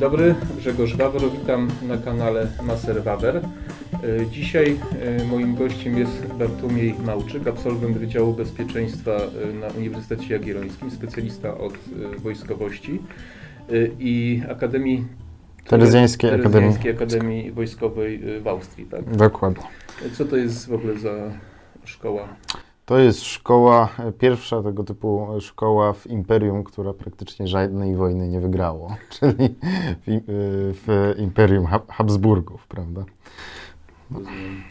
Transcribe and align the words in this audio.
dobry, 0.00 0.34
Grzegorz 0.56 0.96
Wawro, 0.96 1.30
witam 1.30 1.68
na 1.88 1.96
kanale 1.96 2.46
Maser 2.62 3.02
Wawer. 3.02 3.36
E, 3.36 4.26
Dzisiaj 4.30 4.76
e, 5.20 5.24
moim 5.24 5.54
gościem 5.54 5.98
jest 5.98 6.26
Bartłomiej 6.38 6.94
Małczyk, 7.04 7.48
absolwent 7.48 7.98
Wydziału 7.98 8.32
Bezpieczeństwa 8.34 9.10
e, 9.10 9.52
na 9.52 9.66
Uniwersytecie 9.66 10.34
Jagiellońskim, 10.34 10.90
specjalista 10.90 11.58
od 11.58 11.72
wojskowości 12.18 13.00
i 13.98 14.42
Akademii 14.50 15.04
Terezjańskiej 15.64 16.30
Akademii. 16.30 16.90
Akademii 16.90 17.52
Wojskowej 17.52 18.40
w 18.42 18.48
Austrii. 18.48 18.86
Tak? 18.86 19.16
Dokładnie. 19.16 19.64
Co 20.12 20.24
to 20.24 20.36
jest 20.36 20.68
w 20.68 20.72
ogóle 20.72 20.98
za 20.98 21.14
szkoła? 21.84 22.28
To 22.90 22.98
jest 22.98 23.24
szkoła, 23.24 23.88
pierwsza 24.18 24.62
tego 24.62 24.84
typu 24.84 25.28
szkoła 25.40 25.92
w 25.92 26.06
imperium, 26.06 26.64
która 26.64 26.92
praktycznie 26.92 27.46
żadnej 27.46 27.96
wojny 27.96 28.28
nie 28.28 28.40
wygrało, 28.40 28.96
czyli 29.20 29.48
w, 30.06 30.08
y, 30.08 30.74
w 30.74 31.14
imperium 31.18 31.66
Hab- 31.66 31.92
Habsburgów, 31.92 32.66
prawda? 32.66 33.04
Rozumiem. 34.10 34.62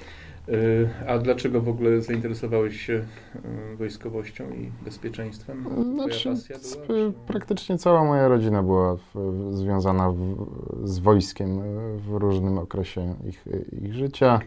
A 1.07 1.17
dlaczego 1.17 1.61
w 1.61 1.69
ogóle 1.69 2.01
zainteresowałeś 2.01 2.81
się 2.81 2.93
e, 3.73 3.75
wojskowością 3.75 4.43
i 4.49 4.71
bezpieczeństwem? 4.85 5.65
Znaczy, 5.93 6.29
była? 6.87 7.11
praktycznie 7.27 7.77
cała 7.77 8.03
moja 8.03 8.27
rodzina 8.27 8.63
była 8.63 8.95
w, 8.95 9.01
w, 9.15 9.55
związana 9.57 10.11
w, 10.11 10.47
z 10.83 10.99
wojskiem 10.99 11.59
e, 11.59 11.63
w 11.97 12.07
różnym 12.13 12.57
okresie 12.57 13.15
ich, 13.27 13.45
ich 13.81 13.93
życia. 13.93 14.39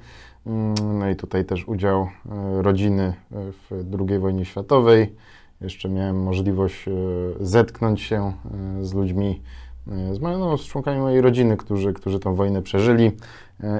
Mm, 0.46 0.74
No 0.98 1.10
i 1.10 1.16
tutaj 1.16 1.44
też 1.44 1.68
udział 1.68 2.00
e, 2.02 2.62
rodziny 2.62 3.14
w 3.30 3.84
II 4.08 4.18
wojnie 4.18 4.44
światowej. 4.44 5.14
Jeszcze 5.60 5.88
miałem 5.88 6.22
możliwość 6.22 6.84
zetknąć 7.40 8.00
się 8.00 8.32
z 8.80 8.94
ludźmi, 8.94 9.42
z, 10.12 10.20
no, 10.20 10.58
z 10.58 10.64
członkami 10.64 11.00
mojej 11.00 11.20
rodziny, 11.20 11.56
którzy, 11.56 11.92
którzy 11.92 12.18
tę 12.18 12.36
wojnę 12.36 12.62
przeżyli 12.62 13.12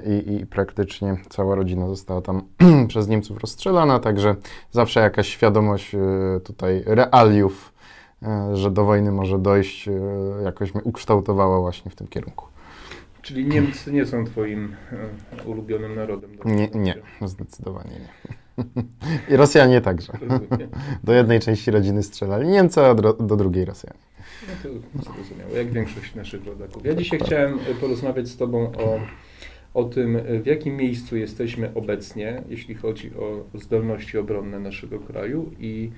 i, 0.07 0.35
i 0.35 0.47
praktycznie 0.47 1.17
cała 1.29 1.55
rodzina 1.55 1.89
została 1.89 2.23
tam 2.23 2.43
przez 2.89 3.09
Niemców 3.09 3.39
rozstrzelana, 3.39 3.99
także 3.99 4.37
zawsze 4.71 5.01
jakaś 5.01 5.29
świadomość 5.29 5.95
e, 5.95 5.99
tutaj 6.45 6.83
realiów, 6.87 7.73
e, 8.23 8.57
że 8.57 8.71
do 8.71 8.85
wojny 8.85 9.13
może 9.13 9.39
dojść, 9.39 9.89
e, 9.89 9.93
jakoś 10.45 10.75
mnie 10.75 10.85
ukształtowała 10.85 11.61
właśnie 11.61 11.91
w 11.91 11.95
tym 11.95 12.09
kierunku. 12.09 12.47
Czyli 13.23 13.47
Niemcy 13.47 13.93
nie 13.93 14.07
są 14.07 14.25
twoim 14.25 14.77
e, 15.39 15.43
ulubionym 15.45 15.95
narodem? 15.95 16.31
Nie, 16.45 16.69
nie, 16.75 16.95
zdecydowanie 17.23 17.91
nie. 17.91 18.09
I 19.35 19.37
Rosjanie 19.37 19.81
także. 19.81 20.13
Do 21.05 21.13
jednej 21.13 21.41
części 21.41 21.71
rodziny 21.71 22.03
strzelali 22.03 22.49
Niemcy, 22.49 22.81
a 22.81 22.95
do, 22.95 23.13
do 23.13 23.37
drugiej 23.37 23.65
Rosjanie. 23.65 23.99
No 24.49 24.71
to 25.03 25.13
zrozumiałe, 25.13 25.53
jak 25.59 25.73
większość 25.73 26.15
naszych 26.15 26.47
rodaków. 26.47 26.85
Ja 26.85 26.95
dzisiaj 26.95 27.21
chciałem 27.21 27.59
e, 27.71 27.75
porozmawiać 27.75 28.29
z 28.29 28.37
Tobą 28.37 28.73
o, 28.73 29.01
o 29.75 29.85
tym, 29.85 30.19
w 30.43 30.47
jakim 30.47 30.77
miejscu 30.77 31.17
jesteśmy 31.17 31.75
obecnie, 31.75 32.43
jeśli 32.49 32.75
chodzi 32.75 33.15
o 33.15 33.45
zdolności 33.55 34.19
obronne 34.19 34.61
naszego 34.61 34.99
kraju 34.99 35.51
i 35.59 35.91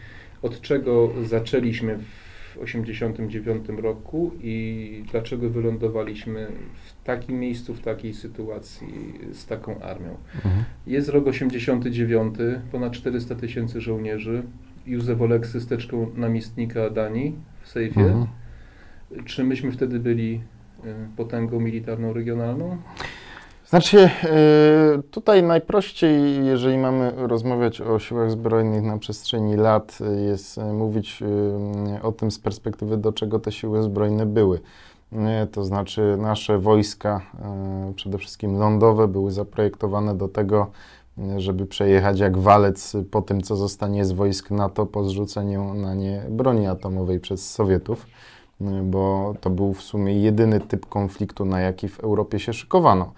od 0.43 0.61
czego 0.61 1.13
zaczęliśmy 1.25 1.99
w 1.99 2.35
1989 2.55 3.83
roku 3.83 4.31
i 4.43 5.05
dlaczego 5.11 5.51
wylądowaliśmy 5.51 6.47
w 6.75 7.05
takim 7.05 7.41
miejscu, 7.41 7.75
w 7.75 7.81
takiej 7.81 8.15
sytuacji 8.15 9.15
z 9.33 9.47
taką 9.47 9.81
armią. 9.81 10.17
Jest 10.87 11.09
rok 11.09 11.27
89, 11.27 12.35
ponad 12.73 12.93
400 12.93 13.35
tysięcy 13.35 13.81
żołnierzy. 13.81 14.43
Józef 14.87 15.21
Oleksy 15.21 15.61
z 15.61 15.67
teczką 15.67 16.11
namiestnika 16.17 16.91
Danii 16.91 17.35
w 17.63 17.69
sejfie. 17.69 18.01
Mhm. 18.01 18.27
Czy 19.25 19.45
myśmy 19.45 19.73
wtedy 19.73 20.01
byli 20.01 20.41
y, 20.85 21.17
potęgą 21.17 21.61
militarną 21.61 22.13
regionalną? 22.13 22.79
Znaczy, 23.75 24.11
y, 24.99 25.03
tutaj 25.11 25.43
najprościej, 25.43 26.47
jeżeli 26.47 26.79
mamy 26.79 27.13
rozmawiać 27.17 27.81
o 27.81 27.99
siłach 27.99 28.31
zbrojnych 28.31 28.83
na 28.83 28.99
przestrzeni 28.99 29.57
lat, 29.57 29.99
jest 30.29 30.59
y, 30.59 30.65
mówić 30.65 31.23
y, 31.23 32.03
o 32.03 32.13
tym 32.13 32.31
z 32.31 32.39
perspektywy, 32.39 32.97
do 32.97 33.13
czego 33.13 33.39
te 33.39 33.53
siły 33.53 33.83
zbrojne 33.83 34.27
były. 34.27 34.61
To 35.53 35.65
znaczy, 35.65 36.17
nasze 36.19 36.59
wojska, 36.59 37.21
przede 37.97 38.19
wszystkim 38.19 38.59
lądowe, 38.59 39.09
były 39.09 39.31
zaprojektowane 39.31 40.15
do 40.15 40.29
tego, 40.29 40.71
żeby 41.37 41.67
przejechać 41.67 42.19
jak 42.19 42.39
walec 42.39 42.93
po 43.11 43.23
tym, 43.23 43.43
co 43.43 43.57
zostanie 43.57 44.05
z 44.05 44.13
wojsk 44.13 44.51
NATO 44.51 44.87
po 44.87 45.05
zrzuceniu 45.05 45.75
na 45.75 45.95
nie 45.95 46.23
broni 46.31 46.67
atomowej 46.67 47.21
przez 47.21 47.51
Sowietów, 47.51 48.07
bo 48.83 49.35
to 49.41 49.51
był 49.51 49.73
w 49.73 49.83
sumie 49.83 50.21
jedyny 50.21 50.61
typ 50.61 50.87
konfliktu, 50.87 51.45
na 51.45 51.61
jaki 51.61 51.89
w 51.89 52.01
Europie 52.01 52.39
się 52.39 52.53
szykowano. 52.53 53.13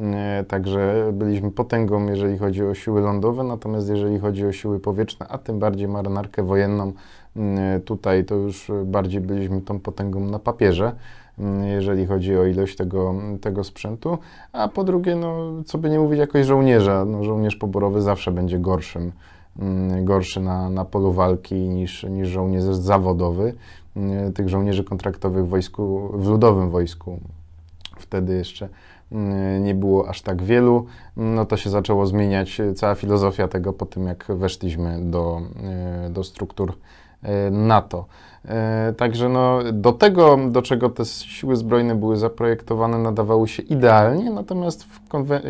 E, 0.00 0.44
Także 0.48 1.10
byliśmy 1.12 1.50
potęgą, 1.50 2.06
jeżeli 2.06 2.38
chodzi 2.38 2.64
o 2.64 2.74
siły 2.74 3.00
lądowe, 3.00 3.44
natomiast 3.44 3.88
jeżeli 3.88 4.18
chodzi 4.18 4.46
o 4.46 4.52
siły 4.52 4.80
powietrzne, 4.80 5.26
a 5.28 5.38
tym 5.38 5.58
bardziej 5.58 5.88
marynarkę 5.88 6.42
wojenną, 6.42 6.92
m, 7.36 7.56
tutaj 7.84 8.24
to 8.24 8.34
już 8.34 8.70
bardziej 8.84 9.20
byliśmy 9.20 9.60
tą 9.60 9.80
potęgą 9.80 10.20
na 10.20 10.38
papierze, 10.38 10.92
jeżeli 11.64 12.06
chodzi 12.06 12.36
o 12.36 12.44
ilość 12.46 12.76
tego, 12.76 13.14
tego 13.40 13.64
sprzętu. 13.64 14.18
A 14.52 14.68
po 14.68 14.84
drugie, 14.84 15.16
no, 15.16 15.52
co 15.66 15.78
by 15.78 15.90
nie 15.90 15.98
mówić, 15.98 16.18
jakoś 16.18 16.46
żołnierza. 16.46 17.04
No, 17.04 17.24
żołnierz 17.24 17.56
poborowy 17.56 18.02
zawsze 18.02 18.32
będzie 18.32 18.58
gorszym, 18.58 19.12
gorszy 20.02 20.40
na, 20.40 20.70
na 20.70 20.84
polu 20.84 21.12
walki 21.12 21.54
niż, 21.54 22.02
niż 22.04 22.28
żołnierz 22.28 22.64
zawodowy. 22.64 23.54
M, 23.96 24.32
Tych 24.32 24.48
żołnierzy 24.48 24.84
kontraktowych 24.84 25.44
w 25.46 25.48
wojsku, 25.48 26.10
w 26.14 26.28
ludowym 26.28 26.70
wojsku 26.70 27.18
wtedy 27.98 28.34
jeszcze 28.34 28.68
nie 29.60 29.74
było 29.74 30.08
aż 30.08 30.22
tak 30.22 30.42
wielu, 30.42 30.86
no 31.16 31.46
to 31.46 31.56
się 31.56 31.70
zaczęło 31.70 32.06
zmieniać 32.06 32.60
cała 32.76 32.94
filozofia 32.94 33.48
tego 33.48 33.72
po 33.72 33.86
tym, 33.86 34.06
jak 34.06 34.26
weszliśmy 34.28 34.98
do, 35.10 35.42
e, 36.06 36.10
do 36.10 36.24
struktur 36.24 36.72
e, 37.22 37.50
NATO. 37.50 38.06
Także 38.96 39.28
no, 39.28 39.58
do 39.72 39.92
tego, 39.92 40.38
do 40.50 40.62
czego 40.62 40.90
te 40.90 41.04
siły 41.04 41.56
zbrojne 41.56 41.94
były 41.94 42.16
zaprojektowane, 42.16 42.98
nadawały 42.98 43.48
się 43.48 43.62
idealnie, 43.62 44.30
natomiast 44.30 44.84
w, 44.84 45.00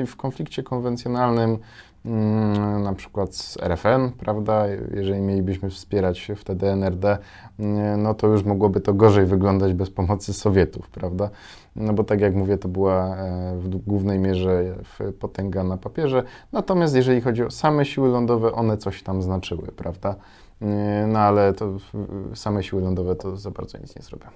w 0.07 0.17
konflikcie 0.17 0.63
konwencjonalnym, 0.63 1.59
mm, 2.05 2.83
na 2.83 2.93
przykład 2.93 3.35
z 3.35 3.57
RFN, 3.57 4.11
prawda, 4.19 4.65
jeżeli 4.95 5.21
mielibyśmy 5.21 5.71
wspierać 5.71 6.33
wtedy 6.37 6.69
NRD, 6.69 7.19
no 7.99 8.15
to 8.15 8.27
już 8.27 8.45
mogłoby 8.45 8.81
to 8.81 8.95
gorzej 8.95 9.27
wyglądać 9.27 9.75
bez 9.75 9.91
pomocy 9.91 10.33
Sowietów, 10.33 10.89
prawda? 10.89 11.31
No 11.77 11.93
bo 11.93 12.05
tak 12.05 12.21
jak 12.21 12.35
mówię, 12.35 12.59
to 12.59 12.69
była 12.69 13.17
e, 13.17 13.57
w 13.59 13.69
głównej 13.69 14.19
mierze 14.19 14.75
potęga 15.21 15.65
na 15.65 15.77
papierze. 15.77 16.23
Natomiast 16.53 16.95
jeżeli 16.95 17.21
chodzi 17.21 17.45
o 17.45 17.51
same 17.51 17.85
siły 17.85 18.09
lądowe, 18.09 18.53
one 18.53 18.77
coś 18.77 19.03
tam 19.03 19.23
znaczyły, 19.23 19.69
prawda? 19.77 20.17
E, 20.63 21.07
No 21.07 21.19
ale 21.19 21.53
to 21.53 21.77
same 22.35 22.63
siły 22.63 22.83
lądowe 22.83 23.17
to 23.17 23.37
za 23.37 23.51
bardzo 23.51 23.79
nic 23.79 23.97
nie 23.97 24.03
zrobią. 24.03 24.27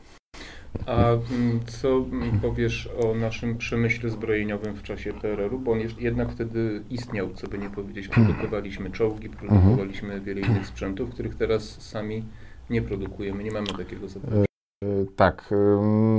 A 0.86 1.08
mm, 1.10 1.60
co 1.66 2.04
powiesz 2.42 2.88
o 3.04 3.14
naszym 3.14 3.58
przemyśle 3.58 4.10
zbrojeniowym 4.10 4.75
w 4.75 4.82
czasie 4.82 5.12
PRL-u? 5.12 5.58
Bo 5.58 5.72
on 5.72 5.78
jednak 5.98 6.32
wtedy 6.32 6.82
istniał, 6.91 7.28
co 7.34 7.48
by 7.48 7.58
nie 7.58 7.70
powiedzieć. 7.70 8.08
Produkowaliśmy 8.08 8.91
czołgi, 8.91 9.28
produkowaliśmy 9.28 10.20
wiele 10.20 10.41
innych 10.41 10.66
sprzętów, 10.66 11.10
których 11.10 11.34
teraz 11.34 11.80
sami 11.82 12.25
nie 12.70 12.82
produkujemy. 12.82 13.44
Nie 13.44 13.52
mamy 13.52 13.66
takiego 13.66 14.08
zapewnienia. 14.08 14.46
E, 14.86 15.06
Tak, 15.16 15.54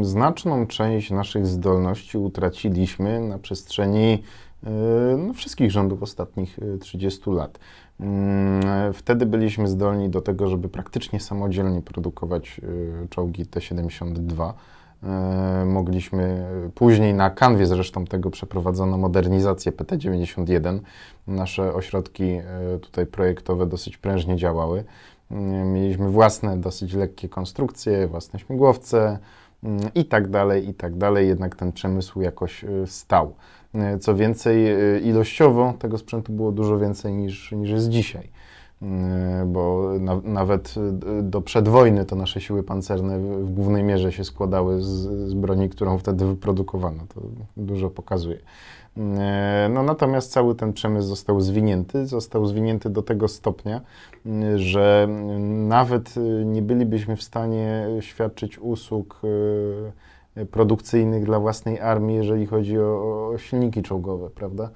znaczną 0.01 0.67
część 0.67 1.11
naszych 1.11 1.47
zdolności 1.47 2.17
utraciliśmy 2.17 3.19
na 3.19 3.39
przestrzeni 3.39 4.23
e, 4.63 4.69
no, 5.17 5.33
wszystkich 5.33 5.71
rządów 5.71 6.03
ostatnich 6.03 6.59
e, 6.75 6.77
30 6.77 7.29
lat. 7.29 7.59
Ym, 8.01 8.93
Wtedy 8.93 9.25
byliśmy 9.25 9.67
zdolni 9.67 10.09
do 10.09 10.21
tego, 10.21 10.47
żeby 10.47 10.69
praktycznie 10.69 11.19
samodzielnie 11.19 11.81
produkować 11.81 12.61
czołgi 13.09 13.45
T-72. 13.45 14.53
E, 15.03 15.65
Mogliśmy 15.65 16.45
później 16.75 17.13
na 17.13 17.29
kanwie 17.29 17.65
zresztą 17.65 18.05
tego 18.05 18.29
przeprowadzono 18.29 18.97
modernizację 18.97 19.71
PT-91. 19.71 20.79
Nasze 21.27 21.73
ośrodki 21.73 22.39
tutaj 22.81 23.05
projektowe 23.05 23.65
dosyć 23.65 23.97
prężnie 23.97 24.35
działały. 24.35 24.83
Mieliśmy 25.65 26.09
własne, 26.09 26.57
dosyć 26.57 26.93
lekkie 26.93 27.29
konstrukcje, 27.29 28.07
własne 28.07 28.39
śmigłowce 28.39 29.19
mm, 29.63 29.79
i 29.95 30.05
tak 30.05 30.29
dalej, 30.29 30.69
i 30.69 30.73
tak 30.73 30.95
dalej. 30.95 31.27
Jednak 31.27 31.55
ten 31.55 31.71
przemysł 31.71 32.21
jakoś 32.21 32.63
y, 32.63 32.87
stał. 32.87 33.33
Y, 33.95 33.99
Co 33.99 34.15
więcej, 34.15 34.67
y, 34.95 34.99
ilościowo 34.99 35.73
tego 35.79 35.97
sprzętu 35.97 36.33
było 36.33 36.51
dużo 36.51 36.79
więcej 36.79 37.13
niż, 37.13 37.51
niż 37.51 37.69
jest 37.69 37.89
dzisiaj. 37.89 38.29
Bo 39.45 39.91
na, 39.99 40.21
nawet 40.23 40.75
do 41.23 41.41
przedwojny 41.41 42.05
to 42.05 42.15
nasze 42.15 42.41
siły 42.41 42.63
pancerne 42.63 43.19
w 43.19 43.49
głównej 43.49 43.83
mierze 43.83 44.11
się 44.11 44.23
składały 44.23 44.81
z, 44.81 44.87
z 45.29 45.33
broni, 45.33 45.69
którą 45.69 45.97
wtedy 45.97 46.25
wyprodukowano. 46.25 47.03
To 47.15 47.21
dużo 47.57 47.89
pokazuje. 47.89 48.39
E, 48.97 49.69
No, 49.73 49.83
natomiast 49.83 50.31
cały 50.31 50.55
ten 50.55 50.73
przemysł 50.73 51.07
został 51.07 51.41
zwinięty, 51.41 52.05
został 52.05 52.45
zwinięty 52.45 52.89
do 52.89 53.01
tego 53.01 53.27
stopnia, 53.27 53.81
m, 54.25 54.57
że 54.57 55.07
nawet 55.67 56.17
y, 56.17 56.45
nie 56.45 56.61
bylibyśmy 56.61 57.15
w 57.15 57.23
stanie 57.23 57.87
świadczyć 57.99 58.59
usług 58.59 59.21
produkcyjnych 60.51 61.25
dla 61.25 61.39
własnej 61.39 61.79
armii, 61.79 62.15
jeżeli 62.15 62.45
chodzi 62.45 62.79
o, 62.79 63.29
o 63.33 63.37
silniki 63.37 63.83
czołgowe, 63.83 64.29
prawda? 64.29 64.69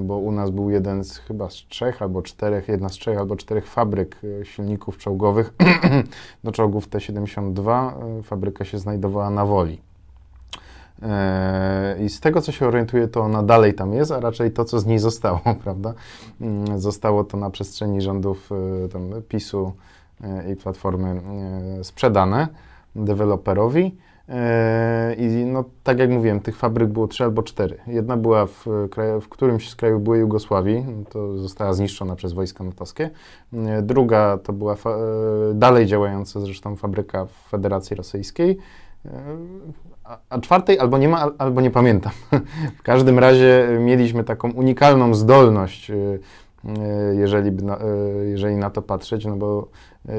Bo 0.00 0.16
u 0.18 0.32
nas 0.32 0.50
był 0.50 0.70
jeden 0.70 1.04
z 1.04 1.18
chyba 1.18 1.50
z 1.50 1.54
trzech 1.54 2.02
albo 2.02 2.22
czterech, 2.22 2.68
jedna 2.68 2.88
z 2.88 2.92
trzech 2.92 3.18
albo 3.18 3.36
czterech 3.36 3.66
fabryk 3.66 4.20
silników 4.42 4.98
czołgowych 4.98 5.54
do 6.44 6.52
czołgów 6.52 6.88
T-72. 6.88 7.92
Fabryka 8.22 8.64
się 8.64 8.78
znajdowała 8.78 9.30
na 9.30 9.46
Woli. 9.46 9.89
I 12.00 12.08
z 12.08 12.20
tego, 12.20 12.40
co 12.40 12.52
się 12.52 12.66
orientuję, 12.66 13.08
to 13.08 13.20
ona 13.20 13.42
dalej 13.42 13.74
tam 13.74 13.92
jest, 13.92 14.12
a 14.12 14.20
raczej 14.20 14.50
to, 14.50 14.64
co 14.64 14.80
z 14.80 14.86
niej 14.86 14.98
zostało, 14.98 15.40
prawda? 15.64 15.94
Mm, 16.40 16.80
zostało 16.80 17.24
to 17.24 17.36
na 17.36 17.50
przestrzeni 17.50 18.00
rządów 18.00 18.50
tam, 18.92 19.10
PiSu 19.28 19.72
i 20.52 20.56
Platformy 20.56 21.20
sprzedane 21.82 22.48
deweloperowi. 22.96 23.96
I 25.18 25.44
no, 25.46 25.64
tak 25.82 25.98
jak 25.98 26.10
mówiłem, 26.10 26.40
tych 26.40 26.56
fabryk 26.56 26.88
było 26.88 27.08
trzy 27.08 27.24
albo 27.24 27.42
cztery. 27.42 27.78
Jedna 27.86 28.16
była 28.16 28.46
w, 28.46 28.66
kraju, 28.90 29.20
w 29.20 29.28
którymś 29.28 29.70
z 29.70 29.76
krajów 29.76 30.02
byłej 30.02 30.20
Jugosławii, 30.20 30.86
to 31.10 31.38
została 31.38 31.72
zniszczona 31.72 32.16
przez 32.16 32.32
wojska 32.32 32.64
natowskie. 32.64 33.10
Druga 33.82 34.38
to 34.38 34.52
była 34.52 34.76
dalej 35.54 35.86
działająca 35.86 36.40
zresztą 36.40 36.76
fabryka 36.76 37.26
w 37.26 37.32
Federacji 37.32 37.96
Rosyjskiej. 37.96 38.58
A, 40.28 40.40
czwartej 40.40 40.78
albo 40.78 40.98
nie 40.98 41.08
ma, 41.08 41.30
albo 41.38 41.60
nie 41.60 41.70
pamiętam. 41.70 42.12
w 42.80 42.82
każdym 42.82 43.18
razie 43.18 43.68
mieliśmy 43.80 44.24
taką 44.24 44.52
unikalną 44.52 45.14
zdolność, 45.14 45.92
jeżeli, 47.12 47.56
jeżeli 48.24 48.56
na 48.56 48.70
to 48.70 48.82
patrzeć, 48.82 49.24
no 49.24 49.36
bo 49.36 49.68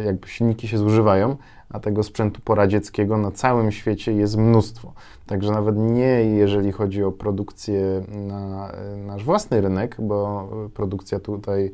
jakby 0.06 0.28
silniki 0.28 0.68
się 0.68 0.78
zużywają, 0.78 1.38
a 1.70 1.80
tego 1.80 2.04
sprzętu 2.04 2.42
poradzieckiego 2.42 3.18
na 3.18 3.32
całym 3.32 3.72
świecie 3.72 4.14
jest 4.14 4.38
mnóstwo. 4.38 4.94
Także 5.26 5.52
nawet 5.52 5.78
nie 5.78 6.24
jeżeli 6.26 6.72
chodzi 6.72 7.04
o 7.04 7.12
produkcję 7.12 8.04
na 8.28 8.72
nasz 9.06 9.24
własny 9.24 9.62
rynek, 9.62 9.96
bo 10.00 10.50
produkcja 10.74 11.20
tutaj 11.20 11.72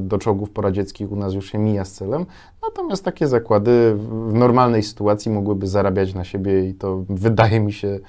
do 0.00 0.18
czołgów 0.18 0.50
poradzieckich 0.50 1.12
u 1.12 1.16
nas 1.16 1.34
już 1.34 1.52
się 1.52 1.58
mija 1.58 1.84
z 1.84 1.92
celem. 1.92 2.26
Natomiast 2.62 3.04
takie 3.04 3.26
zakłady 3.26 3.94
w 3.94 4.34
normalnej 4.34 4.82
sytuacji 4.82 5.32
mogłyby 5.32 5.66
zarabiać 5.66 6.14
na 6.14 6.24
siebie 6.24 6.68
i 6.68 6.74
to 6.74 7.04
wydaje 7.08 7.60
mi 7.60 7.72
się 7.72 8.00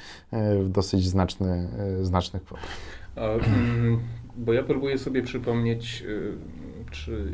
w 0.63 0.69
dosyć 0.69 1.07
znaczny, 1.07 1.69
znacznych 2.01 2.43
kwotach. 2.43 2.69
Bo 4.35 4.53
ja 4.53 4.63
próbuję 4.63 4.97
sobie 4.97 5.23
przypomnieć, 5.23 6.03
czy 6.91 7.33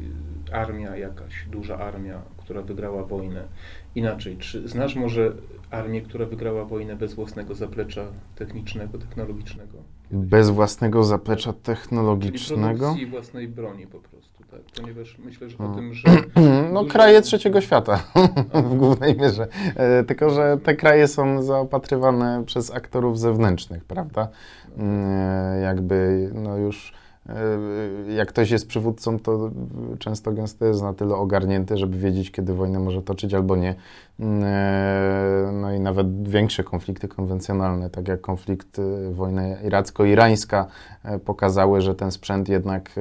armia 0.52 0.98
jakaś, 0.98 1.46
duża 1.52 1.78
armia, 1.78 2.22
która 2.38 2.62
wygrała 2.62 3.04
wojnę. 3.04 3.44
Inaczej, 3.96 4.38
czy 4.38 4.68
znasz 4.68 4.96
może 4.96 5.34
armię, 5.72 6.02
która 6.02 6.26
wygrała 6.26 6.66
wojnę 6.66 6.96
bez 6.96 7.14
własnego 7.14 7.56
zaplecza 7.56 8.06
technicznego, 8.36 8.98
technologicznego? 8.98 9.78
Bez 10.12 10.50
własnego 10.50 11.04
zaplecza 11.04 11.54
technologicznego? 11.54 12.94
Czyli 12.94 13.06
własnej 13.06 13.48
broni 13.48 13.88
po 13.88 14.00
prostu, 14.00 14.44
tak. 14.52 14.60
Ponieważ 14.76 15.18
myślę, 15.26 15.50
że 15.50 15.58
o 15.58 15.76
tym, 15.76 15.94
że... 15.94 16.08
No 16.74 16.84
dużo... 16.84 16.94
kraje 16.94 17.22
trzeciego 17.22 17.62
świata 17.62 18.04
w 18.70 18.76
głównej 18.76 19.18
mierze. 19.18 19.48
E, 19.76 20.04
tylko, 20.04 20.30
że 20.30 20.58
te 20.64 20.76
kraje 20.76 21.08
są 21.08 21.44
zaopatrywane 21.44 22.44
przez 22.46 22.72
aktorów 22.72 23.20
zewnętrznych, 23.20 23.84
prawda? 23.84 24.28
E, 24.80 25.60
jakby, 25.62 26.30
no 26.34 26.58
już 26.58 26.94
jak 28.16 28.30
ktoś 28.30 28.52
jest 28.52 28.68
przywódcą, 28.68 29.20
to 29.20 29.52
często 30.00 30.32
gęsto 30.32 30.66
jest 30.66 30.82
na 30.82 30.94
tyle 30.94 31.16
ogarnięty, 31.16 31.78
żeby 31.78 31.98
wiedzieć, 31.98 32.32
kiedy 32.32 32.54
wojnę 32.54 32.80
może 32.80 33.02
toczyć 33.02 33.34
albo 33.34 33.56
nie. 33.56 33.76
E, 34.20 35.52
no 35.54 35.74
i 35.74 35.80
nawet 35.80 36.30
większe 36.30 36.64
konflikty 36.64 37.08
konwencjonalne, 37.08 37.90
tak 37.90 38.08
jak 38.08 38.22
konflikt, 38.22 38.80
e, 38.80 39.12
wojna 39.14 39.42
iracko-irańska, 39.62 40.66
pokazały, 41.26 41.82
że 41.82 41.96
ten 41.96 42.12
sprzęt 42.12 42.50
jednak, 42.50 42.92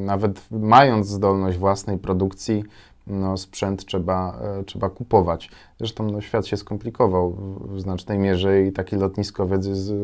nawet 0.00 0.40
mając 0.50 1.08
zdolność 1.08 1.58
własnej 1.58 1.98
produkcji, 1.98 2.64
no, 3.06 3.36
sprzęt 3.36 3.84
trzeba, 3.84 4.38
e, 4.60 4.64
trzeba 4.64 4.90
kupować. 4.90 5.50
Zresztą 5.78 6.10
no, 6.10 6.20
świat 6.20 6.46
się 6.46 6.56
skomplikował 6.56 7.30
w, 7.30 7.80
znacznej 7.80 8.18
mierze 8.18 8.62
i 8.62 8.72
taki 8.72 8.96
lotniskowiec 8.96 9.66
jest 9.66 9.90
e, 9.90 9.94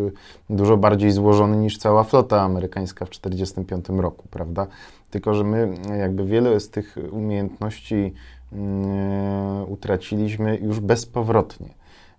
dużo 0.51 0.77
bardziej 0.77 1.11
złożony 1.11 1.57
niż 1.57 1.79
cała 1.79 2.05
flota 2.05 2.43
amerykańska 2.43 3.05
w 3.05 3.09
1945 3.09 4.01
roku, 4.03 4.29
prawda? 4.31 4.67
Tylko, 5.11 5.35
że 5.35 5.45
my 5.45 5.75
jakby 5.99 6.25
wiele 6.25 6.61
z 6.61 6.71
tych 6.71 6.97
umiejętności 7.13 8.15
yy, 8.53 8.59
utraciliśmy 9.67 10.57
już 10.57 10.81
bezpowrotnie. 10.81 11.69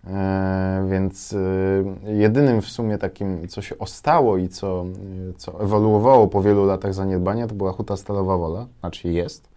E, 0.07 0.87
więc 0.89 1.35
jedynym 2.03 2.61
w 2.61 2.69
sumie 2.69 2.97
takim, 2.97 3.47
co 3.47 3.61
się 3.61 3.77
ostało 3.77 4.37
i 4.37 4.49
co, 4.49 4.85
co 5.37 5.61
ewoluowało 5.61 6.27
po 6.27 6.41
wielu 6.41 6.65
latach 6.65 6.93
zaniedbania, 6.93 7.47
to 7.47 7.55
była 7.55 7.71
huta 7.71 7.97
Stalowa 7.97 8.37
Wola, 8.37 8.67
znaczy 8.79 9.09
jest. 9.09 9.50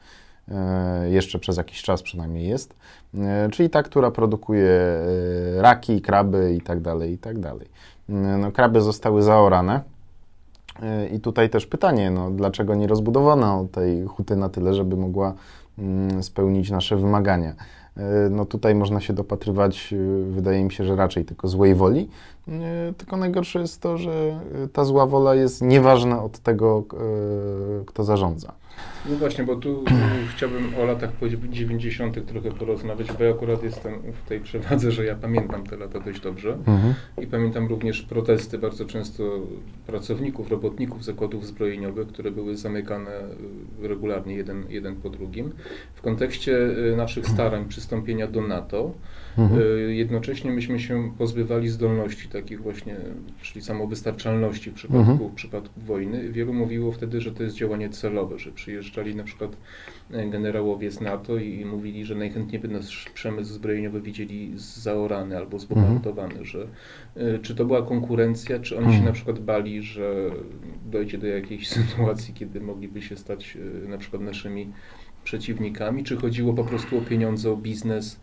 E, 0.51 1.11
jeszcze 1.11 1.39
przez 1.39 1.57
jakiś 1.57 1.83
czas 1.83 2.03
przynajmniej 2.03 2.49
jest, 2.49 2.75
e, 3.15 3.49
czyli 3.53 3.71
ta, 3.71 3.83
która 3.83 4.11
produkuje 4.11 4.71
e, 4.71 5.63
raki, 5.63 6.01
kraby 6.01 6.55
i 6.55 6.61
tak 6.61 6.81
dalej, 6.81 7.13
i 7.13 7.19
tak 7.19 7.39
dalej. 7.39 7.69
No, 8.09 8.53
kraby 8.53 8.81
zostały 8.81 9.23
zaorane 9.23 9.81
i 11.13 11.21
tutaj 11.21 11.51
też 11.51 11.67
pytanie, 11.67 12.11
no, 12.11 12.31
dlaczego 12.31 12.75
nie 12.75 12.87
rozbudowano 12.87 13.67
tej 13.73 14.05
huty 14.05 14.37
na 14.37 14.49
tyle, 14.49 14.75
żeby 14.75 14.97
mogła 14.97 15.35
mm, 15.79 16.23
spełnić 16.23 16.71
nasze 16.71 16.97
wymagania. 16.97 17.55
No 18.31 18.45
tutaj 18.45 18.75
można 18.75 19.01
się 19.01 19.13
dopatrywać, 19.13 19.95
wydaje 20.31 20.65
mi 20.65 20.73
się, 20.73 20.85
że 20.85 20.97
raczej 20.97 21.25
tylko 21.25 21.49
złej 21.49 21.75
woli, 21.75 22.09
tylko 22.97 23.17
najgorsze 23.17 23.61
jest 23.61 23.81
to, 23.81 23.99
że 23.99 24.41
ta 24.73 24.85
zła 24.85 25.07
wola 25.07 25.35
jest 25.35 25.63
nieważna 25.63 26.23
od 26.23 26.39
tego, 26.39 26.85
kto 27.87 28.05
zarządza. 28.05 28.53
No 29.09 29.17
właśnie, 29.17 29.45
bo 29.45 29.57
tu 29.57 29.85
chciałbym 30.37 30.75
o 30.75 30.85
latach 30.85 31.11
90. 31.51 32.27
trochę 32.27 32.51
porozmawiać, 32.51 33.13
bo 33.13 33.25
ja 33.25 33.31
akurat 33.31 33.63
jestem 33.63 33.95
w 34.25 34.29
tej 34.29 34.41
przewadze, 34.41 34.93
że 34.93 35.05
ja 35.05 35.15
pamiętam 35.15 35.67
te 35.67 35.77
lata 35.77 36.01
dość 36.01 36.21
dobrze 36.21 36.53
mhm. 36.53 36.95
i 37.23 37.27
pamiętam 37.27 37.67
również 37.67 38.03
protesty 38.03 38.59
bardzo 38.59 38.85
często 38.85 39.25
pracowników, 39.87 40.51
robotników 40.51 41.05
zakładów 41.05 41.47
zbrojeniowych, 41.47 42.09
które 42.09 42.31
były 42.31 42.57
zamykane 42.57 43.11
y, 43.83 43.89
regularnie 43.89 44.35
jeden, 44.35 44.65
jeden 44.69 44.97
po 44.97 45.11
drugim. 45.11 45.53
W 45.95 46.03
kontekście 46.03 46.53
y, 46.93 46.97
naszych 46.97 47.27
starań 47.27 47.69
przystąpienia 47.69 48.27
do 48.27 48.41
NATO, 48.41 48.93
mhm. 49.39 49.61
Y, 49.61 49.95
jednocześnie 49.95 50.51
myśmy 50.51 50.81
się 50.81 51.13
pozbywali 51.19 51.69
zdolności 51.69 52.29
takich 52.29 52.63
właśnie, 52.63 52.97
czyli 53.43 53.65
samowystarczalności 53.65 54.71
w 54.71 54.75
przypadku, 54.75 55.11
mhm. 55.11 55.31
w 55.31 55.35
przypadku 55.35 55.81
wojny. 55.81 56.33
Wielu 56.33 56.53
mówiło 56.53 56.93
wtedy, 56.93 57.21
że 57.21 57.33
to 57.33 57.43
jest 57.43 57.57
działanie 57.57 57.89
celowe, 57.89 58.39
że 58.39 58.53
przyjeżdżali 58.53 59.17
na 59.17 59.25
przykład 59.25 59.57
e, 60.11 60.29
generałowie 60.29 60.91
z 60.91 61.01
NATO 61.01 61.37
i 61.37 61.65
mówili, 61.65 62.05
że 62.05 62.15
najchętniej 62.15 62.61
by 62.61 62.69
nasz 62.69 63.11
przemysł 63.15 63.53
zbrojeniowy 63.53 64.01
widzieli 64.01 64.53
zaorany 64.57 65.37
albo 65.37 65.59
zbombardowany, 65.59 66.29
mhm. 66.29 66.45
że 66.45 66.67
e, 67.17 67.39
czy 67.39 67.55
to 67.55 67.65
była 67.65 67.83
konkurencja, 67.83 68.59
czy 68.59 68.79
oni 68.79 68.97
się 68.97 69.03
na 69.03 69.13
przykład 69.13 69.39
bali, 69.39 69.83
że 69.83 70.31
dojdzie 70.87 71.19
do 71.19 71.27
jakiejś 71.27 71.69
sytuacji, 71.79 72.35
kiedy 72.35 72.61
mogliby 72.61 73.03
się 73.03 73.17
stać 73.17 73.59
e, 73.85 73.89
na 73.89 73.99
przykład 73.99 74.23
naszymi 74.23 74.73
przeciwnikami, 75.25 76.05
czy 76.05 76.17
chodziło 76.17 76.55
po 76.55 76.65
prostu 76.65 76.99
o 76.99 77.01
pieniądze, 77.01 77.51
o 77.51 77.57
biznes. 77.57 78.21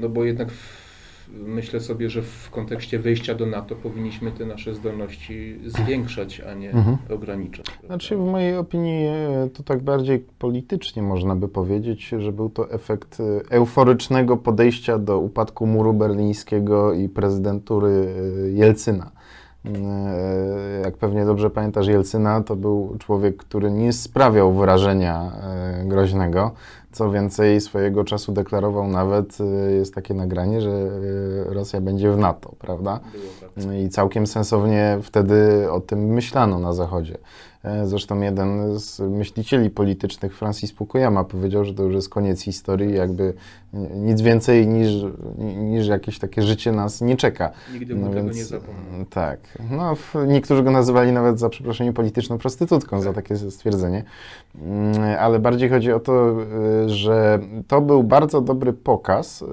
No 0.00 0.08
bo 0.08 0.24
jednak 0.24 0.50
w 0.50 0.92
myślę 1.32 1.80
sobie, 1.80 2.10
że 2.10 2.22
w 2.22 2.50
kontekście 2.50 2.98
wejścia 2.98 3.34
do 3.34 3.46
NATO 3.46 3.74
powinniśmy 3.74 4.32
te 4.32 4.46
nasze 4.46 4.74
zdolności 4.74 5.58
zwiększać, 5.66 6.40
a 6.40 6.54
nie 6.54 6.70
mhm. 6.70 6.96
ograniczać. 7.10 7.66
Prawda? 7.66 7.86
Znaczy, 7.86 8.16
w 8.16 8.20
mojej 8.20 8.56
opinii 8.56 9.06
e, 9.06 9.48
to 9.54 9.62
tak 9.62 9.82
bardziej 9.82 10.18
politycznie 10.38 11.02
można 11.02 11.36
by 11.36 11.48
powiedzieć, 11.48 12.08
że 12.18 12.32
był 12.32 12.50
to 12.50 12.70
efekt 12.70 13.20
e, 13.20 13.50
euforycznego 13.50 14.36
podejścia 14.36 14.98
do 14.98 15.18
upadku 15.18 15.66
muru 15.66 15.94
berlińskiego 15.94 16.92
i 16.92 17.08
prezydentury 17.08 18.14
e, 18.46 18.50
Jelcyna. 18.50 19.10
Jak 20.84 20.96
pewnie 20.96 21.24
dobrze 21.24 21.50
pamiętasz 21.50 21.86
Jelcyna, 21.86 22.42
to 22.42 22.56
był 22.56 22.96
człowiek, 22.98 23.36
który 23.36 23.70
nie 23.70 23.92
sprawiał 23.92 24.52
wrażenia 24.52 25.32
groźnego. 25.84 26.52
Co 26.92 27.10
więcej, 27.10 27.60
swojego 27.60 28.04
czasu 28.04 28.32
deklarował 28.32 28.88
nawet, 28.88 29.38
y, 29.40 29.72
jest 29.72 29.94
takie 29.94 30.14
nagranie, 30.14 30.60
że 30.60 30.70
y, 30.70 31.54
Rosja 31.54 31.80
będzie 31.80 32.10
w 32.10 32.18
NATO, 32.18 32.54
prawda? 32.58 33.00
I 33.84 33.88
całkiem 33.88 34.26
sensownie 34.26 34.98
wtedy 35.02 35.66
o 35.70 35.80
tym 35.80 35.98
myślano 36.06 36.58
na 36.58 36.72
Zachodzie. 36.72 37.18
E, 37.64 37.86
zresztą 37.86 38.20
jeden 38.20 38.78
z 38.78 39.00
myślicieli 39.00 39.70
politycznych, 39.70 40.36
Francis 40.36 40.72
Fukuyama, 40.72 41.24
powiedział, 41.24 41.64
że 41.64 41.74
to 41.74 41.82
już 41.82 41.94
jest 41.94 42.08
koniec 42.08 42.40
historii, 42.40 42.94
jakby 42.94 43.34
nic 43.94 44.20
więcej 44.20 44.66
niż, 44.66 45.04
niż 45.56 45.86
jakieś 45.86 46.18
takie 46.18 46.42
życie 46.42 46.72
nas 46.72 47.00
nie 47.00 47.16
czeka. 47.16 47.50
Nigdy 47.72 47.94
mu 47.94 48.06
no 48.06 48.12
tego 48.12 48.30
nie 48.30 48.44
zapomnę. 48.44 49.04
Tak. 49.10 49.38
No, 49.70 49.96
niektórzy 50.26 50.62
go 50.62 50.70
nazywali 50.70 51.12
nawet 51.12 51.38
za 51.38 51.48
przeproszenie 51.48 51.92
polityczną 51.92 52.38
prostytutką 52.38 53.00
za 53.00 53.12
takie 53.12 53.36
stwierdzenie. 53.36 54.04
Mm, 54.54 55.16
ale 55.18 55.38
bardziej 55.38 55.70
chodzi 55.70 55.92
o 55.92 56.00
to, 56.00 56.36
że 56.86 57.38
to 57.68 57.80
był 57.80 58.02
bardzo 58.04 58.40
dobry 58.40 58.72
pokaz 58.72 59.44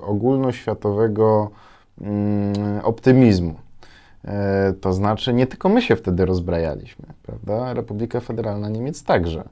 ogólnoświatowego 0.00 1.50
mm, 2.00 2.80
optymizmu. 2.82 3.54
To 4.80 4.92
znaczy, 4.92 5.34
nie 5.34 5.46
tylko 5.46 5.68
my 5.68 5.82
się 5.82 5.96
wtedy 5.96 6.26
rozbrajaliśmy, 6.26 7.06
prawda? 7.22 7.74
Republika 7.74 8.20
Federalna 8.20 8.68
Niemiec 8.68 9.04
także. 9.04 9.48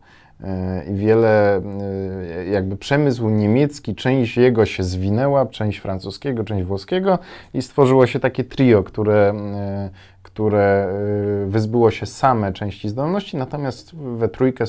I 0.91 0.95
wiele, 0.95 1.63
jakby 2.51 2.77
przemysł 2.77 3.29
niemiecki, 3.29 3.95
część 3.95 4.37
jego 4.37 4.67
się 4.67 4.83
zwinęła, 4.83 5.47
część 5.47 5.79
francuskiego, 5.79 6.45
część 6.45 6.65
włoskiego 6.65 7.19
i 7.55 7.63
stworzyło 7.63 8.07
się 8.07 8.21
takie 8.21 8.45
trio, 8.45 8.83
które 8.83 9.35
które 10.37 10.89
y, 11.45 11.47
wyzbyło 11.47 11.91
się 11.91 12.07
same 12.07 12.53
części 12.53 12.89
zdolności, 12.89 13.37
natomiast 13.37 13.97
we 13.97 14.29
trójkę 14.29 14.65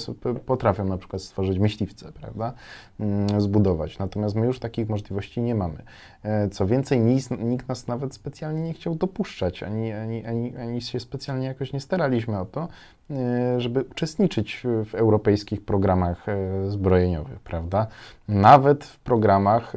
potrafią 0.46 0.86
na 0.86 0.98
przykład 0.98 1.22
stworzyć 1.22 1.60
myśliwce, 1.60 2.12
prawda, 2.12 2.54
mm, 3.00 3.42
zbudować. 3.42 4.00
Natomiast 4.00 4.36
my 4.36 4.46
już 4.46 4.60
takich 4.60 4.90
możliwości 4.90 5.42
nie 5.42 5.56
mamy. 5.56 5.84
E, 6.24 6.50
co 6.50 6.66
więcej, 6.66 7.00
nikt, 7.40 7.68
nas 7.68 7.88
nawet 7.88 8.14
specjalnie 8.14 8.62
nie 8.62 8.74
chciał 8.74 8.96
dopuszczać, 8.96 9.64
ani, 9.64 9.92
ani, 9.92 10.26
ani, 10.26 10.58
ani 10.58 10.82
się 10.82 11.00
specjalnie 11.00 11.48
jakoś 11.48 11.74
nie 11.74 11.80
staraliśmy 11.80 12.40
o 12.40 12.46
to, 12.46 12.68
e, 13.12 13.62
żeby 13.62 13.84
uczestniczyć 13.92 14.64
w 14.86 14.96
europejskich 14.96 15.66
programach 15.66 16.30
e, 16.30 16.70
zbrojeniowych, 16.70 17.40
prawda? 17.40 17.88
Nawet 18.28 18.86
w 18.86 19.00
programach, 19.00 19.74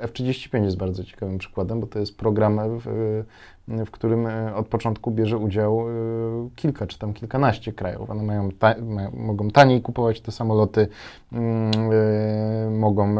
F-35 0.00 0.64
jest 0.64 0.76
bardzo 0.76 1.04
ciekawym 1.04 1.38
przykładem, 1.38 1.80
bo 1.80 1.86
to 1.86 1.98
jest 1.98 2.18
program 2.18 2.60
w, 3.68 3.90
którym 3.90 4.26
e, 4.26 4.54
od 4.54 4.66
początku 4.66 5.10
bierze 5.10 5.38
udział 5.38 5.80
e, 5.80 5.92
kilka 6.56 6.86
czy 6.86 6.98
tam 6.98 7.14
kilkanaście 7.14 7.72
krajów. 7.72 8.10
One 8.10 8.22
mają 8.22 8.50
ta, 8.50 8.74
mogą 9.14 9.50
taniej 9.50 9.82
kupować 9.82 10.20
te 10.20 10.32
samoloty, 10.32 10.88
mm, 11.32 11.70
e, 12.66 12.70
mogą, 12.70 13.16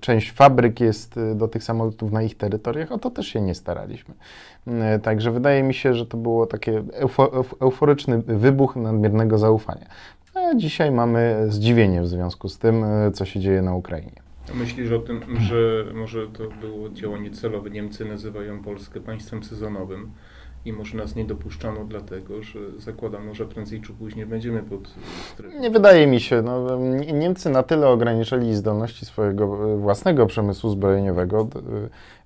część 0.00 0.32
fabryk 0.32 0.80
jest 0.80 1.20
do 1.34 1.48
tych 1.48 1.64
samolotów 1.64 2.12
na 2.12 2.22
ich 2.22 2.36
terytoriach, 2.36 2.92
o 2.92 2.98
to 2.98 3.10
też 3.10 3.26
się 3.26 3.40
nie 3.40 3.54
staraliśmy. 3.54 4.14
Także 5.02 5.30
wydaje 5.30 5.62
mi 5.62 5.74
się, 5.74 5.94
że 5.94 6.06
to 6.06 6.16
było 6.16 6.46
takie 6.46 6.82
euforyczny 7.60 8.18
wybuch 8.18 8.76
nadmiernego 8.76 9.38
zaufania. 9.38 9.86
A 10.34 10.54
dzisiaj 10.54 10.90
mamy 10.90 11.46
zdziwienie 11.48 12.02
w 12.02 12.08
związku 12.08 12.48
z 12.48 12.58
tym, 12.58 12.84
co 13.14 13.24
się 13.24 13.40
dzieje 13.40 13.62
na 13.62 13.74
Ukrainie. 13.74 14.21
Myślisz 14.54 14.92
o 14.92 14.98
tym, 14.98 15.20
że 15.40 15.84
może 15.94 16.26
to 16.26 16.44
było 16.60 16.88
działanie 16.88 17.30
celowe? 17.30 17.70
Niemcy 17.70 18.04
nazywają 18.04 18.62
Polskę 18.62 19.00
państwem 19.00 19.44
sezonowym 19.44 20.10
i 20.64 20.72
może 20.72 20.96
nas 20.96 21.16
nie 21.16 21.24
dopuszczano 21.24 21.84
dlatego, 21.84 22.42
że 22.42 22.58
zakładano, 22.78 23.34
że 23.34 23.46
prędzej 23.46 23.80
czy 23.80 23.92
później 23.92 24.26
będziemy 24.26 24.62
pod 24.62 24.94
strefą. 25.32 25.60
Nie 25.60 25.70
wydaje 25.70 26.06
mi 26.06 26.20
się. 26.20 26.42
No, 26.42 26.78
Niemcy 27.12 27.50
na 27.50 27.62
tyle 27.62 27.88
ograniczyli 27.88 28.54
zdolności 28.54 29.06
swojego 29.06 29.76
własnego 29.78 30.26
przemysłu 30.26 30.70
zbrojeniowego. 30.70 31.48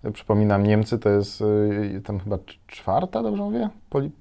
E, 0.05 0.11
przypominam, 0.11 0.67
Niemcy 0.67 0.99
to 0.99 1.09
jest 1.09 1.43
e, 1.97 2.01
tam 2.01 2.21
chyba 2.21 2.39
czwarta, 2.67 3.23
dobrze 3.23 3.43
mówię, 3.43 3.69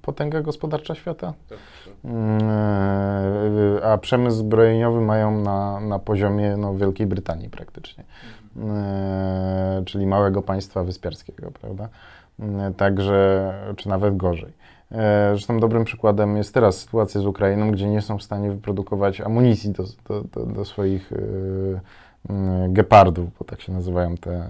potęga 0.02 0.42
gospodarcza 0.42 0.94
świata. 0.94 1.34
Tak, 1.48 1.58
e, 1.58 1.62
a 3.82 3.98
przemysł 3.98 4.36
zbrojeniowy 4.36 5.00
mają 5.00 5.40
na, 5.40 5.80
na 5.80 5.98
poziomie 5.98 6.56
no, 6.56 6.74
Wielkiej 6.74 7.06
Brytanii 7.06 7.50
praktycznie, 7.50 8.04
mhm. 8.56 9.84
czyli 9.84 10.06
małego 10.06 10.42
państwa 10.42 10.84
wyspiarskiego, 10.84 11.50
prawda? 11.60 11.88
Mm, 12.40 12.74
także, 12.74 13.52
czy 13.76 13.88
nawet 13.88 14.16
gorzej. 14.16 14.52
E, 14.92 15.28
zresztą 15.30 15.60
dobrym 15.60 15.84
przykładem 15.84 16.36
jest 16.36 16.54
teraz 16.54 16.78
sytuacja 16.78 17.20
z 17.20 17.26
Ukrainą, 17.26 17.70
gdzie 17.70 17.88
nie 17.88 18.02
są 18.02 18.18
w 18.18 18.22
stanie 18.22 18.50
wyprodukować 18.50 19.20
amunicji 19.20 19.70
do, 19.70 19.84
do, 20.08 20.22
do, 20.22 20.46
do 20.46 20.64
swoich 20.64 21.12
e, 21.12 21.16
mm, 21.16 21.80
gepardów, 22.68 23.38
bo 23.38 23.44
tak 23.44 23.60
się 23.60 23.72
nazywają 23.72 24.16
te, 24.16 24.46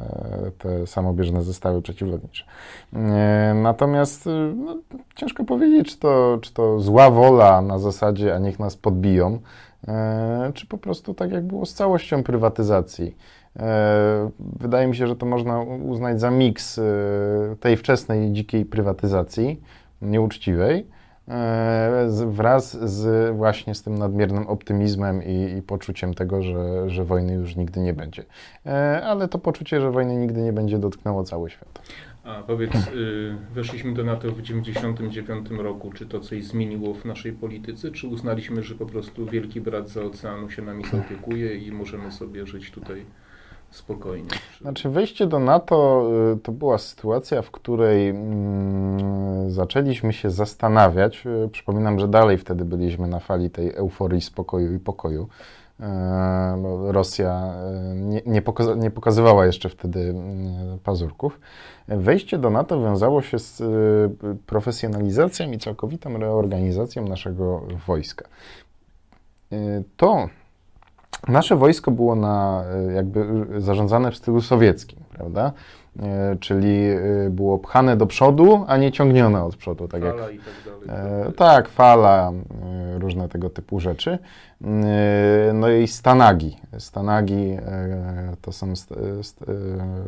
te 0.59 0.87
samobieżne 0.87 1.43
zestawy 1.43 1.83
przeciwlotnicze. 1.83 2.45
E, 2.93 3.55
natomiast 3.63 4.29
no, 4.57 4.77
ciężko 5.17 5.45
powiedzieć, 5.45 5.89
czy 5.89 5.99
to, 5.99 6.39
czy 6.43 6.53
to 6.55 6.81
zła 6.81 7.11
wola 7.11 7.63
na 7.63 7.79
zasadzie, 7.79 8.35
a 8.35 8.39
niech 8.39 8.59
nas 8.59 8.77
podbiją, 8.77 9.39
czy 10.55 10.67
po 10.67 10.79
prostu 10.79 11.15
tak 11.15 11.33
jak 11.33 11.45
było 11.45 11.67
z 11.67 11.75
całością 11.75 12.23
prywatyzacji. 12.23 13.15
E, 13.59 14.31
wydaje 14.39 14.87
mi 14.87 14.97
się, 14.97 15.07
że 15.07 15.17
to 15.17 15.27
można 15.27 15.61
uznać 15.63 16.21
za 16.21 16.31
miks 16.31 16.79
e, 16.79 16.83
tej 17.61 17.77
wczesnej 17.77 18.33
dzikiej 18.33 18.65
prywatyzacji, 18.65 19.61
nieuczciwej, 20.03 20.79
e, 20.79 20.96
wraz 22.27 22.91
z 22.91 23.37
właśnie 23.37 23.75
z 23.75 23.83
tym 23.83 23.99
nadmiernym 23.99 24.47
optymizmem 24.47 25.23
i, 25.23 25.59
i, 25.59 25.63
poczuciem 25.63 26.15
tego, 26.15 26.43
że, 26.43 26.91
że 26.91 27.05
wojny 27.05 27.35
już 27.35 27.57
nigdy 27.57 27.81
nie 27.81 27.95
będzie. 27.95 28.25
Ale 29.05 29.29
to 29.29 29.39
poczucie, 29.39 29.81
że 29.81 29.91
wojny 29.91 30.17
nigdy 30.17 30.43
nie 30.43 30.53
będzie 30.53 30.79
dotknęło 30.79 31.25
cały 31.25 31.51
świat. 31.51 31.81
A 32.27 32.43
powiedz, 32.43 32.75
y, 32.75 33.37
weszliśmy 33.55 33.95
do 33.95 34.05
NATO 34.05 34.29
w 34.29 34.43
1999 34.43 35.51
roku. 35.63 35.93
Czy 35.93 36.07
to 36.07 36.21
coś 36.21 36.45
zmieniło 36.45 36.95
w 36.95 37.05
naszej 37.05 37.33
polityce, 37.33 37.91
czy 37.91 38.07
uznaliśmy, 38.07 38.63
że 38.63 38.75
po 38.75 38.87
prostu 38.87 39.27
wielki 39.27 39.61
brat 39.61 39.89
za 39.89 40.03
oceanu 40.03 40.51
się 40.51 40.63
nami 40.63 40.85
zaopiekuje 40.85 41.57
i 41.57 41.73
możemy 41.73 42.13
sobie 42.13 42.47
żyć 42.47 42.71
tutaj 42.71 43.07
spokojnie. 43.71 44.29
Znaczy 44.61 44.91
wejście 44.91 45.27
do 45.27 45.39
NATO 45.39 46.09
y, 46.35 46.39
to 46.39 46.53
była 46.53 46.79
sytuacja, 46.79 47.43
w 47.43 47.51
której 47.51 48.09
mm, 48.09 49.51
zaczęliśmy 49.51 50.13
się 50.13 50.31
zastanawiać. 50.31 51.27
Y, 51.27 51.49
przypominam, 51.49 51.99
że 51.99 52.09
dalej 52.09 52.39
wtedy 52.39 52.65
byliśmy 52.65 53.09
na 53.09 53.21
fali 53.21 53.51
tej 53.51 53.75
euforii 53.75 54.21
spokoju 54.21 54.75
i 54.75 54.79
pokoju. 54.79 55.29
E, 55.81 56.63
Rosja 56.87 57.55
nie, 57.95 58.23
nie, 58.27 58.43
poka 58.43 58.65
nie 58.77 58.91
pokazywała 58.91 59.47
jeszcze 59.47 59.69
wtedy 59.69 60.15
pazurków. 60.85 61.41
Wejście 61.89 62.39
do 62.39 62.51
NATO 62.51 62.81
wiązało 62.81 63.23
się 63.23 63.39
z 63.39 63.61
y, 63.61 64.37
profesjonalizacją 64.47 65.53
i 65.53 65.59
całkowitą 65.59 66.19
reorganizacją 66.19 67.09
naszego 67.09 67.63
wojska. 67.87 68.29
To 69.97 70.29
Nasze 71.29 71.57
wojsko 71.57 71.91
było 71.91 72.15
na, 72.15 72.65
e, 72.89 72.93
jakby 72.93 73.27
zarządzane 73.59 74.11
w 74.11 74.17
stylu 74.17 74.41
sowieckim, 74.41 74.99
prawda? 75.11 75.53
E, 76.03 76.37
czyli 76.41 76.85
e, 76.85 77.31
było 77.31 77.59
pchane 77.59 77.97
do 77.97 78.07
przodu, 78.07 78.65
a 78.69 78.77
nie 78.77 78.93
ciągnione 78.93 79.45
od 79.45 79.57
przodu. 79.57 79.89
Tak 79.89 80.03
fala 80.03 80.23
jak, 80.23 80.35
i 80.35 80.39
tak 80.39 80.89
dalej. 80.89 81.33
tak, 81.37 81.69
fala, 81.69 82.33
różne 82.99 83.29
tego 83.29 83.51
typu 83.51 83.81
rzeczy. 83.81 84.19
No 85.55 85.71
i 85.71 85.89
stanagi. 85.89 86.57
Stanagi 86.79 87.57
to 88.41 88.53
są 88.53 88.73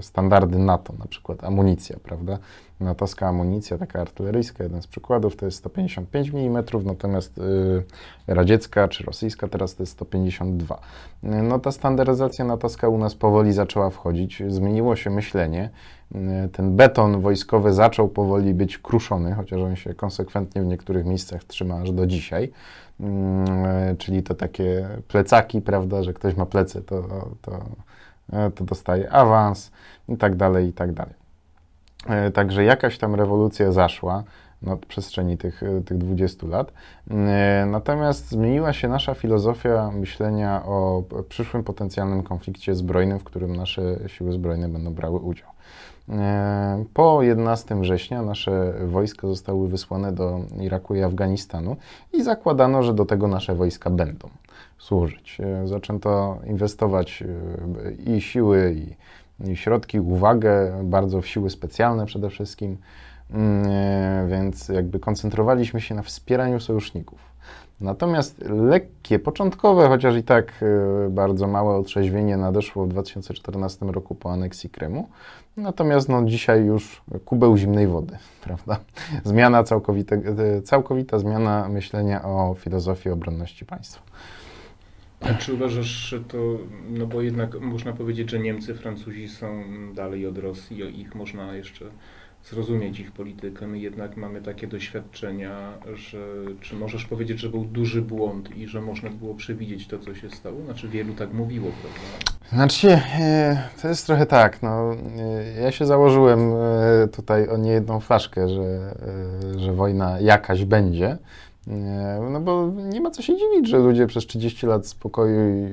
standardy 0.00 0.58
NATO, 0.58 0.92
na 0.98 1.06
przykład 1.06 1.44
amunicja, 1.44 1.96
prawda? 2.02 2.38
natowska 2.80 3.28
amunicja, 3.28 3.78
taka 3.78 4.00
artyleryjska, 4.00 4.64
jeden 4.64 4.82
z 4.82 4.86
przykładów, 4.86 5.36
to 5.36 5.46
jest 5.46 5.58
155 5.58 6.30
mm, 6.34 6.64
natomiast 6.84 7.38
y, 7.38 7.42
radziecka 8.26 8.88
czy 8.88 9.04
rosyjska 9.04 9.48
teraz 9.48 9.74
to 9.74 9.82
jest 9.82 9.92
152. 9.92 10.80
No 11.22 11.58
ta 11.58 11.72
standaryzacja 11.72 12.44
natowska 12.44 12.88
u 12.88 12.98
nas 12.98 13.14
powoli 13.14 13.52
zaczęła 13.52 13.90
wchodzić, 13.90 14.42
zmieniło 14.48 14.96
się 14.96 15.10
myślenie, 15.10 15.70
ten 16.52 16.76
beton 16.76 17.20
wojskowy 17.20 17.72
zaczął 17.72 18.08
powoli 18.08 18.54
być 18.54 18.78
kruszony, 18.78 19.34
chociaż 19.34 19.60
on 19.60 19.76
się 19.76 19.94
konsekwentnie 19.94 20.62
w 20.62 20.66
niektórych 20.66 21.06
miejscach 21.06 21.44
trzyma 21.44 21.74
aż 21.74 21.92
do 21.92 22.06
dzisiaj. 22.06 22.52
Y, 23.00 23.96
czyli 23.96 24.22
to 24.22 24.34
takie 24.34 24.88
plecaki, 25.08 25.60
prawda, 25.60 26.02
że 26.02 26.12
ktoś 26.12 26.36
ma 26.36 26.46
plecy, 26.46 26.82
to, 26.82 27.02
to, 27.42 27.64
to 28.54 28.64
dostaje 28.64 29.12
awans 29.12 29.70
i 30.08 30.16
tak 30.16 30.36
dalej, 30.36 30.68
i 30.68 30.72
tak 30.72 30.92
dalej. 30.92 31.14
E, 32.06 32.30
także 32.30 32.64
jakaś 32.64 32.98
tam 32.98 33.14
rewolucja 33.14 33.72
zaszła 33.72 34.24
na 34.62 34.76
przestrzeni 34.76 35.38
tych, 35.38 35.62
e, 35.62 35.80
tych 35.80 35.98
20 35.98 36.46
lat. 36.46 36.72
E, 37.10 37.66
natomiast 37.70 38.28
zmieniła 38.28 38.72
się 38.72 38.88
nasza 38.88 39.14
filozofia 39.14 39.90
myślenia 39.90 40.62
o 40.64 41.02
przyszłym 41.28 41.64
potencjalnym 41.64 42.22
konflikcie 42.22 42.74
zbrojnym, 42.74 43.18
w 43.18 43.24
którym 43.24 43.56
nasze 43.56 43.82
siły 44.06 44.32
zbrojne 44.32 44.68
będą 44.68 44.94
brały 44.94 45.18
udział. 45.18 45.48
Po 46.94 47.22
11 47.22 47.80
września 47.80 48.22
nasze 48.22 48.74
wojska 48.86 49.26
zostały 49.26 49.68
wysłane 49.68 50.12
do 50.12 50.40
Iraku 50.60 50.94
i 50.94 51.02
Afganistanu 51.02 51.76
i 52.12 52.22
zakładano, 52.22 52.82
że 52.82 52.94
do 52.94 53.04
tego 53.04 53.28
nasze 53.28 53.54
wojska 53.54 53.90
będą 53.90 54.28
służyć. 54.78 55.38
Zaczęto 55.64 56.38
inwestować 56.46 57.24
i 58.06 58.20
siły, 58.20 58.76
i 59.46 59.56
środki, 59.56 60.00
uwagę, 60.00 60.80
bardzo 60.84 61.20
w 61.20 61.26
siły 61.26 61.50
specjalne 61.50 62.06
przede 62.06 62.30
wszystkim, 62.30 62.76
mm, 63.30 64.28
więc 64.28 64.68
jakby 64.68 64.98
koncentrowaliśmy 64.98 65.80
się 65.80 65.94
na 65.94 66.02
wspieraniu 66.02 66.60
sojuszników. 66.60 67.18
Natomiast 67.80 68.44
lekkie, 68.48 69.18
początkowe, 69.18 69.88
chociaż 69.88 70.16
i 70.16 70.22
tak 70.22 70.52
e, 71.06 71.10
bardzo 71.10 71.46
małe 71.46 71.76
otrzeźwienie 71.76 72.36
nadeszło 72.36 72.86
w 72.86 72.88
2014 72.88 73.86
roku 73.86 74.14
po 74.14 74.32
aneksji 74.32 74.70
Krymu. 74.70 75.08
Natomiast 75.56 76.08
no, 76.08 76.24
dzisiaj 76.24 76.64
już 76.64 77.02
kubeł 77.24 77.56
zimnej 77.56 77.86
wody, 77.86 78.18
prawda? 78.44 78.78
Zmiana 79.24 79.64
całkowita, 79.64 80.16
e, 80.16 80.62
całkowita 80.62 81.18
zmiana 81.18 81.68
myślenia 81.68 82.24
o 82.24 82.54
filozofii 82.58 83.10
obronności 83.10 83.66
państwa. 83.66 84.02
A 85.20 85.34
czy 85.34 85.54
uważasz, 85.54 85.86
że 85.86 86.20
to, 86.20 86.38
no 86.90 87.06
bo 87.06 87.22
jednak 87.22 87.60
można 87.60 87.92
powiedzieć, 87.92 88.30
że 88.30 88.38
Niemcy, 88.38 88.74
Francuzi 88.74 89.28
są 89.28 89.62
dalej 89.94 90.26
od 90.26 90.38
Rosji, 90.38 91.00
ich 91.00 91.14
można 91.14 91.54
jeszcze 91.54 91.84
zrozumieć 92.50 93.00
ich 93.00 93.12
politykę. 93.12 93.66
My 93.66 93.78
jednak 93.78 94.16
mamy 94.16 94.42
takie 94.42 94.66
doświadczenia, 94.66 95.72
że 95.94 96.18
czy 96.60 96.74
możesz 96.74 97.04
powiedzieć, 97.04 97.40
że 97.40 97.48
był 97.48 97.64
duży 97.64 98.02
błąd 98.02 98.56
i 98.56 98.66
że 98.66 98.80
można 98.80 99.10
było 99.10 99.34
przewidzieć 99.34 99.86
to, 99.86 99.98
co 99.98 100.14
się 100.14 100.30
stało? 100.30 100.64
Znaczy 100.64 100.88
wielu 100.88 101.14
tak 101.14 101.32
mówiło, 101.32 101.70
prawda? 101.82 102.38
Znaczy, 102.52 103.00
e, 103.20 103.68
to 103.82 103.88
jest 103.88 104.06
trochę 104.06 104.26
tak, 104.26 104.62
no, 104.62 104.94
e, 104.94 105.60
ja 105.62 105.72
się 105.72 105.86
założyłem 105.86 106.52
e, 106.52 107.08
tutaj 107.08 107.48
o 107.48 107.56
niejedną 107.56 108.00
flaszkę, 108.00 108.48
że, 108.48 108.94
że 109.56 109.72
wojna 109.72 110.20
jakaś 110.20 110.64
będzie, 110.64 111.18
no 112.30 112.40
bo 112.40 112.68
nie 112.92 113.00
ma 113.00 113.10
co 113.10 113.22
się 113.22 113.36
dziwić, 113.36 113.68
że 113.68 113.78
ludzie 113.78 114.06
przez 114.06 114.26
30 114.26 114.66
lat 114.66 114.86
spokoju 114.86 115.40
i, 115.50 115.70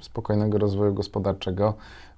i, 0.00 0.02
spokojnego 0.02 0.58
rozwoju 0.58 0.94
gospodarczego 0.94 1.74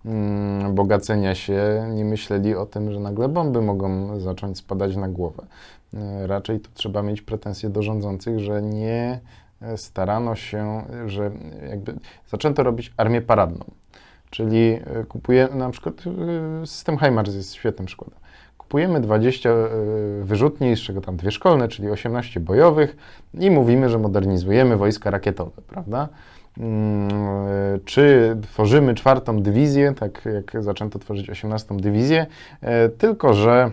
Mm, 0.07 0.75
bogacenia 0.75 1.35
się, 1.35 1.91
nie 1.95 2.05
myśleli 2.05 2.55
o 2.55 2.67
tym, 2.67 2.93
że 2.93 3.01
nagle 3.01 3.29
bomby 3.29 3.63
mogą 3.63 4.21
zacząć 4.21 4.59
spadać 4.59 4.97
na 4.97 5.09
głowę. 5.09 5.47
E, 5.95 6.27
raczej 6.27 6.61
tu 6.61 6.71
trzeba 6.75 7.03
mieć 7.03 7.23
pretensje 7.23 7.71
do 7.71 7.83
rządzących, 7.83 8.39
że 8.39 8.63
nie 8.63 9.21
starano 9.77 10.35
się, 10.35 10.85
że 11.07 11.31
jakby 11.69 11.95
zaczęto 12.29 12.63
robić 12.63 12.93
armię 12.97 13.23
paradną. 13.23 13.65
Czyli 14.31 14.73
e, 14.73 15.05
kupuje 15.09 15.49
na 15.55 15.71
przykład 15.71 15.95
e, 16.63 16.67
system 16.67 16.99
HIMARS 16.99 17.35
jest 17.35 17.55
świetnym 17.55 17.87
przykładem. 17.87 18.19
Kupujemy 18.67 19.01
20 19.01 19.51
wyrzutni, 20.23 20.77
z 20.77 20.81
czego 20.81 21.01
tam 21.01 21.17
dwie 21.17 21.31
szkolne, 21.31 21.69
czyli 21.69 21.91
18 21.91 22.41
bojowych 22.41 22.97
i 23.35 23.51
mówimy, 23.51 23.89
że 23.89 23.99
modernizujemy 23.99 24.77
wojska 24.77 25.11
rakietowe, 25.11 25.63
prawda? 25.67 26.09
Mm, 26.59 27.09
czy 27.85 28.37
tworzymy 28.43 28.95
czwartą 28.95 29.43
dywizję, 29.43 29.95
tak 29.95 30.29
jak 30.35 30.63
zaczęto 30.63 30.99
tworzyć 30.99 31.31
osiemnastą 31.31 31.77
dywizję, 31.77 32.27
e, 32.61 32.89
tylko 32.89 33.35
że 33.35 33.71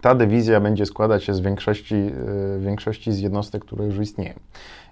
ta 0.00 0.14
dywizja 0.14 0.60
będzie 0.60 0.86
składać 0.86 1.24
się 1.24 1.34
z 1.34 1.40
większości, 1.40 1.94
e, 1.94 2.58
większości 2.58 3.12
z 3.12 3.20
jednostek, 3.20 3.64
które 3.64 3.84
już 3.84 3.98
istnieją. 3.98 4.34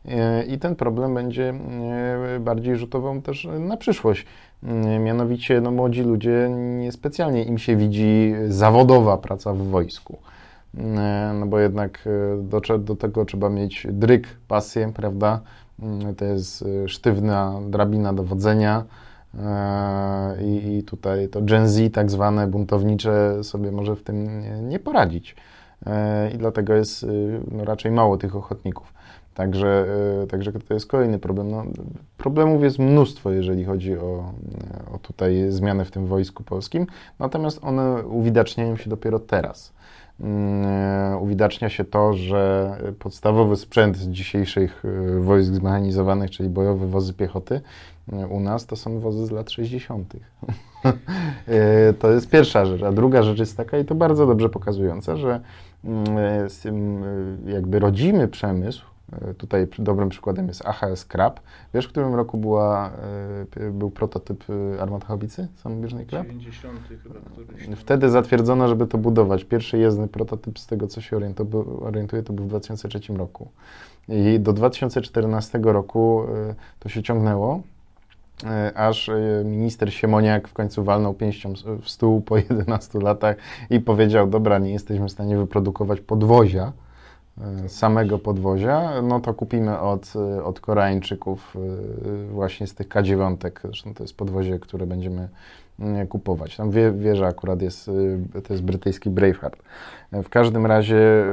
E, 0.08 0.44
I 0.44 0.58
ten 0.58 0.76
problem 0.76 1.14
będzie 1.14 1.54
bardziej 2.40 2.76
rzutował 2.76 3.20
też 3.20 3.48
na 3.60 3.76
przyszłość. 3.76 4.26
Mianowicie 5.00 5.60
no, 5.60 5.70
młodzi 5.70 6.02
ludzie 6.02 6.48
niespecjalnie 6.78 7.44
im 7.44 7.58
się 7.58 7.76
widzi 7.76 8.34
zawodowa 8.48 9.18
praca 9.18 9.52
w 9.52 9.58
wojsku. 9.58 10.18
No 11.40 11.46
bo 11.46 11.58
jednak 11.58 12.08
do, 12.38 12.60
do 12.78 12.96
tego 12.96 13.24
trzeba 13.24 13.48
mieć 13.48 13.86
dryk, 13.90 14.28
pasję, 14.48 14.92
prawda? 14.94 15.40
Mm, 15.82 16.14
to 16.14 16.24
jest 16.24 16.62
y, 16.62 16.88
sztywna 16.88 17.60
drabina 17.68 18.12
dowodzenia. 18.12 18.84
E, 19.38 20.42
I, 20.42 20.76
I 20.76 20.82
tutaj 20.82 21.28
to 21.28 21.42
Gen 21.42 21.68
Z, 21.68 21.94
tak 21.94 22.10
zwane 22.10 22.46
buntownicze, 22.46 23.44
sobie 23.44 23.72
może 23.72 23.96
w 23.96 24.02
tym 24.02 24.42
nie 24.68 24.78
poradzić. 24.78 25.36
E, 25.86 26.30
I 26.30 26.38
dlatego 26.38 26.74
jest 26.74 27.06
no, 27.52 27.64
raczej 27.64 27.92
mało 27.92 28.16
tych 28.16 28.36
ochotników. 28.36 28.95
Także, 29.36 29.86
y, 30.22 30.26
także 30.26 30.52
to 30.52 30.74
jest 30.74 30.86
kolejny 30.86 31.18
problem. 31.18 31.50
No, 31.50 31.64
problemów 32.16 32.62
jest 32.62 32.78
mnóstwo, 32.78 33.30
jeżeli 33.30 33.64
chodzi 33.64 33.98
o, 33.98 34.32
o 34.92 34.98
tutaj 34.98 35.46
zmiany 35.48 35.84
w 35.84 35.90
tym 35.90 36.06
wojsku 36.06 36.44
polskim, 36.44 36.86
natomiast 37.18 37.64
one 37.64 38.06
uwidaczniają 38.06 38.76
się 38.76 38.90
dopiero 38.90 39.18
teraz. 39.18 39.72
Mm, 40.20 41.22
uwidacznia 41.22 41.68
się 41.68 41.84
to, 41.84 42.12
że 42.12 42.76
podstawowy 42.98 43.56
sprzęt 43.56 43.96
dzisiejszych 43.96 44.82
wojsk 45.20 45.52
zmechanizowanych, 45.52 46.30
czyli 46.30 46.48
bojowe 46.48 46.86
wozy 46.86 47.14
piechoty, 47.14 47.60
u 48.30 48.40
nas 48.40 48.66
to 48.66 48.76
są 48.76 49.00
wozy 49.00 49.26
z 49.26 49.30
lat 49.30 49.50
60. 49.50 50.14
Y, 50.14 51.94
to 52.00 52.10
jest 52.10 52.30
pierwsza 52.30 52.66
rzecz. 52.66 52.82
A 52.82 52.92
druga 52.92 53.22
rzecz 53.22 53.38
jest 53.38 53.56
taka, 53.56 53.78
i 53.78 53.84
to 53.84 53.94
bardzo 53.94 54.26
dobrze 54.26 54.48
pokazująca, 54.48 55.16
że 55.16 55.40
mm, 55.84 57.46
jakby 57.46 57.78
rodzimy 57.78 58.28
przemysł, 58.28 58.84
E, 58.86 58.95
tutaj 59.38 59.66
dobrym 59.78 60.08
przykładem 60.08 60.48
jest 60.48 60.66
AHS 60.66 61.04
Krab. 61.04 61.40
Wiesz, 61.74 61.86
w 61.86 61.88
którym 61.88 62.14
roku 62.14 62.38
była, 62.38 62.90
e, 63.60 63.70
był 63.70 63.90
prototyp 63.90 64.44
e, 64.76 64.82
armatochaubicy 64.82 65.48
samobieżnej 65.56 66.06
Krab? 66.06 66.26
90 66.26 66.80
chyba 67.02 67.14
któryś. 67.20 67.78
Wtedy 67.78 68.10
zatwierdzono, 68.10 68.68
żeby 68.68 68.86
to 68.86 68.98
budować. 68.98 69.44
Pierwszy 69.44 69.78
jezdny 69.78 70.08
prototyp, 70.08 70.58
z 70.58 70.66
tego 70.66 70.86
co 70.86 71.00
się 71.00 71.16
orientuję, 71.80 72.22
to 72.22 72.32
był 72.32 72.44
w 72.44 72.48
2003 72.48 73.00
roku. 73.14 73.48
I 74.08 74.40
do 74.40 74.52
2014 74.52 75.58
roku 75.62 76.22
to 76.80 76.88
się 76.88 77.02
ciągnęło, 77.02 77.60
aż 78.74 79.10
minister 79.44 79.94
Siemoniak 79.94 80.48
w 80.48 80.52
końcu 80.52 80.84
walnął 80.84 81.14
pięścią 81.14 81.52
w 81.82 81.90
stół 81.90 82.20
po 82.20 82.36
11 82.36 82.98
latach 82.98 83.36
i 83.70 83.80
powiedział, 83.80 84.26
dobra, 84.26 84.58
nie 84.58 84.72
jesteśmy 84.72 85.08
w 85.08 85.12
stanie 85.12 85.36
wyprodukować 85.36 86.00
podwozia, 86.00 86.72
E, 86.76 86.85
samego 87.68 88.18
podwozia, 88.18 89.02
no 89.02 89.20
to 89.20 89.34
kupimy 89.34 89.80
od, 89.80 90.12
e, 90.16 90.44
od 90.44 90.60
Koreańczyków 90.60 91.56
e, 91.56 92.32
właśnie 92.32 92.66
z 92.66 92.74
tych 92.74 92.88
K9. 92.88 93.36
Zresztą 93.64 93.94
to 93.94 94.04
jest 94.04 94.16
podwozie, 94.16 94.58
które 94.58 94.86
będziemy 94.86 95.28
mm, 95.80 96.06
kupować. 96.06 96.56
Tam 96.56 96.70
wie, 96.70 96.92
wieża 96.92 97.26
akurat 97.26 97.62
jest, 97.62 97.90
to 98.44 98.52
jest 98.54 98.62
brytyjski 98.62 99.10
Braveheart. 99.10 99.62
W 100.12 100.28
każdym 100.28 100.66
razie, 100.66 101.24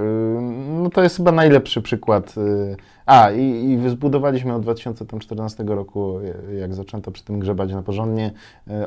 no 0.82 0.90
to 0.90 1.04
jest 1.04 1.18
chyba 1.18 1.32
najlepszy 1.32 1.82
przykład. 1.82 2.36
A, 3.06 3.32
i, 3.32 3.72
i 3.72 3.90
zbudowaliśmy 3.90 4.54
od 4.54 4.62
2014 4.62 5.64
roku, 5.64 6.20
jak 6.60 6.74
zaczęto 6.74 7.12
przy 7.12 7.24
tym 7.24 7.40
grzebać 7.40 7.72
na 7.72 7.84
porządnie, 7.84 8.32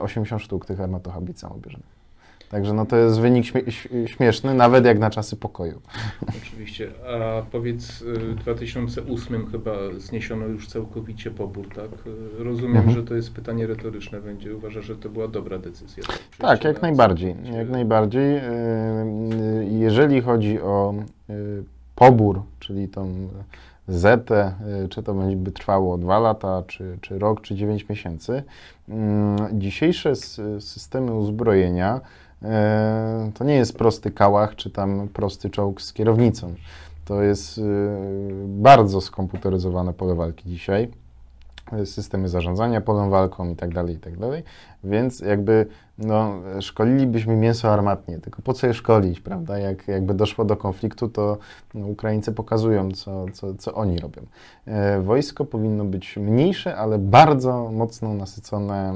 80 0.01 0.43
sztuk 0.43 0.67
tych 0.67 0.81
armatohabic 0.81 1.41
samobieżnych. 1.41 1.96
Także 2.51 2.73
no 2.73 2.87
to 2.87 2.97
jest 2.97 3.21
wynik 3.21 3.47
śmieszny, 4.07 4.55
nawet 4.55 4.85
jak 4.85 4.99
na 4.99 5.11
czasy 5.11 5.37
pokoju. 5.37 5.81
Oczywiście. 6.43 6.91
A 7.07 7.43
powiedz, 7.43 8.03
w 8.03 8.35
2008 8.35 9.47
chyba 9.51 9.73
zniesiono 9.97 10.47
już 10.47 10.69
całkowicie 10.69 11.31
pobór, 11.31 11.69
tak? 11.75 11.91
Rozumiem, 12.39 12.77
mhm. 12.77 12.95
że 12.97 13.03
to 13.03 13.15
jest 13.15 13.33
pytanie 13.33 13.67
retoryczne 13.67 14.21
będzie. 14.21 14.57
Uważasz, 14.57 14.85
że 14.85 14.97
to 14.97 15.09
była 15.09 15.29
dobra 15.29 15.59
decyzja? 15.59 16.05
Tak, 16.39 16.65
jak 16.65 16.83
najbardziej. 16.83 17.35
Jak 17.53 17.71
najbardziej. 17.71 18.37
Y, 18.37 18.41
jeżeli 19.71 20.21
chodzi 20.21 20.61
o 20.61 20.95
y, 21.31 21.65
pobór, 21.95 22.43
czyli 22.61 22.89
tą 22.89 23.29
Zetę, 23.89 24.55
y, 24.85 24.89
czy 24.89 25.03
to 25.03 25.15
będzie 25.15 25.51
trwało 25.53 25.99
2 25.99 26.19
lata, 26.19 26.63
czy, 26.67 26.99
czy 27.01 27.19
rok, 27.19 27.41
czy 27.41 27.55
9 27.55 27.89
miesięcy, 27.89 28.43
mm, 28.89 29.61
dzisiejsze 29.61 30.17
systemy 30.61 31.15
uzbrojenia 31.15 32.01
to 33.35 33.45
nie 33.45 33.55
jest 33.55 33.79
prosty 33.79 34.11
kałach, 34.11 34.57
czy 34.57 34.71
tam 34.71 35.09
prosty 35.09 35.51
czołg 35.51 35.83
z 35.83 35.93
kierownicą. 35.93 36.55
To 37.05 37.23
jest 37.23 37.59
e, 37.59 37.63
bardzo 38.47 39.01
skomputeryzowane 39.01 39.93
pole 39.93 40.15
walki 40.15 40.51
dzisiaj 40.51 40.89
systemy 41.85 42.29
zarządzania 42.29 42.81
polą 42.81 43.11
walką 43.11 43.51
i 43.51 43.57
tak 43.57 43.75
dalej, 43.75 43.95
i 43.95 43.99
tak 43.99 44.19
dalej. 44.19 44.43
Więc 44.85 45.21
jakby 45.21 45.67
no, 45.99 46.33
szkolilibyśmy 46.61 47.37
mięso 47.37 47.73
armatnie, 47.73 48.19
tylko 48.19 48.43
po 48.43 48.53
co 48.53 48.67
je 48.67 48.75
szkolić, 48.75 49.21
prawda? 49.21 49.59
Jak, 49.59 49.89
jakby 49.89 50.15
doszło 50.15 50.45
do 50.45 50.57
konfliktu, 50.57 51.09
to 51.09 51.39
no, 51.75 51.87
Ukraińcy 51.87 52.33
pokazują, 52.33 52.91
co, 52.91 53.27
co, 53.33 53.55
co 53.55 53.75
oni 53.75 53.99
robią. 53.99 54.23
E, 54.67 55.01
wojsko 55.01 55.45
powinno 55.45 55.85
być 55.85 56.17
mniejsze, 56.17 56.77
ale 56.77 56.99
bardzo 56.99 57.71
mocno 57.73 58.15
nasycone 58.15 58.93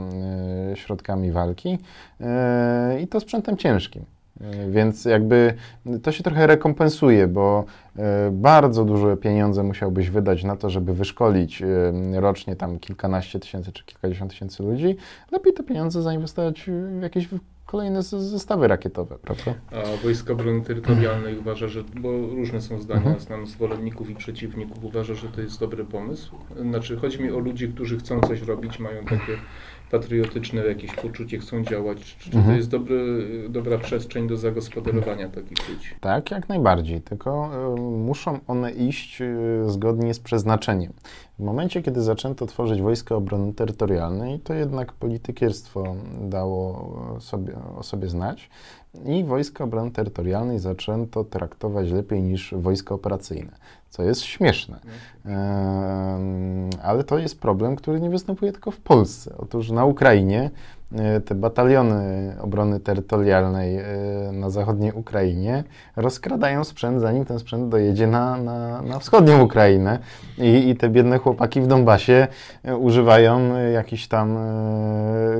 e, 0.73 0.77
środkami 0.77 1.33
walki 1.33 1.79
e, 2.21 3.01
i 3.01 3.09
to 3.09 3.21
sprzętem 3.21 3.57
ciężkim. 3.57 4.05
E, 4.41 4.71
więc 4.71 5.05
jakby 5.05 5.55
to 6.03 6.13
się 6.13 6.23
trochę 6.23 6.47
rekompensuje, 6.47 7.29
bo 7.29 7.65
e, 7.97 8.31
bardzo 8.33 8.85
duże 8.85 9.17
pieniądze 9.17 9.63
musiałbyś 9.63 10.11
wydać 10.11 10.45
na 10.45 10.57
to, 10.57 10.71
żeby 10.71 10.95
wyszkolić 10.95 11.63
e, 11.63 12.21
rocznie 12.21 12.57
tam 12.57 12.79
kilkanaście 12.79 13.41
tysięcy 13.41 13.73
czy 13.73 13.85
kilkadziesiąt 13.85 14.31
tysięcy 14.31 14.63
ludzi. 14.63 14.97
Lepiej 15.33 15.53
te 15.53 15.63
pieniądze 15.63 16.03
zainwestować 16.03 16.71
w 16.99 17.03
jakieś 17.03 17.29
kolejne 17.71 18.03
zestawy 18.03 18.69
rakietowe, 18.69 19.19
prawda? 19.23 19.55
A 19.73 20.03
Wojska 20.03 20.33
Obrony 20.33 20.63
Terytorialnej 20.63 21.39
uważa, 21.39 21.69
że, 21.69 21.85
bo 21.85 22.11
różne 22.13 22.61
są 22.61 22.81
zdania, 22.81 23.01
mhm. 23.01 23.21
znam 23.21 23.47
zwolenników 23.47 24.11
i 24.11 24.15
przeciwników, 24.15 24.85
uważa, 24.85 25.15
że 25.15 25.29
to 25.29 25.41
jest 25.41 25.61
dobry 25.61 25.85
pomysł. 25.85 26.37
Znaczy, 26.71 26.97
chodzi 26.97 27.23
mi 27.23 27.31
o 27.31 27.39
ludzi, 27.39 27.69
którzy 27.69 27.99
chcą 27.99 28.21
coś 28.21 28.43
robić, 28.43 28.79
mają 28.79 29.05
takie 29.05 29.37
patriotyczne 29.91 30.67
jakieś 30.67 30.95
poczucie, 30.95 31.39
chcą 31.39 31.65
działać. 31.65 32.17
Czy 32.19 32.27
mhm. 32.27 32.47
to 32.47 32.53
jest 32.53 32.69
dobry, 32.69 33.27
dobra 33.49 33.79
przestrzeń 33.79 34.29
do 34.29 34.37
zagospodarowania 34.37 35.29
takich 35.29 35.69
ludzi? 35.69 35.89
Tak, 36.01 36.31
jak 36.31 36.49
najbardziej, 36.49 37.01
tylko 37.01 37.51
y, 37.77 37.81
muszą 37.81 38.39
one 38.47 38.71
iść 38.71 39.23
y, 39.23 39.63
zgodnie 39.67 40.15
z 40.15 40.21
przeznaczeniem. 40.21 40.93
W 41.41 41.43
momencie, 41.43 41.83
kiedy 41.83 42.03
zaczęto 42.03 42.47
tworzyć 42.47 42.83
Wojska 42.83 43.15
Obrony 43.15 43.53
Terytorialnej, 43.53 44.41
to 44.41 44.55
jednak 44.55 44.93
politykierstwo 44.93 45.95
dało 46.21 46.95
sobie, 47.21 47.53
o 47.79 47.83
sobie 47.83 48.09
znać 48.09 48.51
i 49.05 49.25
Wojska 49.25 49.65
Obrony 49.65 49.91
Terytorialnej 49.91 50.59
zaczęto 50.59 51.25
traktować 51.25 51.91
lepiej 51.91 52.23
niż 52.23 52.55
wojska 52.57 52.95
operacyjne, 52.95 53.53
co 53.91 54.03
jest 54.03 54.23
śmieszne. 54.23 54.81
Ehm, 55.27 56.71
ale 56.83 57.05
to 57.05 57.19
jest 57.19 57.41
problem, 57.41 57.77
który 57.77 58.01
nie 58.01 58.11
występuje 58.11 58.53
tylko 58.53 58.71
w 58.71 58.81
Polsce. 58.81 59.35
Otóż 59.39 59.71
na 59.71 59.85
Ukrainie 59.85 60.43
e, 60.43 60.51
te 61.25 61.35
bataliony 61.35 62.35
obrony 62.41 62.81
terytorialnej 62.81 63.77
e, 63.77 63.85
na 64.33 64.51
zachodniej 64.51 64.93
Ukrainie 64.93 65.65
rozkradają 65.97 66.65
sprzęt, 66.65 67.01
zanim 67.01 67.25
ten 67.25 67.39
sprzęt 67.39 67.69
dojedzie 67.69 68.07
na, 68.07 68.37
na, 68.37 68.83
na 68.83 68.99
wschodnią 68.99 69.43
Ukrainę. 69.43 69.99
I, 70.39 70.69
I 70.69 70.77
te 70.77 70.89
biedne 70.89 71.19
chłopaki 71.19 71.61
w 71.61 71.67
Donbasie 71.67 72.29
e, 72.65 72.77
używają 72.77 73.59
jakichś 73.73 74.07
tam 74.07 74.39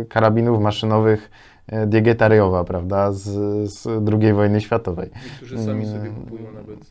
karabinów 0.09 0.61
maszynowych 0.61 1.31
Diegetariowa, 1.87 2.65
prawda, 2.65 3.13
z, 3.13 3.23
z 3.73 3.87
II 4.23 4.33
wojny 4.33 4.61
światowej. 4.61 5.11
Niektórzy 5.25 5.65
sami 5.65 5.87
sobie 5.87 6.11
kupują 6.11 6.53
nawet. 6.53 6.91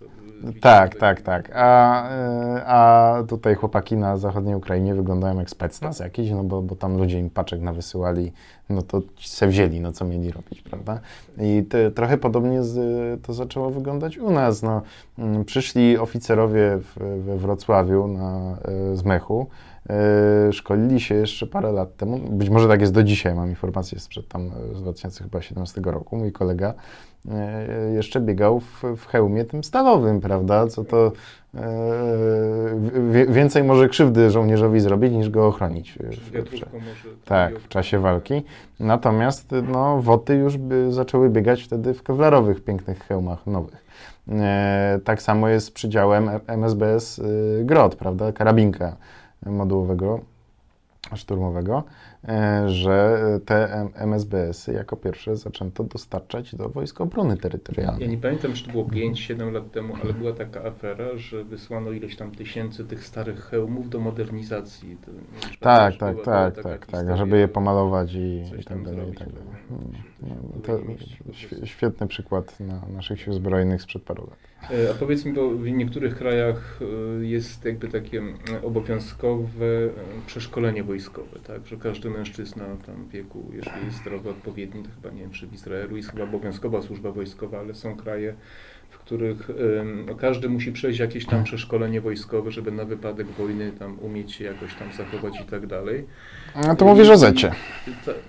Tak, 0.62 0.96
tak, 0.96 1.22
tak. 1.22 1.52
A, 1.54 2.10
e, 2.10 2.66
a 2.66 3.14
tutaj 3.28 3.56
chłopaki 3.56 3.98
na 3.98 4.18
zachodniej 4.18 4.56
Ukrainie 4.56 4.96
wyglądają 4.96 5.40
jak 5.40 5.50
specnaz 5.50 6.00
jakiś, 6.00 6.32
no 6.32 6.44
bo, 6.44 6.62
bo 6.62 6.76
tam 6.76 6.98
ludzie 6.98 7.20
im 7.20 7.30
paczek 7.30 7.62
nawysyłali, 7.62 8.32
no 8.70 8.82
to 8.82 9.02
se 9.20 9.48
wzięli, 9.48 9.82
no 9.82 9.92
co 9.92 10.06
mieli 10.06 10.32
robić, 10.32 10.62
prawda? 10.62 11.00
I 11.38 11.64
te, 11.70 11.92
trochę 11.92 12.18
podobnie 12.18 12.64
z, 12.64 13.22
to 13.24 13.34
zaczęło 13.34 13.70
wyglądać 13.70 14.18
u 14.18 14.32
nas. 14.32 14.64
No, 14.64 14.82
mm, 15.20 15.46
przyszli 15.46 15.98
oficerowie 15.98 16.78
w, 16.78 17.22
we 17.26 17.38
Wrocławiu 17.38 18.08
na, 18.08 18.58
e, 18.92 18.96
z 18.96 19.04
mechu, 19.04 19.48
e, 19.48 19.69
szkolili 20.52 21.00
się 21.00 21.16
jeszcze 21.16 21.48
parę 21.48 21.72
lat 21.72 21.96
temu, 21.98 22.18
być 22.18 22.50
może 22.50 22.68
tak 22.68 22.82
jest 22.82 22.94
do 22.94 23.04
dzisiaj, 23.04 23.36
mam 23.36 23.50
informację 23.50 24.00
sprzed 24.00 24.28
tam 24.28 24.52
z 24.74 24.82
2017 24.82 25.82
roku, 25.82 26.18
mój 26.18 26.32
kolega 26.32 26.74
E, 27.28 27.92
jeszcze 27.94 28.20
biegał 28.20 28.60
w, 28.60 28.84
w 28.98 29.06
hełmie 29.06 29.46
tym 29.46 29.64
stalowym, 29.64 30.22
prawda? 30.22 30.68
Co 30.68 30.84
to 30.84 31.12
e, 31.56 31.62
więcej 33.28 33.64
może 33.64 33.90
krzywdy 33.90 34.32
żołnierzowi 34.32 34.80
zrobić, 34.80 35.14
niż 35.14 35.30
go 35.30 35.48
ochronić. 35.48 35.94
W, 35.94 37.26
tak, 37.26 37.60
w 37.60 37.68
czasie 37.68 38.00
walki. 38.00 38.44
Natomiast 38.80 39.56
no, 39.72 40.02
woty 40.02 40.36
już 40.36 40.58
by 40.58 40.94
zaczęły 40.94 41.30
biegać 41.30 41.64
wtedy 41.64 41.94
w 41.94 42.04
kewlarowych, 42.04 42.64
pięknych 42.64 43.00
hełmach 43.00 43.48
nowych. 43.48 43.86
E, 44.32 45.00
tak 45.04 45.22
samo 45.22 45.50
jest 45.50 45.68
z 45.68 45.72
przydziałem 45.72 46.30
MSBS 46.48 47.22
Grot, 47.64 47.96
prawda? 47.96 48.32
Karabinka 48.32 48.96
modułowego 49.46 50.20
szturmowego, 51.16 51.84
że 52.66 53.20
te 53.46 53.90
MSBS-y 53.96 54.74
jako 54.74 54.98
pierwsze 54.98 55.36
zaczęto 55.36 55.84
dostarczać 55.84 56.56
do 56.56 56.70
Wojsk 56.70 57.02
Obrony 57.02 57.38
Terytorialnej. 57.38 58.02
Ja 58.02 58.08
nie 58.08 58.18
pamiętam, 58.18 58.54
czy 58.54 58.66
to 58.66 58.72
było 58.72 58.84
5-7 58.84 59.52
lat 59.52 59.72
temu, 59.72 59.94
ale 60.04 60.14
była 60.14 60.34
taka 60.34 60.64
afera, 60.64 61.06
że 61.16 61.44
wysłano 61.44 61.92
ileś 61.92 62.16
tam 62.16 62.32
tysięcy 62.32 62.86
tych 62.86 63.06
starych 63.06 63.40
hełmów 63.40 63.90
do 63.90 64.00
modernizacji. 64.00 64.98
To, 65.06 65.12
tak, 65.60 65.98
tak, 65.98 66.16
tak, 66.26 66.64
tak, 66.64 66.86
tak, 66.86 67.18
żeby 67.18 67.40
je 67.40 67.48
pomalować 67.48 68.14
i, 68.14 68.44
i 68.60 68.64
tak 68.64 68.84
dalej. 68.84 69.12
I 69.12 69.16
tak 69.16 69.28
dalej. 69.32 69.50
No, 70.22 70.62
to 70.64 70.80
świetny 71.66 72.08
przykład 72.08 72.60
na 72.60 72.82
naszych 72.96 73.22
sił 73.22 73.34
zbrojnych 73.34 73.82
sprzed 73.82 74.04
paru 74.04 74.28
lat. 74.30 74.50
E, 74.72 74.92
a 74.92 74.94
powiedz 74.94 75.26
mi, 75.26 75.34
bo 75.34 75.50
w 75.50 75.70
niektórych 75.72 76.18
krajach 76.18 76.80
e, 77.22 77.26
jest 77.26 77.66
jakby 77.66 77.88
takie 77.88 78.22
obowiązkowe 78.64 79.90
przeszkolenie 80.28 80.84
wojskowe, 80.84 81.40
tak? 81.48 81.68
Że 81.68 81.78
każdy 82.10 82.18
mężczyzna 82.18 82.66
tam 82.86 82.96
w 83.06 83.10
wieku, 83.10 83.52
jeżeli 83.54 83.86
jest 83.86 83.98
zdrowy, 83.98 84.30
odpowiedni, 84.30 84.84
to 84.84 84.90
chyba 84.96 85.16
nie 85.16 85.22
wiem, 85.22 85.32
czy 85.32 85.48
w 85.48 85.54
Izraelu 85.54 85.98
jest 85.98 86.12
chyba 86.12 86.24
obowiązkowa 86.24 86.82
służba 86.82 87.12
wojskowa, 87.12 87.60
ale 87.60 87.74
są 87.74 87.96
kraje, 87.96 88.34
w 88.90 88.98
których 88.98 89.50
no, 90.08 90.16
każdy 90.16 90.50
musi 90.50 90.72
przejść 90.72 91.00
jakieś 91.00 91.26
tam 91.26 91.44
przeszkolenie 91.44 92.02
wojskowe, 92.02 92.52
żeby 92.52 92.72
na 92.72 92.86
wypadek 92.86 93.28
wojny 93.28 93.72
tam 93.72 94.00
umieć 94.02 94.32
się 94.32 94.44
jakoś 94.44 94.76
tam 94.76 94.94
zachować 94.94 95.42
i 95.42 95.44
tak 95.44 95.68
dalej. 95.68 96.06
No 96.68 96.76
to 96.76 96.86
mówisz 96.86 97.10
o 97.10 97.18
Zecie. 97.18 97.52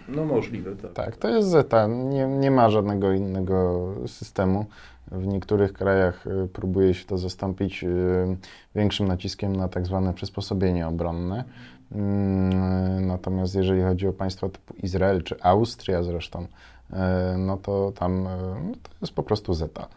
No 0.08 0.24
możliwe, 0.24 0.76
tak. 0.76 0.92
Tak, 0.92 1.16
to 1.16 1.28
jest 1.28 1.48
Zeta. 1.48 1.86
Nie, 1.86 2.26
nie 2.26 2.50
ma 2.50 2.70
żadnego 2.70 3.12
innego 3.12 3.88
systemu. 4.06 4.66
W 5.12 5.26
niektórych 5.26 5.72
krajach 5.72 6.26
y, 6.26 6.48
próbuje 6.48 6.94
się 6.94 7.04
to 7.04 7.18
zastąpić 7.18 7.84
y, 7.84 8.36
większym 8.74 9.08
naciskiem 9.08 9.56
na 9.56 9.68
tak 9.68 9.86
zwane 9.86 10.14
przysposobienie 10.14 10.88
obronne. 10.88 11.44
Mm, 11.92 13.06
natomiast 13.06 13.54
jeżeli 13.54 13.82
chodzi 13.82 14.08
o 14.08 14.12
państwa 14.12 14.48
typu 14.48 14.74
Izrael 14.82 15.22
czy 15.22 15.42
Austria 15.42 16.02
zresztą, 16.02 16.42
y, 16.44 16.96
no 17.38 17.56
to 17.56 17.92
tam 17.92 18.22
no 18.64 18.74
to 18.82 18.90
jest 19.00 19.14
po 19.14 19.22
prostu 19.22 19.54
zeta. 19.54 19.88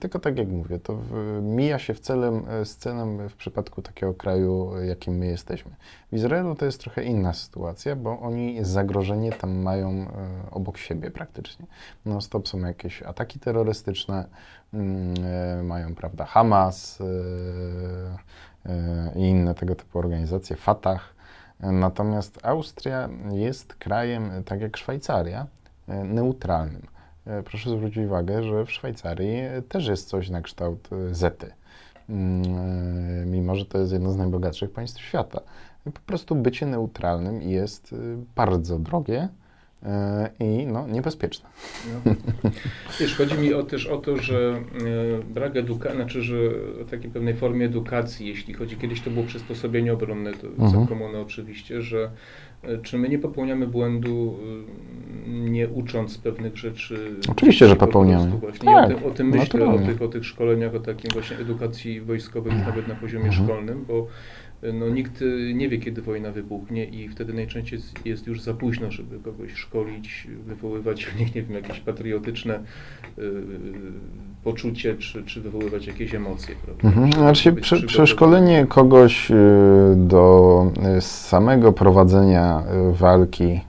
Tylko 0.00 0.18
tak 0.18 0.38
jak 0.38 0.48
mówię, 0.48 0.78
to 0.78 0.96
w, 0.96 1.40
mija 1.42 1.78
się 1.78 1.94
w 1.94 2.00
celem, 2.00 2.42
z 2.64 2.76
celem 2.76 3.28
w 3.28 3.34
przypadku 3.34 3.82
takiego 3.82 4.14
kraju, 4.14 4.72
jakim 4.82 5.14
my 5.14 5.26
jesteśmy. 5.26 5.70
W 6.12 6.16
Izraelu 6.16 6.54
to 6.54 6.64
jest 6.64 6.80
trochę 6.80 7.04
inna 7.04 7.32
sytuacja, 7.32 7.96
bo 7.96 8.20
oni 8.20 8.64
zagrożenie 8.64 9.32
tam 9.32 9.50
mają 9.50 9.90
e, 9.90 10.06
obok 10.50 10.78
siebie 10.78 11.10
praktycznie. 11.10 11.66
No 12.04 12.20
stop 12.20 12.48
są 12.48 12.58
jakieś 12.58 13.02
ataki 13.02 13.38
terrorystyczne, 13.38 14.26
mm, 14.74 15.14
e, 15.24 15.62
mają, 15.62 15.94
prawda, 15.94 16.24
Hamas 16.24 16.98
e, 17.00 17.04
i 19.16 19.20
inne 19.20 19.54
tego 19.54 19.74
typu 19.74 19.98
organizacje, 19.98 20.56
Fatah. 20.56 21.14
Natomiast 21.62 22.38
Austria 22.42 23.08
jest 23.30 23.74
krajem, 23.74 24.44
tak 24.44 24.60
jak 24.60 24.76
Szwajcaria, 24.76 25.46
neutralnym. 25.88 26.86
E, 27.26 27.42
proszę 27.42 27.70
zwrócić 27.70 28.06
uwagę, 28.06 28.42
że 28.42 28.64
w 28.66 28.72
Szwajcarii 28.72 29.42
też 29.68 29.86
jest 29.86 30.08
coś 30.08 30.30
na 30.30 30.42
kształt 30.42 30.88
e, 30.92 31.14
Zety, 31.14 31.52
mm, 32.08 32.42
e, 33.22 33.26
mimo 33.26 33.56
że 33.56 33.66
to 33.66 33.78
jest 33.78 33.92
jedno 33.92 34.12
z 34.12 34.16
najbogatszych 34.16 34.72
państw 34.72 35.00
świata. 35.00 35.40
Po 35.84 36.00
prostu 36.06 36.34
bycie 36.34 36.66
neutralnym 36.66 37.42
jest 37.42 37.94
bardzo 38.36 38.78
drogie 38.78 39.28
i 40.40 40.66
no, 40.66 40.88
niebezpieczne. 40.88 41.48
No. 42.04 42.14
Wiesz, 43.00 43.16
chodzi 43.16 43.38
mi 43.38 43.54
o, 43.54 43.62
też 43.62 43.86
o 43.86 43.96
to, 43.96 44.16
że 44.16 44.62
brak 45.34 45.56
edukacji, 45.56 45.96
znaczy, 45.96 46.22
że 46.22 46.36
o 46.82 46.84
takiej 46.90 47.10
pewnej 47.10 47.34
formie 47.34 47.66
edukacji, 47.66 48.26
jeśli 48.26 48.54
chodzi, 48.54 48.76
kiedyś 48.76 49.00
to 49.00 49.10
było 49.10 49.26
przysposobienie 49.26 49.92
obronne, 49.92 50.32
to 50.32 50.46
mhm. 50.46 51.02
oczywiście, 51.14 51.82
że 51.82 52.10
czy 52.82 52.98
my 52.98 53.08
nie 53.08 53.18
popełniamy 53.18 53.66
błędu, 53.66 54.38
nie 55.26 55.68
ucząc 55.68 56.18
pewnych 56.18 56.56
rzeczy? 56.56 57.16
Oczywiście, 57.30 57.68
że 57.68 57.76
popełniamy. 57.76 58.30
Właśnie. 58.30 58.72
Tak, 58.72 58.90
o, 58.90 58.94
tym, 58.94 59.04
o 59.04 59.10
tym 59.10 59.28
myślę, 59.28 59.66
o 59.66 59.78
tych, 59.78 60.02
o 60.02 60.08
tych 60.08 60.24
szkoleniach, 60.24 60.74
o 60.74 60.80
takiej 60.80 61.10
właśnie 61.12 61.36
edukacji 61.36 62.00
wojskowej, 62.00 62.52
nawet 62.54 62.88
na 62.88 62.94
poziomie 62.94 63.26
mhm. 63.26 63.44
szkolnym, 63.44 63.84
bo 63.88 64.06
no, 64.72 64.88
nikt 64.88 65.24
nie 65.54 65.68
wie, 65.68 65.78
kiedy 65.78 66.02
wojna 66.02 66.32
wybuchnie 66.32 66.84
i 66.84 67.08
wtedy 67.08 67.32
najczęściej 67.32 67.80
jest 68.04 68.26
już 68.26 68.40
za 68.40 68.54
późno, 68.54 68.90
żeby 68.90 69.18
kogoś 69.18 69.52
szkolić, 69.52 70.26
wywoływać 70.46 71.04
w 71.04 71.20
nich, 71.20 71.34
nie 71.34 71.42
wiem, 71.42 71.54
jakieś 71.54 71.80
patriotyczne 71.80 72.60
y, 73.18 73.32
poczucie, 74.44 74.94
czy, 74.94 75.24
czy 75.24 75.40
wywoływać 75.40 75.86
jakieś 75.86 76.14
emocje. 76.14 76.54
Mhm. 76.84 77.12
Znaczy, 77.12 77.52
prze, 77.52 77.86
przeszkolenie 77.86 78.66
kogoś 78.66 79.30
y, 79.30 79.34
do 79.96 80.72
y, 80.98 81.00
samego 81.00 81.72
prowadzenia 81.72 82.62
y, 82.90 82.92
walki 82.92 83.60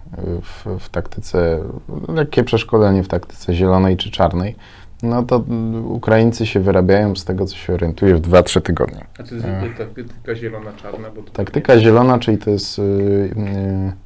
w, 0.41 0.79
w 0.79 0.89
taktyce, 0.89 1.59
lekkie 2.07 2.43
przeszkolenie 2.43 3.03
w 3.03 3.07
taktyce 3.07 3.53
zielonej 3.53 3.97
czy 3.97 4.11
czarnej, 4.11 4.55
no 5.03 5.23
to 5.23 5.43
Ukraińcy 5.85 6.45
się 6.45 6.59
wyrabiają 6.59 7.15
z 7.15 7.25
tego, 7.25 7.45
co 7.45 7.55
się 7.55 7.73
orientuje 7.73 8.15
w 8.15 8.21
2-3 8.21 8.61
tygodnie. 8.61 9.05
A 9.19 9.23
to 9.23 9.35
jest 9.35 9.47
e. 9.47 9.69
taktyka 9.77 10.35
zielona-czarna? 10.35 11.07
Taktyka 11.33 11.79
zielona, 11.79 12.19
czyli 12.19 12.37
to 12.37 12.49
jest 12.49 12.79
y, 12.79 12.81
y, 12.81 13.33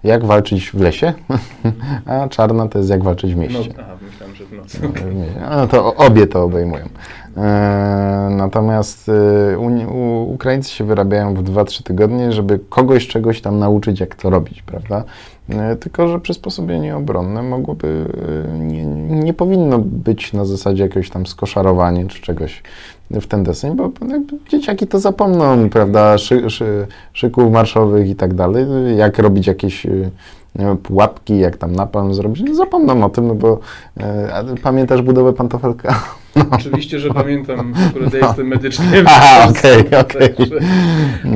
jak 0.04 0.26
walczyć 0.26 0.72
w 0.72 0.80
lesie, 0.80 1.14
a 2.06 2.28
czarna 2.28 2.68
to 2.68 2.78
jest 2.78 2.90
jak 2.90 3.04
walczyć 3.04 3.34
w 3.34 3.38
mieście. 3.38 3.74
No, 3.78 3.84
aha, 3.84 3.98
myślałem, 4.02 4.36
że 4.36 4.46
w 4.46 4.54
nocy. 4.54 4.80
No, 5.50 5.68
to 5.68 5.96
obie 5.96 6.28
to 6.28 6.44
obejmują. 6.44 6.86
E, 7.38 8.30
natomiast 8.32 9.10
y, 9.10 9.58
Ukraińcy 10.28 10.72
się 10.72 10.84
wyrabiają 10.84 11.34
w 11.34 11.44
2-3 11.44 11.84
tygodnie, 11.84 12.32
żeby 12.32 12.60
kogoś 12.70 13.08
czegoś 13.08 13.42
tam 13.42 13.60
nauczyć, 13.60 14.00
jak 14.00 14.16
to 14.16 14.30
robić, 14.30 14.62
prawda? 14.62 15.04
E, 15.50 15.76
tylko, 15.76 16.08
że 16.08 16.20
przysposobienie 16.20 16.96
obronne 16.96 17.44
mogłoby, 17.44 18.06
e, 18.48 18.60
nie, 18.60 18.86
nie 19.10 19.34
powinno 19.34 19.80
być 19.80 20.34
na 20.34 20.46
zasadzie 20.46 20.84
jakiegoś 20.84 21.10
tam 21.10 21.26
skoszarowania 21.26 22.08
czy 22.08 22.22
czegoś 22.22 22.64
w 23.12 23.28
ten 23.28 23.44
deseń, 23.44 23.76
bo 23.76 23.92
dzieciaki 24.50 24.88
to 24.88 25.00
zapomną, 25.00 25.70
prawda, 25.70 26.18
szy, 26.18 26.50
szy, 26.50 26.88
szyków 27.14 27.52
marszowych 27.52 28.10
i 28.10 28.16
tak 28.16 28.34
dalej, 28.34 28.66
jak 28.98 29.20
robić 29.20 29.48
jakieś 29.48 29.86
e, 29.86 30.10
pułapki, 30.84 31.40
jak 31.40 31.58
tam 31.58 31.76
napalm 31.76 32.14
zrobić, 32.14 32.44
no 32.48 32.56
zapomną 32.56 33.04
o 33.04 33.10
tym, 33.10 33.28
no 33.28 33.36
bo 33.36 33.60
e, 34.00 34.46
pamiętasz 34.64 35.02
budowę 35.02 35.34
pantofelka? 35.34 36.00
Oczywiście, 36.52 37.00
że 37.00 37.14
pamiętam, 37.14 37.74
akurat 37.90 38.14
ja 38.14 38.20
jestem 38.20 38.48
medyczkiem. 38.48 39.06
Aha, 39.08 39.48
okej, 39.50 39.80
okej. 40.00 40.30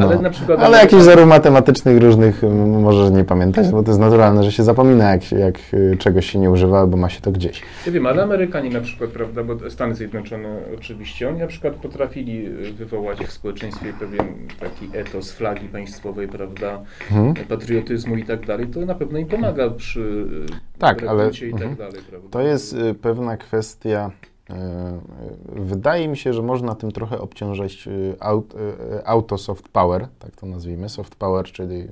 Ale 0.01 0.15
No. 0.15 0.21
na 0.21 0.29
przykład... 0.29 0.59
Ale 0.59 0.77
jakichś 0.77 1.01
wzorów 1.01 1.27
matematycznych 1.27 2.01
różnych 2.01 2.41
możesz 2.67 3.11
nie 3.11 3.23
pamiętać, 3.23 3.69
bo 3.69 3.83
to 3.83 3.89
jest 3.91 3.99
naturalne, 3.99 4.43
że 4.43 4.51
się 4.51 4.63
zapomina, 4.63 5.11
jak, 5.11 5.31
jak 5.31 5.55
y, 5.73 5.97
czegoś 5.99 6.31
się 6.31 6.39
nie 6.39 6.49
używa, 6.51 6.87
bo 6.87 6.97
ma 6.97 7.09
się 7.09 7.21
to 7.21 7.31
gdzieś. 7.31 7.61
Ja 7.85 7.91
wiem, 7.91 8.05
ale 8.05 8.23
Amerykanie 8.23 8.69
na 8.69 8.81
przykład, 8.81 9.09
prawda, 9.09 9.43
bo 9.43 9.69
Stany 9.69 9.95
Zjednoczone 9.95 10.49
oczywiście, 10.77 11.29
oni 11.29 11.39
na 11.39 11.47
przykład 11.47 11.73
potrafili 11.73 12.45
y, 12.47 12.73
wywołać 12.73 13.19
w 13.25 13.31
społeczeństwie 13.31 13.93
pewien 13.99 14.25
taki 14.59 14.89
etos 14.97 15.31
flagi 15.31 15.67
państwowej, 15.67 16.27
prawda, 16.27 16.79
Mhm. 17.11 17.45
patriotyzmu 17.47 18.15
i 18.17 18.23
tak 18.23 18.45
dalej, 18.45 18.67
to 18.67 18.79
na 18.79 18.95
pewno 18.95 19.19
im 19.19 19.27
pomaga 19.27 19.69
przy 19.69 19.99
y, 19.99 20.79
Tak, 20.79 21.03
ale- 21.03 21.29
i 21.41 21.51
mhm. 21.51 21.69
tak 21.69 21.77
dalej, 21.77 22.01
prawda. 22.09 22.27
To 22.31 22.41
jest 22.41 22.75
pewna 23.01 23.37
kwestia. 23.37 24.11
Y, 24.51 25.57
y, 25.57 25.61
Wydaje 25.61 26.07
mi 26.07 26.17
się, 26.17 26.33
że 26.33 26.41
można 26.41 26.75
tym 26.75 26.91
trochę 26.91 27.19
obciążać 27.19 27.87
y, 27.87 28.15
auto 29.05 29.37
soft 29.37 29.69
power, 29.69 30.07
tak 30.19 30.35
to 30.35 30.45
nazwijmy. 30.45 30.89
Soft 30.89 31.15
power, 31.15 31.45
czyli 31.45 31.87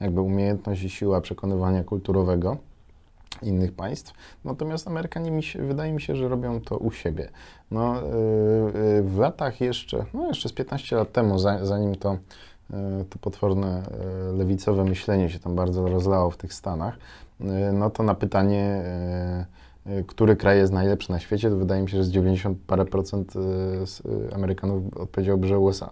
jakby 0.00 0.20
umiejętność 0.20 0.82
i 0.82 0.90
siła 0.90 1.20
przekonywania 1.20 1.84
kulturowego 1.84 2.56
innych 3.42 3.72
państw. 3.72 4.12
Natomiast 4.44 4.88
Amerykanie, 4.88 5.30
mi 5.30 5.42
się, 5.42 5.62
wydaje 5.62 5.92
mi 5.92 6.00
się, 6.00 6.16
że 6.16 6.28
robią 6.28 6.60
to 6.60 6.76
u 6.76 6.90
siebie. 6.90 7.28
No, 7.70 7.94
w 9.02 9.16
latach 9.18 9.60
jeszcze, 9.60 10.04
no 10.14 10.26
jeszcze 10.28 10.48
z 10.48 10.52
15 10.52 10.96
lat 10.96 11.12
temu, 11.12 11.38
za- 11.38 11.64
zanim 11.66 11.94
to, 11.94 12.16
to 13.10 13.18
potworne 13.20 13.82
lewicowe 14.32 14.84
myślenie 14.84 15.30
się 15.30 15.38
tam 15.38 15.54
bardzo 15.54 15.88
rozlało 15.88 16.30
w 16.30 16.36
tych 16.36 16.54
Stanach, 16.54 16.98
no 17.72 17.90
to 17.90 18.02
na 18.02 18.14
pytanie, 18.14 18.82
który 20.06 20.36
kraj 20.36 20.58
jest 20.58 20.72
najlepszy 20.72 21.10
na 21.10 21.18
świecie, 21.18 21.50
to 21.50 21.56
wydaje 21.56 21.82
mi 21.82 21.90
się, 21.90 21.96
że 21.96 22.04
z 22.04 22.10
90 22.10 22.58
parę 22.66 22.84
procent 22.84 23.36
y, 23.36 23.38
y, 24.28 24.34
Amerykanów 24.34 24.96
odpowiedziałoby, 24.96 25.46
że 25.46 25.58
USA. 25.58 25.90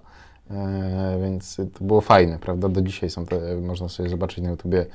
E, 0.50 1.18
Więc 1.22 1.57
to 1.57 1.85
było 1.85 2.00
fajne, 2.00 2.38
prawda? 2.38 2.68
Do 2.68 2.83
dzisiaj 2.83 3.11
są 3.11 3.26
te, 3.26 3.57
można 3.57 3.88
sobie 3.88 4.09
zobaczyć 4.09 4.44
na 4.44 4.50
YouTubie 4.50 4.87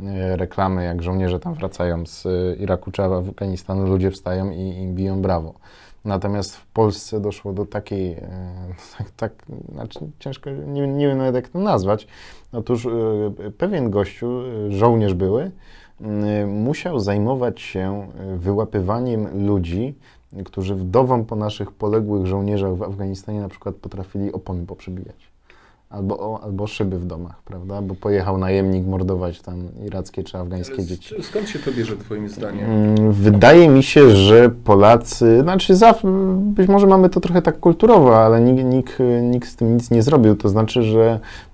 e, 0.00 0.36
reklamy, 0.36 0.84
jak 0.84 1.02
żołnierze 1.02 1.40
tam 1.40 1.54
wracają 1.54 2.06
z 2.06 2.26
Iraku 2.60 2.90
czy 2.90 3.02
Afganistanu, 3.02 3.86
ludzie 3.86 4.10
wstają 4.10 4.50
i 4.50 4.60
im 4.60 4.94
biją 4.94 5.22
brawo. 5.22 5.54
Natomiast 6.04 6.56
w 6.56 6.66
Polsce 6.66 7.20
doszło 7.20 7.52
do 7.52 7.66
takiej, 7.66 8.12
e, 8.12 8.18
tak, 8.96 9.06
tak 9.16 9.32
znaczy 9.72 10.00
ciężko, 10.18 10.50
nie, 10.50 10.86
nie 10.88 11.08
wiem 11.08 11.18
nawet 11.18 11.34
jak 11.34 11.48
to 11.48 11.58
nazwać. 11.58 12.06
Otóż 12.52 12.88
pewien 13.58 13.90
gościu, 13.90 14.42
żołnierz 14.68 15.14
były, 15.14 15.50
musiał 16.46 17.00
zajmować 17.00 17.60
się 17.60 18.08
e, 18.18 18.36
wyłapywaniem 18.36 19.46
ludzi, 19.46 19.94
którzy 20.44 20.74
wdowom 20.74 21.24
po 21.24 21.36
naszych 21.36 21.72
poległych 21.72 22.26
żołnierzach 22.26 22.76
w 22.76 22.82
Afganistanie 22.82 23.40
na 23.40 23.48
przykład 23.48 23.74
potrafili 23.74 24.32
opony 24.32 24.66
poprzebijać. 24.66 25.34
Albo, 25.90 26.40
albo 26.42 26.66
szyby 26.66 26.98
w 26.98 27.06
domach, 27.06 27.42
prawda? 27.44 27.82
Bo 27.82 27.94
pojechał 27.94 28.38
najemnik 28.38 28.86
mordować 28.86 29.40
tam 29.40 29.68
irackie 29.86 30.24
czy 30.24 30.38
afgańskie 30.38 30.74
Ale 30.74 30.84
dzieci. 30.84 31.14
Skąd 31.22 31.48
się 31.48 31.58
to 31.58 31.72
bierze 31.72 31.96
twoim 31.96 32.28
zdaniem? 32.28 32.70
Mm, 32.70 33.12
Wydaje 33.12 33.68
mi 33.68 33.82
się, 33.82 34.10
że 34.10 34.50
Polacy, 34.50 35.40
znaczy 35.42 35.74
być 36.34 36.68
może 36.68 36.86
mamy 36.86 37.10
to 37.10 37.20
trochę 37.20 37.42
tak 37.42 37.60
kulturowo, 37.60 38.24
ale 38.24 38.40
nikt, 38.40 38.64
nikt, 38.64 38.98
nikt 39.22 39.48
z 39.48 39.56
tym 39.56 39.74
nic 39.74 39.90
nie 39.90 40.02
zrobił. 40.02 40.36
To 40.36 40.48
znaczy, 40.48 40.82
że 40.82 41.20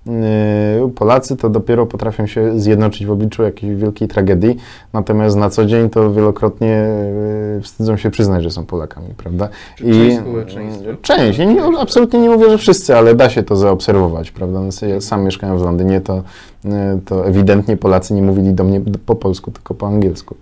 Polacy 0.95 1.37
to 1.37 1.49
dopiero 1.49 1.85
potrafią 1.85 2.27
się 2.27 2.59
zjednoczyć 2.59 3.05
w 3.05 3.11
obliczu 3.11 3.43
jakiejś 3.43 3.75
wielkiej 3.75 4.07
tragedii, 4.07 4.57
natomiast 4.93 5.35
na 5.35 5.49
co 5.49 5.65
dzień 5.65 5.89
to 5.89 6.13
wielokrotnie 6.13 6.85
y, 7.57 7.61
wstydzą 7.61 7.97
się 7.97 8.09
przyznać, 8.11 8.43
że 8.43 8.51
są 8.51 8.65
Polakami, 8.65 9.07
prawda? 9.17 9.49
Czy 9.75 9.83
część 9.83 10.17
społeczeństwa? 10.19 10.89
Część. 11.01 11.39
Ja 11.39 11.45
nie, 11.45 11.63
absolutnie 11.79 12.19
nie 12.19 12.29
mówię, 12.29 12.49
że 12.49 12.57
wszyscy, 12.57 12.95
ale 12.95 13.15
da 13.15 13.29
się 13.29 13.43
to 13.43 13.55
zaobserwować, 13.55 14.31
prawda? 14.31 14.59
No, 14.59 14.87
Ja 14.87 15.01
sam 15.01 15.23
mieszkałem 15.23 15.57
w 15.57 15.61
Londynie, 15.61 16.01
to, 16.01 16.23
to 17.05 17.27
ewidentnie 17.27 17.77
Polacy 17.77 18.13
nie 18.13 18.21
mówili 18.21 18.53
do 18.53 18.63
mnie 18.63 18.81
po 19.05 19.15
polsku, 19.15 19.51
tylko 19.51 19.73
po 19.73 19.87
angielsku. 19.87 20.35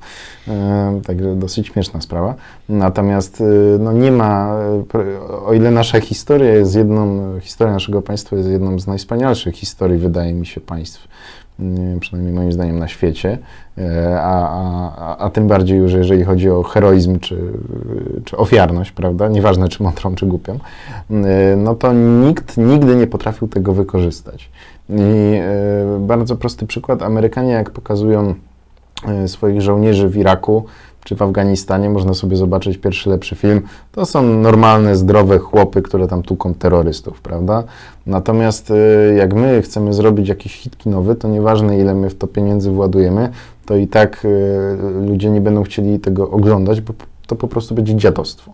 E, 0.47 1.01
Także 1.07 1.35
dosyć 1.35 1.67
śmieszna 1.67 2.01
sprawa. 2.01 2.35
Natomiast 2.69 3.41
y, 3.41 3.77
no 3.79 3.91
nie 3.93 4.11
ma, 4.11 4.55
o 5.45 5.53
ile 5.53 5.71
nasza 5.71 5.99
historia 6.01 6.53
jest 6.53 6.75
jedną, 6.75 7.19
historia 7.39 7.73
naszego 7.73 8.01
państwa 8.01 8.35
jest 8.35 8.49
jedną 8.49 8.79
z 8.79 8.87
najwspanialszych 8.87 9.55
historii, 9.55 9.97
wydaje 9.97 10.33
mi 10.33 10.45
się, 10.45 10.61
państw, 10.61 11.07
przynajmniej 11.99 12.33
moim 12.35 12.51
zdaniem 12.51 12.79
na 12.79 12.87
świecie, 12.87 13.37
e, 13.77 14.21
a, 14.21 14.49
a, 14.49 15.17
a- 15.17 15.29
tym 15.29 15.47
bardziej 15.47 15.77
już 15.77 15.93
jeżeli 15.93 16.23
chodzi 16.23 16.49
o 16.49 16.63
heroizm 16.63 17.19
czy, 17.19 17.37
czy 18.25 18.37
ofiarność, 18.37 18.91
prawda, 18.91 19.27
nieważne 19.27 19.67
czy 19.69 19.83
mądrą, 19.83 20.15
czy 20.15 20.25
głupią, 20.25 20.59
no 21.57 21.75
to 21.75 21.93
nikt 21.93 22.57
nigdy 22.57 22.95
nie 22.95 23.07
potrafił 23.07 23.47
tego 23.47 23.73
wykorzystać. 23.73 24.49
I 24.89 25.35
y, 25.95 25.99
bardzo 25.99 26.35
prosty 26.35 26.67
przykład, 26.67 27.03
Amerykanie 27.03 27.51
jak 27.51 27.69
pokazują 27.69 28.33
e, 29.07 29.27
swoich 29.27 29.61
żołnierzy 29.61 30.09
w 30.09 30.17
Iraku 30.17 30.65
czy 31.03 31.15
w 31.15 31.21
Afganistanie, 31.21 31.89
można 31.89 32.13
sobie 32.13 32.37
zobaczyć 32.37 32.77
pierwszy 32.77 33.09
lepszy 33.09 33.35
film, 33.35 33.61
to 33.91 34.05
są 34.05 34.23
normalne, 34.23 34.95
zdrowe 34.95 35.39
chłopy, 35.39 35.81
które 35.81 36.07
tam 36.07 36.23
tuką 36.23 36.53
terrorystów, 36.53 37.21
prawda? 37.21 37.63
Natomiast 38.05 38.71
e, 38.71 38.75
jak 39.13 39.33
my 39.33 39.61
chcemy 39.61 39.93
zrobić 39.93 40.29
jakiś 40.29 40.53
hit 40.55 40.77
kinowy, 40.77 41.15
to 41.15 41.27
nieważne 41.27 41.79
ile 41.79 41.95
my 41.95 42.09
w 42.09 42.17
to 42.17 42.27
pieniędzy 42.27 42.71
władujemy, 42.71 43.29
to 43.65 43.75
i 43.75 43.87
tak 43.87 44.25
e, 44.25 45.01
ludzie 45.07 45.29
nie 45.29 45.41
będą 45.41 45.63
chcieli 45.63 45.99
tego 45.99 46.31
oglądać, 46.31 46.81
bo 46.81 46.93
to 47.27 47.35
po 47.35 47.47
prostu 47.47 47.75
będzie 47.75 47.95
dziadostwo. 47.95 48.51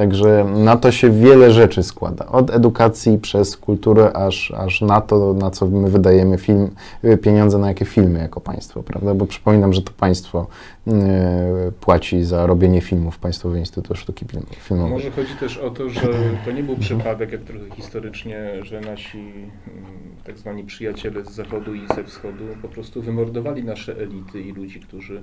Także 0.00 0.44
na 0.44 0.76
to 0.76 0.92
się 0.92 1.10
wiele 1.10 1.50
rzeczy 1.50 1.82
składa. 1.82 2.26
Od 2.26 2.50
edukacji 2.50 3.18
przez 3.18 3.56
kulturę, 3.56 4.12
aż, 4.12 4.50
aż 4.50 4.80
na 4.80 5.00
to, 5.00 5.34
na 5.34 5.50
co 5.50 5.66
my 5.66 5.90
wydajemy 5.90 6.38
film, 6.38 6.70
y, 7.04 7.16
pieniądze 7.16 7.58
na 7.58 7.68
jakie 7.68 7.84
filmy 7.84 8.18
jako 8.18 8.40
państwo, 8.40 8.82
prawda? 8.82 9.14
Bo 9.14 9.26
przypominam, 9.26 9.72
że 9.72 9.82
to 9.82 9.92
państwo 9.92 10.46
y, 10.88 10.92
płaci 11.80 12.24
za 12.24 12.46
robienie 12.46 12.80
filmów, 12.80 13.18
Państwowy 13.18 13.58
Instytut 13.58 13.98
Sztuki 13.98 14.26
Film- 14.26 14.46
Filmowej. 14.56 14.92
Może 14.92 15.10
chodzi 15.10 15.34
też 15.34 15.58
o 15.58 15.70
to, 15.70 15.90
że 15.90 16.08
to 16.44 16.52
nie 16.52 16.62
był 16.62 16.76
przypadek, 16.76 17.32
jak 17.32 17.40
trochę 17.40 17.70
historycznie, 17.76 18.50
że 18.62 18.80
nasi 18.80 19.18
mm, 19.18 19.50
tak 20.24 20.38
zwani 20.38 20.64
przyjaciele 20.64 21.24
z 21.24 21.30
zachodu 21.30 21.74
i 21.74 21.80
ze 21.96 22.04
wschodu 22.04 22.44
po 22.62 22.68
prostu 22.68 23.02
wymordowali 23.02 23.64
nasze 23.64 23.96
elity 23.96 24.40
i 24.40 24.52
ludzi, 24.52 24.80
którzy 24.80 25.22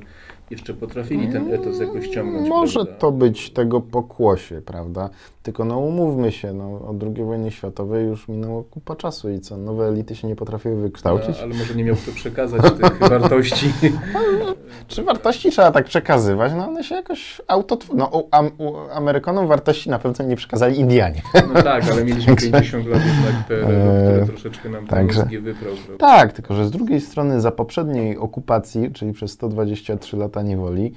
jeszcze 0.49 0.73
potrafili 0.73 1.27
ten 1.27 1.53
etos 1.53 1.79
jakoś 1.79 2.07
ciągnąć. 2.07 2.49
Może 2.49 2.79
prawda? 2.79 2.99
to 2.99 3.11
być 3.11 3.49
tego 3.49 3.81
pokłosie, 3.81 4.61
prawda? 4.67 5.09
Tylko 5.43 5.65
no 5.65 5.79
umówmy 5.79 6.31
się, 6.31 6.53
no, 6.53 6.81
od 6.87 7.03
II 7.03 7.23
wojny 7.25 7.51
światowej 7.51 8.05
już 8.05 8.27
minęło 8.27 8.63
kupa 8.63 8.95
czasu 8.95 9.29
i 9.29 9.39
co, 9.39 9.57
nowe 9.57 9.87
elity 9.87 10.15
się 10.15 10.27
nie 10.27 10.35
potrafiły 10.35 10.75
wykształcić? 10.81 11.37
No, 11.37 11.43
ale 11.43 11.55
może 11.55 11.75
nie 11.75 11.83
miał 11.83 11.95
kto 11.95 12.11
przekazać 12.11 12.61
tych 12.61 12.99
wartości. 13.09 13.73
Czy 14.87 15.03
wartości 15.03 15.51
trzeba 15.51 15.71
tak 15.71 15.85
przekazywać? 15.85 16.51
No 16.57 16.67
one 16.67 16.83
się 16.83 16.95
jakoś 16.95 17.41
auto... 17.47 17.77
No 17.95 18.05
u, 18.07 18.27
am, 18.31 18.49
u 18.57 18.77
Amerykanom 18.93 19.47
wartości 19.47 19.89
na 19.89 19.99
pewno 19.99 20.25
nie 20.25 20.35
przekazali 20.35 20.79
Indianie. 20.79 21.21
No 21.53 21.63
tak, 21.63 21.83
ale 21.91 22.05
mieliśmy 22.05 22.35
50 22.51 22.85
lat 22.87 23.01
jednak 23.05 23.47
PRL, 23.47 23.65
które 23.65 24.25
troszeczkę 24.25 24.69
nam 24.69 24.83
Eee, 24.83 24.89
także- 24.89 25.21
mózgi 25.21 25.39
wyprał. 25.39 25.73
Tak, 25.97 26.33
tylko 26.33 26.53
że 26.53 26.65
z 26.65 26.71
drugiej 26.71 27.01
strony 27.01 27.41
za 27.41 27.51
poprzedniej 27.51 28.17
okupacji, 28.17 28.91
czyli 28.91 29.13
przez 29.13 29.31
123 29.31 30.17
lata 30.17 30.41
niewoli, 30.41 30.93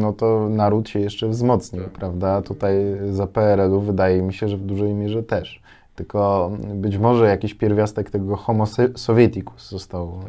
no 0.00 0.12
to 0.12 0.48
naród 0.48 0.88
się 0.88 1.00
jeszcze 1.00 1.28
wzmocnił, 1.28 1.82
Tak. 1.82 1.92
prawda? 1.92 2.42
Tutaj 2.42 2.74
za 3.10 3.26
PRL-u 3.26 3.80
wydaje 3.80 4.22
mi 4.22 4.34
się, 4.34 4.48
że 4.48 4.56
w 4.56 4.62
dużej 4.66 4.94
mierze 4.94 5.22
też. 5.22 5.62
Tylko 5.94 6.50
być 6.74 6.98
może 6.98 7.28
jakiś 7.28 7.54
pierwiastek 7.54 8.10
tego 8.10 8.36
homo 8.36 8.64
sovieticus 8.96 9.70
został 9.70 10.20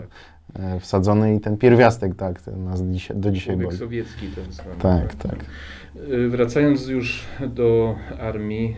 e, 0.60 0.79
wsadzony 0.79 1.36
i 1.36 1.39
ten 1.39 1.58
pierwiastek 1.58 2.15
tak 2.15 2.47
nas 2.47 2.82
do 3.15 3.32
dzisiaj 3.32 3.58
boli. 3.58 3.77
sowiecki 3.77 4.27
ten 4.27 4.51
zwany. 4.53 4.75
Tak, 4.82 5.15
tak. 5.15 5.34
Y, 5.34 5.45
Wracając 6.29 6.88
już 6.88 7.25
do 7.47 7.95
armii, 8.19 8.75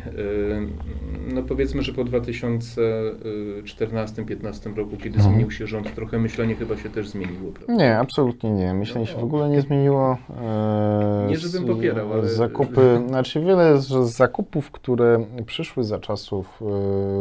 y, 1.30 1.34
no 1.34 1.44
powiedzmy, 1.44 1.82
że 1.82 1.94
po 1.94 2.06
2014-2015 2.06 4.76
roku, 4.76 4.98
kiedy 4.98 5.16
Mhm. 5.16 5.34
zmienił 5.36 5.52
się 5.52 5.68
rząd, 5.68 5.96
trochę 5.96 6.20
myślenie 6.20 6.56
chyba 6.56 6.78
się 6.78 6.90
też 6.90 7.10
zmieniło, 7.10 7.52
prawda? 7.52 7.74
Nie, 7.74 7.98
absolutnie 7.98 8.52
nie. 8.52 8.74
Myślę, 8.74 9.06
że 9.06 9.12
się 9.14 9.20
w 9.20 9.24
ogóle 9.24 9.50
nie 9.50 9.62
zmieniło. 9.62 10.18
E, 10.42 11.26
Nie, 11.30 11.38
żebym 11.38 11.68
popierał, 11.76 12.14
ale- 12.14 12.30
Zakupy, 12.30 13.02
znaczy 13.08 13.42
wiele 13.42 13.82
z 13.82 13.88
z 13.88 14.16
zakupów, 14.16 14.72
które 14.72 15.26
przyszły 15.46 15.84
za 15.84 16.00
czasów 16.00 16.62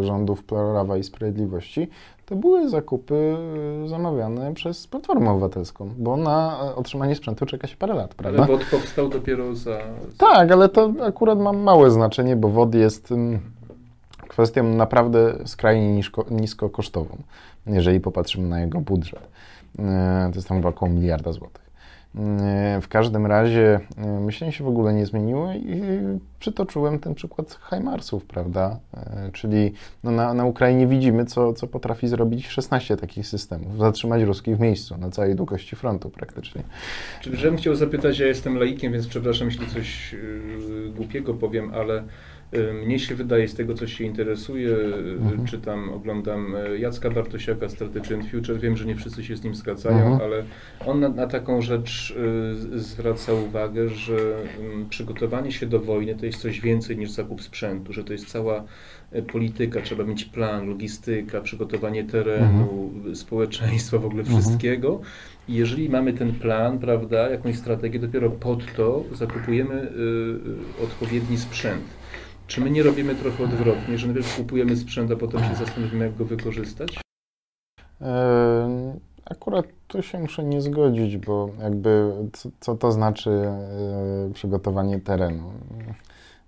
e, 0.01 0.05
rządów 0.05 0.45
Prawa 0.45 0.97
i 0.97 1.03
Sprawiedliwości, 1.03 1.89
to 2.31 2.37
były 2.37 2.69
zakupy 2.69 3.37
e, 3.85 3.89
zamawiane 3.89 4.55
przez 4.55 4.87
Platformę 4.87 5.31
Obywatelską, 5.31 5.91
bo 5.99 6.17
na 6.17 6.61
e, 6.65 6.75
otrzymanie 6.75 7.15
sprzętu 7.15 7.47
czeka 7.47 7.67
się 7.67 7.77
parę 7.77 7.95
lat, 7.95 8.15
prawda? 8.15 8.43
Ale 8.43 8.53
WOT 8.53 8.65
powstał 8.71 9.09
dopiero 9.09 9.55
za... 9.55 9.79
Tak, 10.19 10.53
ale 10.53 10.69
to 10.69 10.93
akurat 11.07 11.39
ma 11.39 11.53
małe 11.53 11.91
znaczenie, 11.91 12.37
bo 12.37 12.49
WOD 12.49 12.75
jest 12.75 13.15
kwestią 14.29 14.65
naprawdę 14.65 15.39
skrajnie 15.47 15.93
nisko, 15.95 16.25
niskokosztową, 16.31 17.17
jeżeli 17.67 18.01
popatrzymy 18.01 18.49
na 18.49 18.61
jego 18.61 18.81
budżet. 18.81 19.29
E, 19.79 20.29
To 20.33 20.37
jest 20.39 20.49
tam 20.49 20.67
około 20.67 20.91
miliarda 20.93 21.33
złotych. 21.33 21.70
W 22.81 22.89
każdym 22.89 23.27
razie 23.27 23.81
myślenie 24.21 24.53
się 24.53 24.65
w 24.65 24.69
ogóle 24.69 24.95
nie 24.95 25.07
zmieniło 25.07 25.53
i 25.53 25.83
przytoczyłem 26.41 26.99
ten 26.99 27.15
przykład 27.15 27.59
Hajmarsów, 27.61 28.25
prawda? 28.25 28.79
Czyli 29.33 29.73
no 30.05 30.11
na, 30.11 30.35
na 30.35 30.45
Ukrainie 30.45 30.87
widzimy, 30.87 31.25
co, 31.25 31.53
co 31.53 31.67
potrafi 31.67 32.09
zrobić 32.09 32.49
16 32.49 32.97
takich 32.97 33.27
systemów. 33.27 33.79
Zatrzymać 33.79 34.23
ruskich 34.23 34.57
w 34.57 34.61
miejscu, 34.61 34.97
na 34.97 35.11
całej 35.11 35.35
długości 35.35 35.77
frontu 35.77 36.11
praktycznie. 36.11 36.63
Czyli, 37.21 37.37
żebym 37.37 37.59
chciał 37.59 37.75
zapytać, 37.75 38.19
ja 38.19 38.27
jestem 38.27 38.59
laikiem, 38.59 38.93
więc 38.93 39.07
przepraszam, 39.07 39.49
jeśli 39.49 39.67
coś 39.67 40.17
głupiego 40.97 41.35
powiem, 41.35 41.75
ale 41.75 42.05
mnie 42.85 42.99
się 42.99 43.15
wydaje, 43.15 43.49
z 43.49 43.55
tego 43.55 43.75
co 43.75 43.87
się 43.87 44.05
interesuje, 44.05 44.77
mhm. 45.19 45.47
czytam, 45.47 45.89
oglądam 45.89 46.57
e, 46.57 46.79
Jacka 46.79 47.11
Bartosiaka, 47.11 47.69
Strategy 47.69 48.15
and 48.15 48.31
Future, 48.31 48.61
wiem, 48.61 48.77
że 48.77 48.85
nie 48.85 48.97
wszyscy 48.97 49.25
się 49.25 49.37
z 49.37 49.45
nim 49.45 49.55
zgadzają, 49.55 50.13
mhm. 50.13 50.21
ale 50.21 50.45
on 50.87 51.01
na, 51.01 51.09
na, 51.09 51.27
taką 51.27 51.63
rzecz 51.63 52.15
zwraca 52.75 53.33
uwagę, 53.33 53.89
że 53.89 54.17
przygotowanie 54.91 55.53
się 55.53 55.67
do 55.67 55.81
wojny 55.81 56.15
to 56.15 56.27
jest 56.27 56.39
coś 56.39 56.61
więcej 56.61 56.97
niż 56.97 57.11
zakup 57.11 57.43
sprzętu, 57.43 57.93
że 57.93 58.05
to 58.05 58.13
jest 58.13 58.27
cała 58.27 58.65
polityka, 59.33 59.81
trzeba 59.81 60.05
mieć 60.05 60.25
plan, 60.25 60.69
logistyka, 60.69 61.41
przygotowanie 61.41 62.05
terenu, 62.05 62.91
mhm. 62.95 63.17
społeczeństwa, 63.17 63.99
w 63.99 64.05
ogóle 64.05 64.23
mhm. 64.23 64.41
wszystkiego. 64.41 65.01
I 65.49 65.55
jeżeli 65.55 65.89
mamy 65.89 66.13
ten 66.13 66.33
plan, 66.33 66.79
prawda, 66.79 67.31
jakąś 67.31 67.57
strategię, 67.57 67.99
dopiero 67.99 68.31
pod 68.31 68.75
to 68.75 69.05
zakupujemy 69.13 69.75
y, 69.75 70.85
odpowiedni 70.85 71.39
sprzęt. 71.39 71.85
Czy 72.51 72.61
my 72.61 72.71
nie 72.71 72.83
robimy 72.83 73.15
trochę 73.15 73.45
odwrotnie, 73.45 73.99
że 73.99 74.07
najpierw 74.07 74.37
kupujemy 74.37 74.77
sprzęt, 74.77 75.11
a 75.11 75.17
potem 75.17 75.41
się 75.41 75.55
zastanowimy, 75.55 76.05
jak 76.05 76.17
go 76.17 76.25
wykorzystać? 76.25 77.01
Akurat 79.25 79.67
tu 79.89 80.03
się 80.03 80.19
muszę 80.19 80.45
nie 80.45 80.61
zgodzić, 80.61 81.17
bo 81.17 81.51
jakby 81.63 82.13
co, 82.33 82.51
co 82.61 82.75
to 82.75 82.93
znaczy 82.93 83.31
e, 83.31 84.31
przygotowanie 84.35 85.01
terenu? 85.01 85.53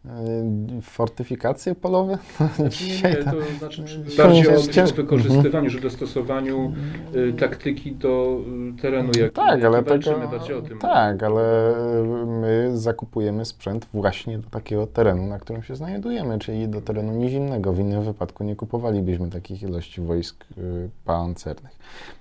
E, 0.07 0.81
fortyfikacje 0.83 1.75
polowe? 1.75 2.19
Znaczy, 2.57 2.85
nie, 3.05 3.11
nie, 3.11 3.17
to 3.17 3.59
znaczy 3.59 4.05
bardziej 4.17 4.49
o 4.49 4.87
wykorzystywaniu, 4.97 5.71
że 5.71 5.81
dostosowaniu 5.81 6.73
y, 7.15 7.33
taktyki 7.33 7.93
do 7.93 8.39
y, 8.79 8.83
terenu, 8.83 9.11
jak 9.21 9.33
tak, 9.33 9.65
ale 9.65 9.83
tego, 9.83 10.29
bardziej 10.31 10.55
o 10.55 10.63
tym. 10.63 10.79
Tak, 10.79 11.23
ale 11.23 11.75
my 12.27 12.71
zakupujemy 12.75 13.45
sprzęt 13.45 13.87
właśnie 13.93 14.39
do 14.39 14.51
takiego 14.51 14.87
terenu, 14.87 15.27
na 15.27 15.39
którym 15.39 15.63
się 15.63 15.77
znajdujemy, 15.77 16.39
czyli 16.39 16.69
do 16.69 16.81
terenu 16.81 17.13
niezimnego. 17.13 17.73
W 17.73 17.79
innym 17.79 18.03
wypadku 18.03 18.45
nie 18.45 18.57
kupowalibyśmy 18.57 19.31
takich 19.31 19.63
ilości 19.63 20.01
wojsk 20.01 20.45
y, 20.59 20.91
pancernych. 21.05 21.79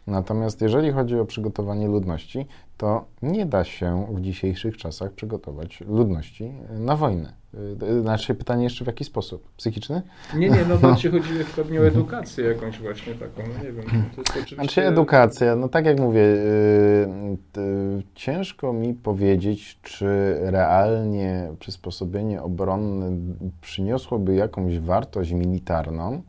Natomiast 0.07 0.61
jeżeli 0.61 0.91
chodzi 0.91 1.19
o 1.19 1.25
przygotowanie 1.25 1.87
ludności, 1.87 2.45
to 2.77 3.05
nie 3.21 3.45
da 3.45 3.63
się 3.63 4.07
w 4.11 4.21
dzisiejszych 4.21 4.77
czasach 4.77 5.11
przygotować 5.11 5.81
ludności 5.87 6.53
na 6.79 6.95
wojnę. 6.95 7.40
Y, 7.83 8.01
znaczy 8.01 8.35
pytanie 8.35 8.63
jeszcze 8.63 8.83
w 8.83 8.87
jaki 8.87 9.03
sposób? 9.03 9.51
Psychiczny? 9.57 10.01
Nie, 10.35 10.49
nie, 10.49 10.65
no 10.69 10.77
bardziej 10.77 11.11
chodzi 11.11 11.29
pewnie 11.55 11.81
o 11.81 11.87
edukację 11.87 12.45
jakąś 12.45 12.79
właśnie 12.79 13.15
taką, 13.15 13.43
no 13.47 13.63
nie 13.63 13.71
wiem. 13.71 13.85
To 13.85 14.21
jest 14.21 14.29
oczywiście... 14.29 14.55
Znaczy 14.55 14.81
edukacja, 14.81 15.55
no 15.55 15.69
tak 15.69 15.85
jak 15.85 15.99
mówię, 15.99 16.21
yy, 16.21 18.03
ciężko 18.15 18.73
mi 18.73 18.93
powiedzieć, 18.93 19.79
czy 19.81 20.37
realnie 20.41 21.51
przysposobienie 21.59 22.41
obronne 22.41 23.17
przyniosłoby 23.61 24.35
jakąś 24.35 24.79
wartość 24.79 25.31
militarną, 25.31 26.21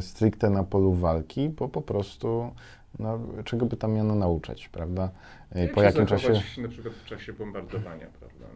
stricte 0.00 0.50
na 0.50 0.64
polu 0.64 0.92
walki, 0.92 1.48
bo 1.48 1.68
po 1.68 1.82
prostu 1.82 2.50
no, 2.98 3.18
czego 3.44 3.66
by 3.66 3.76
tam 3.76 3.92
miano 3.92 4.14
nauczać, 4.14 4.68
prawda? 4.68 5.10
Jak 5.54 5.72
po 5.72 5.82
jakim 5.82 6.06
czasie? 6.06 6.32
Na 6.58 6.68
przykład 6.68 6.94
w 6.94 7.04
czasie 7.04 7.32
bombardowania, 7.32 8.06
prawda? 8.20 8.46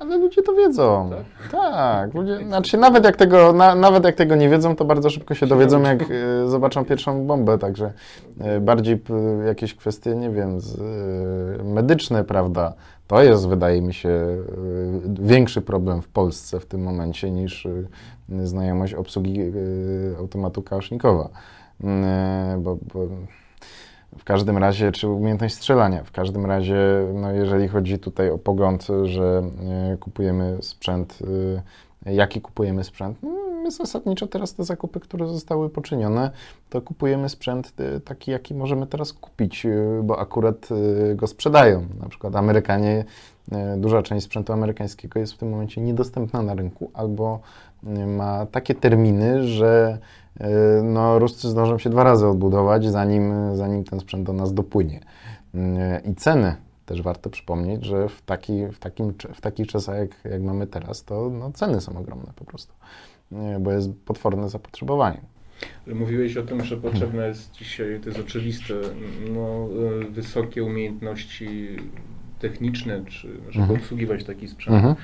Ale 0.00 0.16
ludzie 0.16 0.42
to 0.42 0.54
wiedzą. 0.54 1.10
Tak, 1.10 1.50
tak 1.52 2.14
ludzie, 2.14 2.38
znaczy 2.46 2.78
nawet 2.78 3.04
jak, 3.04 3.16
tego, 3.16 3.52
na, 3.52 3.74
nawet 3.74 4.04
jak 4.04 4.14
tego 4.14 4.36
nie 4.36 4.48
wiedzą, 4.48 4.76
to 4.76 4.84
bardzo 4.84 5.10
szybko 5.10 5.34
się 5.34 5.46
dowiedzą, 5.46 5.82
jak 5.82 6.10
y, 6.10 6.48
zobaczą 6.48 6.84
pierwszą 6.84 7.26
bombę, 7.26 7.58
także 7.58 7.92
y, 8.56 8.60
bardziej 8.60 8.94
y, 9.42 9.46
jakieś 9.46 9.74
kwestie, 9.74 10.14
nie 10.14 10.30
wiem, 10.30 10.60
z, 10.60 10.78
y, 11.60 11.64
medyczne, 11.64 12.24
prawda, 12.24 12.72
to 13.06 13.22
jest, 13.22 13.48
wydaje 13.48 13.82
mi 13.82 13.94
się, 13.94 14.20
większy 15.20 15.62
problem 15.62 16.02
w 16.02 16.08
Polsce 16.08 16.60
w 16.60 16.66
tym 16.66 16.82
momencie 16.82 17.30
niż 17.30 17.68
znajomość 18.42 18.94
obsługi 18.94 19.40
automatu 20.18 20.62
Kałasznikowa, 20.62 21.28
bo, 22.58 22.78
bo 22.94 23.08
w 24.18 24.24
każdym 24.24 24.58
razie, 24.58 24.92
czy 24.92 25.08
umiejętność 25.08 25.54
strzelania. 25.54 26.04
W 26.04 26.12
każdym 26.12 26.46
razie, 26.46 26.76
no 27.14 27.32
jeżeli 27.32 27.68
chodzi 27.68 27.98
tutaj 27.98 28.30
o 28.30 28.38
pogląd, 28.38 28.86
że 29.04 29.42
e, 29.92 29.96
kupujemy 29.96 30.58
sprzęt, 30.60 31.18
e, 32.06 32.12
jaki 32.12 32.40
kupujemy 32.40 32.84
sprzęt, 32.84 33.22
no 33.22 33.30
my 33.62 33.70
zasadniczo 33.70 34.26
teraz 34.26 34.54
te 34.54 34.64
zakupy, 34.64 35.00
które 35.00 35.28
zostały 35.28 35.70
poczynione, 35.70 36.30
to 36.70 36.82
kupujemy 36.82 37.28
sprzęt 37.28 37.72
e, 37.78 38.00
taki, 38.00 38.30
jaki 38.30 38.54
możemy 38.54 38.86
teraz 38.86 39.12
kupić, 39.12 39.66
bo 40.02 40.18
akurat 40.18 40.68
go 41.14 41.26
sprzedają. 41.26 41.86
Na 42.00 42.08
przykład 42.08 42.36
Amerykanie, 42.36 43.04
duża 43.76 44.02
część 44.02 44.24
sprzętu 44.24 44.52
amerykańskiego 44.52 45.20
jest 45.20 45.32
w 45.32 45.38
tym 45.38 45.50
momencie 45.50 45.80
niedostępna 45.80 46.42
na 46.42 46.54
rynku 46.54 46.90
albo 46.94 47.40
ma 48.06 48.46
takie 48.46 48.74
terminy, 48.74 49.48
że 49.48 49.98
E, 50.40 50.82
no, 50.82 51.18
Ruscy 51.18 51.48
zdążą 51.48 51.78
się 51.78 51.90
dwa 51.90 52.04
razy 52.04 52.26
odbudować, 52.26 52.86
zanim, 52.86 53.56
zanim 53.56 53.84
ten 53.84 54.00
sprzęt 54.00 54.26
do 54.26 54.32
nas 54.32 54.54
dopłynie. 54.54 55.00
E, 55.54 56.02
I 56.10 56.14
ceny 56.14 56.56
też 56.86 57.02
warto 57.02 57.30
przypomnieć, 57.30 57.84
że 57.84 58.08
w, 58.08 58.22
taki, 58.22 58.66
w, 58.66 58.78
takim, 58.78 59.14
w 59.34 59.40
takich 59.40 59.66
czasach, 59.66 59.98
jak, 59.98 60.10
jak 60.32 60.42
mamy 60.42 60.66
teraz, 60.66 61.04
to 61.04 61.30
no, 61.30 61.52
ceny 61.52 61.80
są 61.80 61.98
ogromne 61.98 62.32
po 62.36 62.44
prostu, 62.44 62.74
e, 63.32 63.58
bo 63.60 63.72
jest 63.72 63.90
potworne 64.04 64.48
zapotrzebowanie. 64.48 65.20
Mówiłeś 65.86 66.36
o 66.36 66.42
tym, 66.42 66.64
że 66.64 66.76
potrzebne 66.76 67.28
jest 67.28 67.52
dzisiaj, 67.52 68.00
to 68.00 68.08
jest 68.08 68.20
oczywiste, 68.20 68.74
no, 69.34 69.68
wysokie 70.10 70.64
umiejętności 70.64 71.76
techniczne, 72.38 73.04
czy 73.04 73.28
żeby 73.50 73.62
mhm. 73.62 73.80
obsługiwać 73.80 74.24
taki 74.24 74.48
sprzęt. 74.48 74.76
Mhm. 74.76 74.94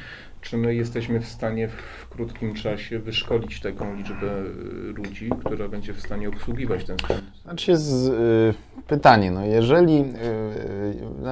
Czy 0.41 0.57
my 0.57 0.75
jesteśmy 0.75 1.21
w 1.21 1.29
stanie 1.29 1.69
w 1.69 2.09
krótkim 2.09 2.55
czasie 2.55 2.99
wyszkolić 2.99 3.61
taką 3.61 3.95
liczbę 3.95 4.43
y, 4.43 4.93
ludzi, 4.93 5.31
która 5.45 5.69
będzie 5.69 5.93
w 5.95 6.01
stanie 6.01 6.29
obsługiwać 6.29 6.85
ten 6.85 6.99
sprzęt? 6.99 7.23
Znaczy 7.43 7.71
jest 7.71 7.93
y, 7.93 8.55
pytanie, 8.87 9.31
no 9.31 9.45
jeżeli 9.45 10.01
y, 10.01 10.05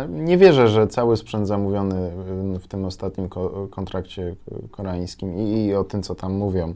y, 0.05 0.09
nie 0.09 0.39
wierzę, 0.39 0.69
że 0.69 0.87
cały 0.87 1.17
sprzęt 1.17 1.49
zamówiony 1.49 2.11
w 2.61 2.69
tym 2.69 2.85
ostatnim 2.85 3.29
ko 3.29 3.69
kontrakcie 3.71 4.35
koreańskim 4.71 5.39
i, 5.39 5.65
i 5.65 5.75
o 5.75 5.85
tym, 5.85 6.03
co 6.03 6.15
tam 6.15 6.33
mówią, 6.33 6.75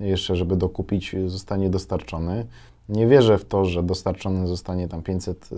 jeszcze 0.00 0.36
żeby 0.36 0.56
dokupić, 0.56 1.16
zostanie 1.26 1.70
dostarczony. 1.70 2.46
Nie 2.88 3.06
wierzę 3.06 3.38
w 3.38 3.44
to, 3.44 3.64
że 3.64 3.82
dostarczony 3.82 4.46
zostanie 4.46 4.88
tam 4.88 5.02
500 5.02 5.50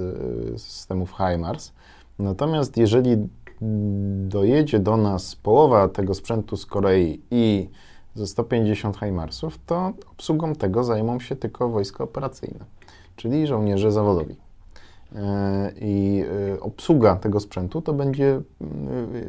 systemów 0.57 1.15
HIMARS. 1.17 1.73
Natomiast 2.19 2.77
jeżeli 2.77 3.17
dojedzie 4.29 4.79
do 4.79 4.97
nas 4.97 5.37
połowa 5.37 5.89
tego 5.89 6.15
sprzętu 6.15 6.57
z 6.57 6.67
Korei 6.67 7.23
i 7.31 7.69
ze 8.15 8.27
150 8.27 8.97
HIMARSów, 8.97 9.59
to 9.67 9.93
obsługą 10.13 10.55
tego 10.55 10.85
zajmą 10.85 11.21
się 11.21 11.37
tylko 11.37 11.69
wojska 11.69 12.05
operacyjne, 12.05 12.65
czyli 13.17 13.47
żołnierze 13.47 13.93
zawodowi. 13.93 14.37
E, 15.15 15.73
I 15.81 16.25
e, 16.55 16.61
obsługa 16.61 17.17
tego 17.17 17.41
sprzętu 17.41 17.83
to 17.83 17.93
będzie 17.93 18.41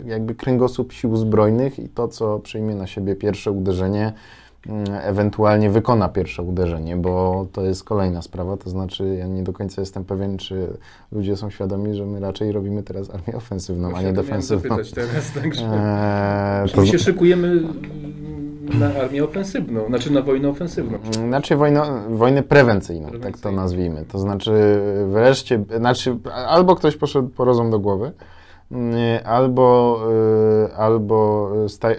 jakby 0.06 0.36
kręgosłup 0.36 0.94
sił 0.94 1.18
zbrojnych 1.18 1.80
i 1.80 1.90
to, 1.90 2.08
co 2.08 2.40
przyjmie 2.40 2.76
na 2.76 2.88
siebie 2.88 3.16
pierwsze 3.16 3.52
uderzenie 3.52 4.14
ewentualnie 5.02 5.70
wykona 5.70 6.10
pierwsze 6.10 6.44
uderzenie, 6.44 6.96
bo 6.96 7.46
to 7.54 7.62
jest 7.62 7.84
kolejna 7.84 8.22
sprawa, 8.22 8.58
to 8.58 8.70
znaczy 8.70 9.16
ja 9.20 9.28
nie 9.28 9.44
do 9.44 9.54
końca 9.54 9.82
jestem 9.82 10.06
pewien, 10.06 10.38
czy 10.38 10.68
ludzie 11.12 11.38
są 11.38 11.50
świadomi, 11.50 11.96
że 11.96 12.06
my 12.06 12.20
raczej 12.20 12.52
robimy 12.52 12.84
teraz 12.84 13.10
armię 13.10 13.36
ofensywną, 13.36 13.96
a 13.96 14.02
nie 14.02 14.14
defensywną. 14.14 14.78
teraz, 14.96 15.32
także 15.42 15.66
eee, 15.66 16.70
to... 16.70 16.86
się 16.86 17.00
szykujemy 17.00 17.62
na 18.80 18.96
armię 18.96 19.24
ofensywną, 19.24 19.86
znaczy 19.88 20.14
na 20.14 20.22
wojnę 20.22 20.50
ofensywną. 20.50 21.00
Znaczy 21.28 21.56
wojnę, 21.56 21.82
wojnę 22.10 22.44
prewencyjną, 22.44 23.10
tak 23.22 23.38
to 23.38 23.52
nazwijmy. 23.52 24.06
To 24.06 24.20
znaczy 24.20 24.82
wreszcie, 25.08 25.64
znaczy 25.78 26.18
albo 26.48 26.76
ktoś 26.76 26.96
poszedł 26.96 27.30
po 27.30 27.46
rozum 27.46 27.70
do 27.70 27.80
głowy, 27.80 28.06
mm, 28.06 28.14
albo, 29.26 30.00
y, 30.70 30.76
albo 30.76 31.50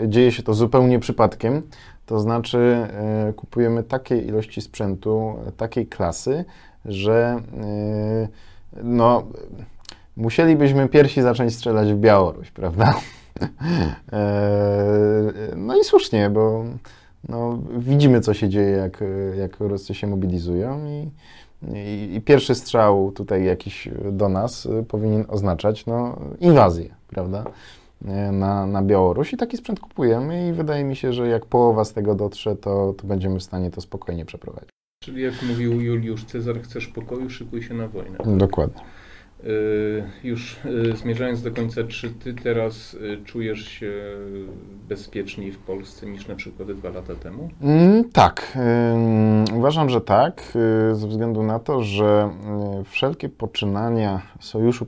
dzieje 0.07 0.33
się 0.33 0.43
to 0.43 0.55
zupełnie 0.55 0.99
przypadkiem, 0.99 1.63
to 2.07 2.21
znaczy 2.21 2.59
e, 2.59 3.33
kupujemy 3.37 3.83
takiej 3.83 4.27
ilości 4.27 4.61
sprzętu, 4.61 5.35
takiej 5.57 5.87
klasy, 5.87 6.45
że 6.85 7.41
no, 8.83 9.23
musielibyśmy 10.17 10.89
piersi 10.89 11.23
zacząć 11.23 11.55
strzelać 11.55 11.93
w 11.93 11.97
Białoruś, 11.97 12.51
prawda? 12.51 12.95
No 15.57 15.77
i 15.77 15.85
słusznie, 15.85 16.31
bo 16.31 16.65
no, 17.29 17.59
widzimy, 17.79 18.21
co 18.21 18.35
się 18.35 18.49
dzieje, 18.49 18.71
jak, 18.71 19.05
jak 19.39 19.61
Ruscy 19.61 19.95
się 19.95 20.07
mobilizują 20.07 20.87
i 20.87 21.11
I, 21.75 22.15
I, 22.15 22.21
pierwszy 22.21 22.55
strzał 22.55 23.13
tutaj 23.13 23.45
jakiś 23.45 23.89
do 24.13 24.29
nas 24.29 24.69
powinien 24.89 25.25
oznaczać 25.29 25.87
no, 25.87 26.19
inwazję, 26.41 26.95
prawda? 27.07 27.45
Na, 28.33 28.67
na 28.67 28.83
Białoruś 28.83 29.33
i 29.33 29.37
taki 29.37 29.57
sprzęt 29.57 29.81
kupujemy 29.81 30.49
i 30.49 30.53
wydaje 30.53 30.85
mi 30.85 30.97
się, 30.97 31.13
że 31.13 31.29
jak 31.29 31.47
połowa 31.47 31.85
z 31.85 31.93
tego 31.93 32.15
dotrze, 32.15 32.57
to, 32.57 32.95
to 32.99 33.07
będziemy 33.07 33.39
w 33.39 33.43
stanie 33.43 33.71
to 33.71 33.81
spokojnie 33.81 34.25
przeprowadzić. 34.25 34.71
Czyli 35.05 35.23
jak 35.23 35.43
mówił 35.43 35.81
Juliusz 35.81 36.25
Cezar, 36.25 36.63
chcesz 36.63 36.87
pokoju, 36.87 37.31
szykuj 37.31 37.63
się 37.63 37.75
na 37.75 37.89
wojnę. 37.89 38.19
Dokładnie. 38.25 38.83
Y, 39.45 40.03
już 40.25 40.65
y, 40.65 40.97
zmierzając 40.97 41.43
do 41.43 41.51
końca, 41.51 41.85
czy 41.85 42.11
ty 42.11 42.35
teraz 42.35 42.95
y, 42.95 43.19
czujesz 43.25 43.69
się 43.69 43.93
bezpieczniej 44.89 45.53
w 45.53 45.59
Polsce 45.59 46.07
niż 46.07 46.29
na 46.29 46.35
przykład 46.35 46.73
dwa 46.73 46.91
lata 46.91 47.15
temu? 47.15 47.51
Mm, 47.63 48.11
tak, 48.11 48.59
uważam, 49.57 49.91
że 49.91 50.01
tak, 50.01 50.43
ze 50.93 51.09
względu 51.09 51.43
na 51.43 51.59
to, 51.59 51.83
że 51.83 52.31
wszelkie 52.85 53.29
poczynania 53.29 54.23
Sojuszu 54.41 54.87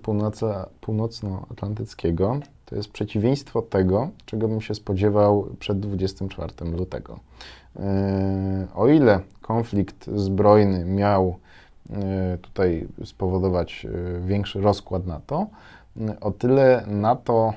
Północnoatlantyckiego 0.80 2.40
to 2.64 2.76
jest 2.76 2.92
przeciwieństwo 2.92 3.62
tego, 3.62 4.08
czego 4.26 4.48
bym 4.48 4.60
się 4.60 4.74
spodziewał 4.74 5.46
przed 5.58 5.80
24 5.80 6.52
lutego. 6.78 7.20
O 8.74 8.88
ile 8.88 9.20
konflikt 9.40 10.10
zbrojny 10.14 10.84
miał 10.84 11.38
tutaj 12.42 12.88
spowodować 13.04 13.86
e, 13.86 14.20
większy 14.20 14.60
rozkład 14.60 15.06
NATO, 15.06 15.46
e, 16.00 16.20
o 16.20 16.30
tyle 16.30 16.84
NATO 16.86 17.52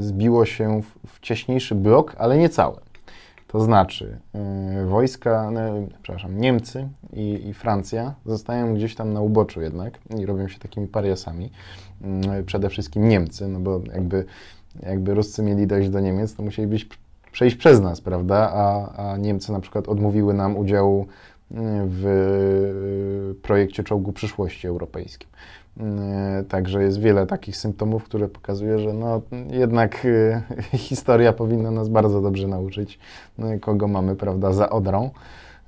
zbiło 0.00 0.44
się 0.44 0.82
w 0.82 1.08
wcześniejszy 1.08 1.74
blok, 1.74 2.14
ale 2.18 2.38
nie 2.38 2.48
całe. 2.48 2.76
To 3.46 3.60
znaczy, 3.60 4.18
wojska, 4.86 5.50
przepraszam, 6.02 6.40
Niemcy 6.40 6.88
i, 7.12 7.48
i, 7.48 7.54
Francja 7.54 8.14
zostają 8.26 8.74
gdzieś 8.74 8.94
tam 8.94 9.12
na 9.12 9.20
uboczu 9.20 9.60
jednak 9.62 9.98
i 10.18 10.26
robią 10.26 10.48
się 10.48 10.58
takimi 10.58 10.86
pariasami. 10.86 11.50
Przede 12.46 12.68
wszystkim 12.68 13.08
Niemcy, 13.08 13.48
no 13.48 13.60
bo 13.60 13.80
jakby, 13.92 14.24
jakby 14.82 15.14
Ruscy 15.14 15.42
mieli 15.42 15.66
dojść 15.66 15.88
do 15.88 16.00
Niemiec, 16.00 16.34
to 16.34 16.42
musieli 16.42 16.68
być, 16.68 16.88
przejść 17.32 17.56
przez 17.56 17.80
nas, 17.80 18.00
prawda? 18.00 18.52
A, 18.54 18.92
a 18.96 19.16
Niemcy 19.16 19.52
na 19.52 19.60
przykład 19.60 19.88
odmówiły 19.88 20.34
nam 20.34 20.56
udziału 20.56 21.06
w 21.86 23.34
projekcie 23.42 23.84
czołgu 23.84 24.12
przyszłości 24.12 24.68
europejskim. 24.68 25.28
Także 26.48 26.82
jest 26.82 27.00
wiele 27.00 27.26
takich 27.26 27.56
symptomów, 27.56 28.04
które 28.04 28.28
pokazuje, 28.28 28.78
że 28.78 28.92
no, 28.92 29.22
jednak 29.50 30.04
e, 30.04 30.42
historia 30.78 31.32
powinna 31.32 31.70
nas 31.70 31.88
bardzo 31.88 32.20
dobrze 32.20 32.48
nauczyć, 32.48 32.98
no 33.38 33.46
kogo 33.60 33.88
mamy 33.88 34.16
prawda, 34.16 34.52
za 34.52 34.70
Odrą. 34.70 35.10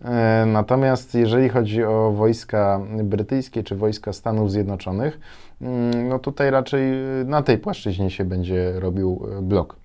E, 0.04 0.44
natomiast 0.46 1.14
jeżeli 1.14 1.48
chodzi 1.48 1.84
o 1.84 2.12
wojska 2.12 2.80
brytyjskie 3.04 3.62
czy 3.62 3.76
wojska 3.76 4.12
Stanów 4.12 4.50
Zjednoczonych, 4.50 5.20
mm, 5.60 6.08
no 6.08 6.18
tutaj 6.18 6.50
raczej 6.50 6.82
na 7.24 7.42
tej 7.42 7.58
płaszczyźnie 7.58 8.10
się 8.10 8.24
będzie 8.24 8.80
robił 8.80 9.26
blok. 9.42 9.76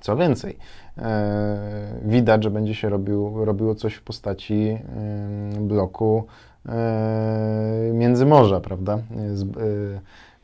Co 0.00 0.16
więcej, 0.16 0.52
e, 0.52 0.56
widać, 2.02 2.44
że 2.44 2.50
będzie 2.50 2.74
się 2.74 2.88
robił, 2.88 3.44
robiło 3.44 3.74
coś 3.74 3.94
w 3.94 4.02
postaci 4.02 4.78
bloku 5.60 6.26
e, 6.68 7.90
Międzymorza, 7.94 8.60
prawda? 8.60 8.98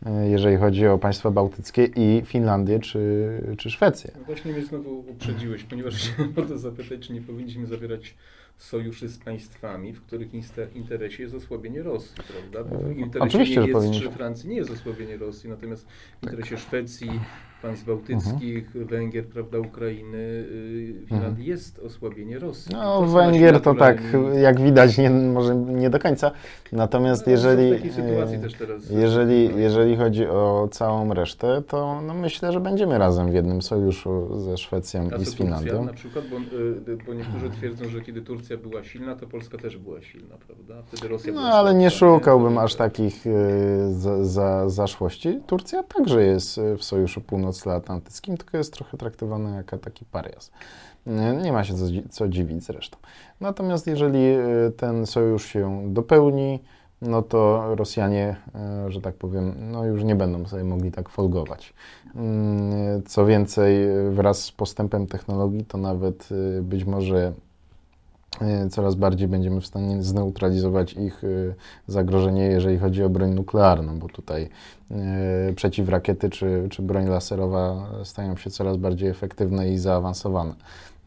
E, 0.07 0.29
jeżeli 0.29 0.57
chodzi 0.57 0.87
o 0.87 0.99
państwa 0.99 1.31
bałtyckie 1.31 1.85
i 1.85 2.23
Finlandię 2.25 2.79
czy, 2.79 3.29
czy 3.59 3.71
Szwecję. 3.71 4.11
No 4.19 4.25
właśnie 4.25 4.53
mnie 4.53 4.63
znowu 4.63 4.99
uprzedziłeś, 4.99 5.65
ponieważ 5.65 5.95
chciałem 5.99 6.33
o 6.37 6.43
to 6.43 6.59
zapytać, 6.59 7.01
czy 7.01 7.13
nie 7.13 7.21
powinniśmy 7.21 7.67
zawierać 7.67 8.15
sojuszy 8.59 9.09
z 9.09 9.19
państwami, 9.19 9.93
w 9.93 10.03
których 10.03 10.29
interesie 10.75 11.23
jest 11.23 11.35
osłabienie 11.35 11.83
Rosji, 11.83 12.23
prawda? 12.29 12.77
W 12.79 12.99
interesie 12.99 13.27
Oczywiście, 13.27 13.61
Niemiec 13.61 14.01
czy 14.01 14.11
Francji 14.11 14.49
nie 14.49 14.57
jest 14.57 14.71
osłabienie 14.71 15.17
Rosji, 15.17 15.51
natomiast 15.51 15.87
w 16.21 16.25
interesie 16.25 16.59
Szwecji, 16.59 17.11
państw 17.63 17.87
bałtyckich, 17.87 18.67
mhm. 18.67 18.87
Węgier, 18.87 19.27
prawda, 19.27 19.59
Ukrainy, 19.59 20.19
y, 20.19 20.95
Finlandii 21.09 21.29
mhm. 21.29 21.49
jest 21.49 21.79
osłabienie 21.79 22.39
Rosji. 22.39 22.73
No, 22.73 23.03
Węgier 23.03 23.61
to 23.61 23.75
tak, 23.75 24.03
jak 24.43 24.61
widać, 24.61 24.99
nie, 24.99 25.11
może 25.11 25.57
nie 25.57 25.91
do 25.91 25.99
końca. 25.99 26.31
Natomiast 26.73 27.27
no, 27.27 27.33
jeżeli, 27.33 27.73
e, 27.73 27.81
jeżeli, 28.91 29.57
jeżeli 29.57 29.97
chodzi 29.97 30.27
o 30.27 30.69
całą 30.71 31.15
resztę, 31.15 31.63
to 31.69 32.03
no, 32.03 32.15
myślę, 32.15 32.53
że 32.53 32.61
będziemy 32.61 32.99
razem 32.99 33.31
w 33.31 33.35
jednym 33.35 33.63
sojuszu 33.63 34.41
ze 34.41 34.57
Szwecją 34.57 35.09
A 35.13 35.17
i 35.17 35.25
z 35.25 35.35
Finlandią. 35.35 35.71
Turcja, 35.71 35.87
na 35.87 35.93
przykład, 35.93 36.25
bo, 36.29 36.37
y, 36.93 36.97
bo 37.07 37.15
niektórzy 37.15 37.51
twierdzą, 37.51 37.89
że 37.89 38.01
kiedy 38.01 38.23
Turcja 38.23 38.57
była 38.57 38.85
silna, 38.85 39.17
to 39.17 39.27
Polska 39.27 39.59
też 39.59 39.77
była 39.77 40.03
silna, 40.03 40.35
prawda? 40.47 40.83
Wtedy 40.87 41.09
Rosja 41.09 41.33
no, 41.33 41.41
ale 41.41 41.75
nie 41.75 41.91
szukałbym 41.91 42.59
aż 42.59 42.75
takich 42.75 43.27
y, 43.27 43.31
za, 43.93 44.25
za, 44.25 44.69
zaszłości. 44.69 45.41
Turcja 45.47 45.83
także 45.83 46.23
jest 46.23 46.61
w 46.79 46.85
Sojuszu 46.85 47.21
Północnym 47.21 47.54
Północnoatlantyckim, 47.63 48.37
tylko 48.37 48.59
jest 48.59 48.73
trochę 48.73 48.99
traktowana 48.99 49.57
jako 49.57 49.79
taki 49.79 50.05
parias. 50.05 50.51
Nie 51.43 51.53
ma 51.53 51.65
się 51.65 51.75
co, 51.75 51.85
co 52.11 52.29
dziwić 52.29 52.65
zresztą. 52.65 52.99
Natomiast 53.41 53.87
jeżeli 53.87 54.19
y, 54.19 54.73
ten 54.77 55.07
sojusz 55.07 55.47
się 55.47 55.83
dopełni, 55.89 56.61
no 57.03 57.23
to 57.23 57.63
Rosjanie, 57.75 58.37
y, 58.89 58.93
że 58.93 59.01
tak 59.01 59.15
powiem, 59.15 59.55
no 59.59 59.85
już 59.85 60.05
nie 60.05 60.17
będą 60.17 60.47
sobie 60.47 60.65
mogli 60.65 60.93
tak 60.93 61.09
folgować. 61.09 61.75
Mm, 62.15 63.03
co 63.03 63.27
więcej, 63.27 63.87
wraz 64.11 64.45
z 64.45 64.53
postępem 64.53 65.07
technologii, 65.07 65.65
to 65.65 65.79
nawet 65.79 66.29
być 66.63 66.85
może 66.85 67.33
E, 67.54 67.54
coraz 68.71 68.95
bardziej 68.95 69.29
będziemy 69.29 69.61
w 69.61 69.67
stanie 69.67 70.03
zneutralizować 70.03 70.93
ich 70.93 71.25
e, 71.25 71.29
zagrożenie, 71.87 72.43
jeżeli 72.43 72.79
chodzi 72.79 73.03
o 73.03 73.09
broń 73.09 73.31
nuklearną, 73.31 73.99
bo 73.99 74.09
tutaj 74.09 74.49
e, 74.91 75.53
przeciwrakiety 75.57 76.31
czy, 76.31 76.67
czy 76.71 76.83
broń 76.83 77.07
laserowa 77.07 77.91
stają 78.05 78.37
się 78.37 78.51
coraz 78.51 78.77
bardziej 78.77 79.09
efektywne 79.09 79.73
i 79.73 79.79
zaawansowane. 79.79 80.55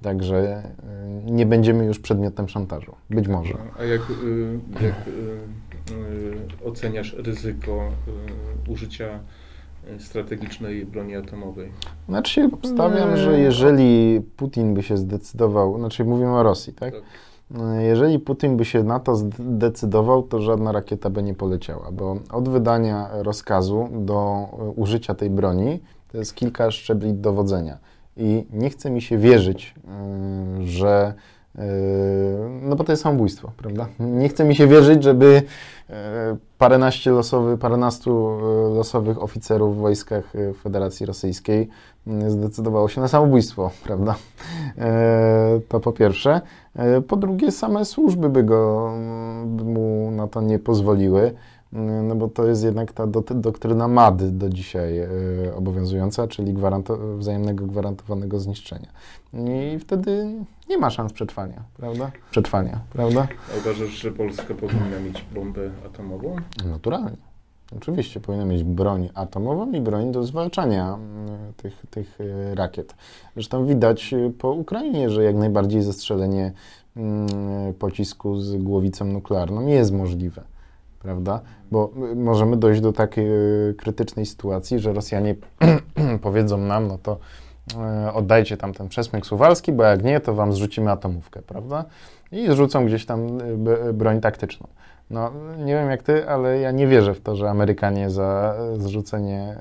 Także 0.01 0.63
nie 1.25 1.45
będziemy 1.45 1.86
już 1.86 1.99
przedmiotem 1.99 2.49
szantażu. 2.49 2.95
Być 3.09 3.28
może. 3.28 3.53
A 3.80 3.84
jak, 3.84 4.01
jak 4.82 4.95
oceniasz 6.65 7.13
ryzyko 7.13 7.91
użycia 8.67 9.19
strategicznej 9.99 10.85
broni 10.85 11.15
atomowej? 11.15 11.71
Znaczy 12.09 12.33
się 12.33 12.49
obstawiam, 12.53 13.17
że 13.17 13.39
jeżeli 13.39 14.21
Putin 14.21 14.73
by 14.73 14.83
się 14.83 14.97
zdecydował, 14.97 15.77
znaczy 15.77 16.05
mówimy 16.05 16.31
o 16.31 16.43
Rosji, 16.43 16.73
tak? 16.73 16.93
tak. 16.93 17.03
Jeżeli 17.79 18.19
Putin 18.19 18.57
by 18.57 18.65
się 18.65 18.83
na 18.83 18.99
to 18.99 19.15
zdecydował, 19.15 20.23
to 20.23 20.41
żadna 20.41 20.71
rakieta 20.71 21.09
by 21.09 21.23
nie 21.23 21.33
poleciała, 21.33 21.91
bo 21.91 22.17
od 22.31 22.49
wydania 22.49 23.09
rozkazu 23.13 23.89
do 23.91 24.47
użycia 24.75 25.15
tej 25.15 25.29
broni 25.29 25.79
to 26.11 26.17
jest 26.17 26.35
kilka 26.35 26.71
szczebli 26.71 27.13
dowodzenia. 27.13 27.77
I 28.17 28.45
nie 28.53 28.69
chce 28.69 28.89
mi 28.89 29.01
się 29.01 29.17
wierzyć, 29.17 29.75
y, 30.59 30.67
że 30.67 31.13
no 32.62 32.76
bo 32.76 32.84
to 32.84 32.91
jest 32.91 33.03
samobójstwo, 33.03 33.51
prawda? 33.58 33.88
Nie 33.99 34.30
chce 34.30 34.45
mi 34.45 34.55
się 34.55 34.68
wierzyć, 34.68 35.03
żeby 35.03 35.41
e, 35.89 36.38
paręnaście 36.58 37.12
losowy, 37.12 37.58
paręnastu 37.58 38.30
e, 38.30 38.76
losowych 38.76 39.24
oficerów 39.24 39.78
w 39.78 39.80
wojskach 39.80 40.36
e, 40.36 40.53
Federacji 40.53 41.05
Rosyjskiej 41.05 41.70
zdecydowało 42.28 42.89
się 42.89 43.01
na 43.01 43.08
samobójstwo, 43.08 43.72
prawda? 43.86 44.16
To 45.70 45.80
po 45.80 45.91
pierwsze. 45.91 46.41
Po 47.08 47.16
drugie, 47.16 47.51
same 47.51 47.86
służby 47.86 48.30
by 48.30 48.43
go 48.43 48.91
by 49.45 49.64
mu 49.64 50.12
na 50.12 50.28
to 50.28 50.41
nie 50.41 50.60
pozwoliły 50.60 51.34
no 51.72 52.15
bo 52.15 52.28
to 52.28 52.47
jest 52.47 52.63
jednak 52.63 52.93
ta 52.93 53.07
doktryna 53.36 53.88
MAD 53.88 54.38
do 54.38 54.49
dzisiaj 54.49 54.97
e, 54.97 55.09
obowiązująca, 55.55 56.28
czyli 56.28 56.53
gwaranto 56.53 57.18
wzajemnego 57.18 57.65
gwarantowanego 57.65 58.39
zniszczenia. 58.39 58.88
I 59.34 59.80
wtedy 59.80 60.34
nie 60.70 60.78
ma 60.78 60.89
szans 60.89 61.13
przetrwania, 61.13 61.63
prawda? 61.78 62.11
Przetrwania, 62.32 62.80
prawda? 62.93 63.28
A 63.53 63.57
uważasz, 63.57 63.89
że 63.89 64.11
Polska 64.11 64.53
powinna 64.53 64.99
mieć 65.05 65.26
bombę 65.34 65.70
atomową? 65.86 66.36
Naturalnie. 66.65 67.18
Oczywiście 67.78 68.20
powinna 68.20 68.45
mieć 68.45 68.63
broń 68.63 69.09
atomową 69.13 69.72
i 69.72 69.82
broń 69.82 70.11
do 70.11 70.24
zwalczania 70.24 70.97
tych, 71.57 71.86
tych 71.89 72.18
e, 72.22 72.55
rakiet. 72.55 72.95
Zresztą 73.34 73.65
widać 73.65 74.15
po 74.38 74.51
Ukrainie, 74.51 75.09
że 75.09 75.24
jak 75.24 75.36
najbardziej 75.36 75.82
zestrzelenie 75.82 76.51
pocisku 77.80 78.39
z 78.39 78.55
głowicą 78.55 79.05
nuklearną 79.05 79.68
jest 79.68 79.91
możliwe 79.91 80.43
prawda? 81.07 81.41
Bo 81.72 81.91
możemy 82.15 82.57
dojść 82.57 82.82
do 82.82 82.93
takiej 82.93 83.28
e, 83.28 83.74
krytycznej 83.78 84.26
sytuacji, 84.26 84.80
że 84.80 84.93
Rosjanie 84.93 85.36
powiedzą 86.22 86.57
nam, 86.57 86.88
no 86.88 86.97
to 86.97 87.20
e, 87.78 88.13
oddajcie 88.13 88.57
tam 88.57 88.74
ten 88.74 88.89
przesmyk 88.89 89.26
suwalski, 89.26 89.72
bo 89.72 89.84
jak 89.84 90.03
nie, 90.03 90.20
to 90.20 90.34
wam 90.34 90.53
zrzucimy 90.53 90.91
atomówkę, 90.91 91.41
prawda? 91.41 91.86
I 92.32 92.47
zrzucą 92.47 92.86
gdzieś 92.86 93.05
tam 93.05 93.28
e, 93.89 93.93
broń 93.93 94.22
taktyczną. 94.22 94.68
No, 95.10 95.32
nie 95.58 95.74
wiem 95.74 95.89
jak 95.89 96.03
ty, 96.03 96.30
ale 96.30 96.60
ja 96.60 96.72
nie 96.72 96.88
wierzę 96.88 97.14
w 97.14 97.22
to, 97.22 97.36
że 97.36 97.49
Amerykanie 97.49 98.10
za 98.10 98.55
zrzucenie 98.78 99.58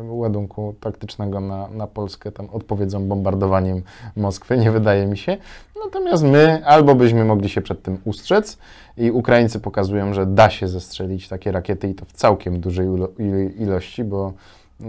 e, 0.00 0.02
ładunku 0.08 0.74
taktycznego 0.80 1.40
na, 1.40 1.68
na 1.68 1.86
Polskę 1.86 2.32
tam 2.32 2.48
odpowiedzą 2.52 3.08
bombardowaniem 3.08 3.82
Moskwy, 4.16 4.58
nie 4.58 4.70
wydaje 4.70 5.06
mi 5.06 5.18
się. 5.18 5.36
Natomiast 5.84 6.24
my 6.24 6.62
albo 6.66 6.94
byśmy 6.94 7.24
mogli 7.24 7.48
się 7.48 7.60
przed 7.60 7.82
tym 7.82 7.98
ustrzec 8.04 8.58
i 8.96 9.10
Ukraińcy 9.10 9.60
pokazują, 9.60 10.14
że 10.14 10.26
da 10.26 10.50
się 10.50 10.68
zestrzelić 10.68 11.28
takie 11.28 11.52
rakiety 11.52 11.88
i 11.88 11.94
to 11.94 12.04
w 12.04 12.12
całkiem 12.12 12.60
dużej 12.60 12.86
ilo- 12.88 13.08
il- 13.18 13.62
ilości, 13.62 14.04
bo 14.04 14.32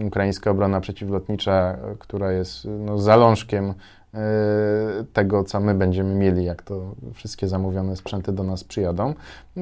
ukraińska 0.07 0.51
obrona 0.51 0.81
przeciwlotnicza, 0.81 1.77
która 1.99 2.31
jest 2.31 2.67
no, 2.79 2.97
zalążkiem 2.97 3.73
tego, 5.13 5.43
co 5.43 5.59
my 5.59 5.75
będziemy 5.75 6.15
mieli, 6.15 6.45
jak 6.45 6.61
to 6.61 6.95
wszystkie 7.13 7.47
zamówione 7.47 7.95
sprzęty 7.95 8.31
do 8.31 8.43
nas 8.43 8.63
przyjadą, 8.63 9.13
y, 9.57 9.61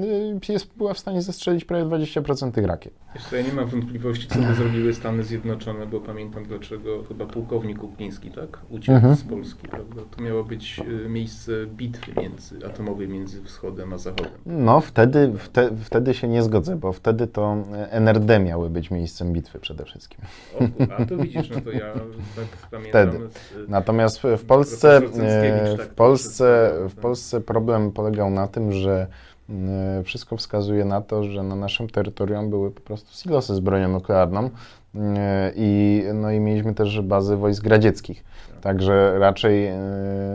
jest, 0.49 0.77
była 0.77 0.93
w 0.93 0.99
stanie 0.99 1.21
zestrzelić 1.21 1.65
prawie 1.65 1.85
20% 1.85 2.51
tych 2.51 2.65
rakiet. 2.65 2.93
Jeszcze 3.15 3.37
ja 3.37 3.43
nie 3.47 3.53
mam 3.53 3.67
wątpliwości, 3.67 4.27
co 4.27 4.39
by 4.39 4.53
zrobiły 4.53 4.93
Stany 4.93 5.23
Zjednoczone, 5.23 5.85
bo 5.87 5.99
pamiętam 6.01 6.43
dlaczego 6.45 7.03
chyba 7.03 7.25
pułkownik 7.25 7.79
Kupliński, 7.79 8.31
tak, 8.31 8.59
uciekł 8.69 8.95
Mhm. 8.95 9.15
z 9.15 9.23
Polski, 9.23 9.67
prawda? 9.67 10.01
To 10.17 10.23
miało 10.23 10.43
być 10.43 10.79
y, 11.05 11.09
miejsce 11.09 11.51
bitwy 11.67 12.21
między, 12.21 12.59
atomowej 12.65 13.07
między 13.07 13.43
wschodem 13.43 13.93
a 13.93 13.97
zachodem. 13.97 14.31
No, 14.45 14.81
wtedy, 14.81 15.33
wte, 15.37 15.69
wtedy 15.83 16.13
się 16.13 16.27
nie 16.27 16.43
zgodzę, 16.43 16.75
bo 16.75 16.93
wtedy 16.93 17.27
to 17.27 17.57
NRD 17.91 18.39
miały 18.39 18.69
być 18.69 18.91
miejscem 18.91 19.33
bitwy 19.33 19.59
przede 19.59 19.85
wszystkim. 19.85 20.19
O, 20.59 20.93
a 20.97 21.05
to 21.05 21.17
widzisz, 21.17 21.49
no 21.49 21.61
to 21.61 21.71
ja 21.71 21.93
tak 22.35 22.45
pamiętam. 22.71 23.09
Wtedy. 23.09 23.29
Natomiast 23.67 24.19
w 24.39 24.45
Polsce, 24.45 24.97
e, 24.97 25.77
tak 25.77 25.87
w 25.87 25.93
Polsce, 25.95 26.71
w 26.89 26.93
tak. 26.93 27.01
Polsce 27.01 27.41
problem 27.41 27.91
polegał 27.91 28.29
na 28.29 28.47
tym, 28.47 28.71
że 28.71 29.07
e, 29.49 30.03
wszystko 30.03 30.37
wskazuje 30.37 30.85
na 30.85 31.01
to, 31.01 31.23
że 31.23 31.43
na 31.43 31.55
naszym 31.55 31.89
terytorium 31.89 32.49
były 32.49 32.71
po 32.71 32.81
prostu 32.81 33.13
silosy 33.21 33.55
z 33.55 33.59
bronią 33.59 33.87
nuklearną 33.89 34.49
e, 34.95 35.51
i, 35.55 36.03
no 36.13 36.31
i 36.31 36.39
mieliśmy 36.39 36.73
też 36.75 37.01
bazy 37.01 37.37
wojsk 37.37 37.65
radzieckich. 37.65 38.23
Także 38.61 39.19
raczej 39.19 39.69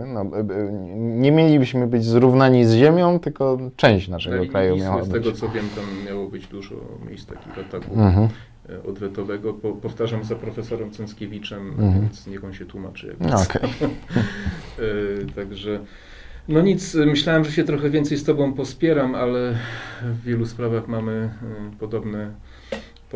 no, 0.06 0.24
nie 0.96 1.32
mielibyśmy 1.32 1.86
być 1.86 2.04
zrównani 2.04 2.64
z 2.64 2.72
ziemią, 2.72 3.18
tylko 3.18 3.58
część 3.76 4.08
naszego 4.08 4.46
kraju 4.46 4.76
miała 4.76 5.04
Z 5.04 5.08
tego 5.08 5.30
być. 5.30 5.40
co 5.40 5.48
wiem, 5.48 5.64
tam 5.76 5.84
miało 6.06 6.28
być 6.28 6.46
dużo 6.46 6.74
miejsc 7.08 7.26
takich 7.26 7.58
ataków 7.58 7.98
Mhm. 7.98 8.28
E, 8.68 8.82
odwetowego. 8.82 9.54
Po, 9.54 9.72
powtarzam 9.72 10.24
za 10.24 10.34
profesorem 10.34 10.90
Cęckiewiczem, 10.90 11.68
Mhm. 11.68 12.00
więc 12.00 12.26
niech 12.26 12.44
on 12.44 12.52
się 12.52 12.64
tłumaczy. 12.66 13.16
No, 13.20 13.42
okej. 13.42 13.70
E, 14.78 15.34
Także 15.34 15.80
no 16.48 16.60
nic, 16.60 16.94
myślałem, 16.94 17.44
że 17.44 17.52
się 17.52 17.64
trochę 17.64 17.90
więcej 17.90 18.18
z 18.18 18.24
Tobą 18.24 18.52
pospieram, 18.52 19.14
ale 19.14 19.58
w 20.02 20.22
wielu 20.24 20.46
sprawach 20.46 20.88
mamy 20.88 21.12
e, 21.72 21.76
podobne 21.78 22.30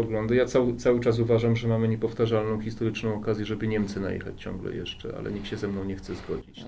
poglądy. 0.03 0.37
Ja 0.37 0.47
cały, 0.47 0.77
cały 0.77 1.01
czas 1.01 1.19
uważam, 1.19 1.57
że 1.57 1.69
mamy 1.69 1.89
niepowtarzalną 1.89 2.61
historyczną 2.61 3.15
okazję, 3.15 3.45
żeby 3.45 3.69
Niemcy 3.69 4.01
najechać 4.01 4.35
ciągle 4.43 4.73
jeszcze, 4.75 5.09
ale 5.19 5.31
nikt 5.33 5.47
się 5.47 5.57
ze 5.57 5.69
mną 5.69 5.85
nie 5.85 5.97
chce 5.97 6.15
zgodzić. 6.15 6.65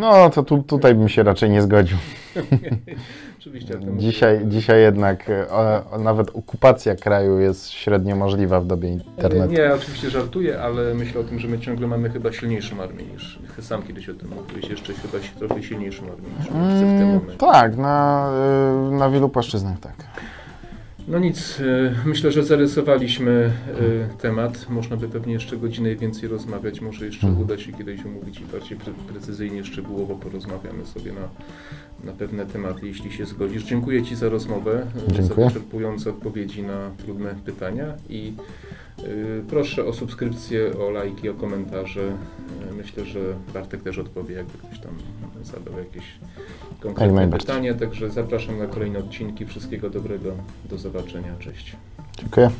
No 0.00 0.30
to 0.30 0.42
tu, 0.42 0.62
tutaj 0.62 0.94
bym 0.94 1.08
się 1.08 1.22
raczej 1.22 1.50
nie 1.50 1.62
zgodził. 1.62 1.96
Oczywiście. 3.38 3.78
mówię- 3.78 3.98
Dzisiaj, 3.98 4.40
dzisiaj 4.46 4.80
jednak 4.82 5.30
e, 5.30 5.48
o, 5.50 5.90
o, 5.90 5.98
nawet 5.98 6.30
okupacja 6.34 6.94
kraju 6.96 7.38
jest 7.38 7.70
średnio 7.70 8.16
możliwa 8.16 8.60
w 8.60 8.66
dobie 8.66 8.88
internetu. 8.88 9.52
Nie, 9.52 9.74
oczywiście 9.74 10.10
żartuję, 10.10 10.60
ale 10.62 10.94
myślę 10.94 11.20
o 11.20 11.24
tym, 11.24 11.38
że 11.38 11.48
my 11.48 11.58
ciągle 11.58 11.86
mamy 11.86 12.10
chyba 12.10 12.32
silniejszą 12.32 12.82
armię 12.82 13.04
niż 13.04 13.38
sam 13.60 13.82
kiedyś 13.82 14.08
o 14.08 14.14
tym 14.14 14.28
mówiłeś, 14.30 14.70
jeszcze 14.70 14.92
chyba 14.94 15.18
trochę 15.38 15.62
silniejszą 15.62 16.02
armię 16.04 16.28
niż 16.38 16.46
w 16.46 16.50
tym 16.50 16.60
Mm, 16.60 17.06
momencie. 17.14 17.36
tak, 17.38 17.76
na, 17.76 18.30
y, 18.90 18.94
na 18.94 19.10
wielu 19.10 19.28
płaszczyznach 19.28 19.80
tak. 19.80 19.94
No 21.08 21.18
nic, 21.18 21.60
e, 21.60 21.94
myślę, 22.04 22.32
że 22.32 22.44
zarysowaliśmy 22.44 23.52
e, 24.10 24.18
temat. 24.18 24.66
Można 24.68 24.96
by 24.96 25.08
pewnie 25.08 25.32
jeszcze 25.32 25.56
godzinę 25.56 25.92
i 25.92 25.96
więcej 25.96 26.28
rozmawiać. 26.28 26.80
Może 26.80 27.06
jeszcze 27.06 27.26
Mhm. 27.26 27.44
uda 27.44 27.58
się 27.58 27.72
kiedyś 27.72 28.06
omówić 28.06 28.40
i 28.40 28.44
bardziej 28.44 28.78
pre 28.78 28.92
precyzyjnie, 29.12 29.64
szczegółowo 29.64 30.14
porozmawiamy 30.14 30.86
sobie 30.86 31.12
na, 31.12 31.28
na 32.04 32.12
pewne 32.12 32.46
tematy, 32.46 32.86
jeśli 32.86 33.12
się 33.12 33.26
zgodzisz. 33.26 33.64
Dziękuję 33.64 34.02
Ci 34.02 34.16
za 34.16 34.28
rozmowę, 34.28 34.86
e, 34.96 35.10
za 35.10 35.16
Dziękuję. 35.16 35.46
wyczerpujące 35.46 36.10
odpowiedzi 36.10 36.62
na 36.62 36.90
trudne 36.98 37.34
pytania 37.44 37.86
i 38.08 38.32
proszę 39.48 39.84
o 39.84 39.92
subskrypcję, 39.92 40.78
o 40.78 40.90
lajki, 40.90 41.28
o 41.28 41.34
komentarze. 41.34 42.16
E, 42.70 42.74
Myślę, 42.74 43.04
że 43.04 43.20
Bartek 43.54 43.82
też 43.82 43.98
odpowie, 43.98 44.34
jakby 44.34 44.58
ktoś 44.58 44.80
tam 44.80 44.92
zadał 45.42 45.78
jakieś 45.78 46.04
Jak 46.70 46.80
konkretne 46.80 47.28
pytanie. 47.28 47.74
Także 47.74 48.10
zapraszam 48.10 48.58
na 48.58 48.66
kolejne 48.66 48.98
odcinki. 48.98 49.46
Wszystkiego 49.46 49.90
dobrego. 49.90 50.32
Do 50.70 50.78
zobaczenia. 50.78 51.36
Cześć. 51.38 51.76
Dziękuję. 52.18 52.50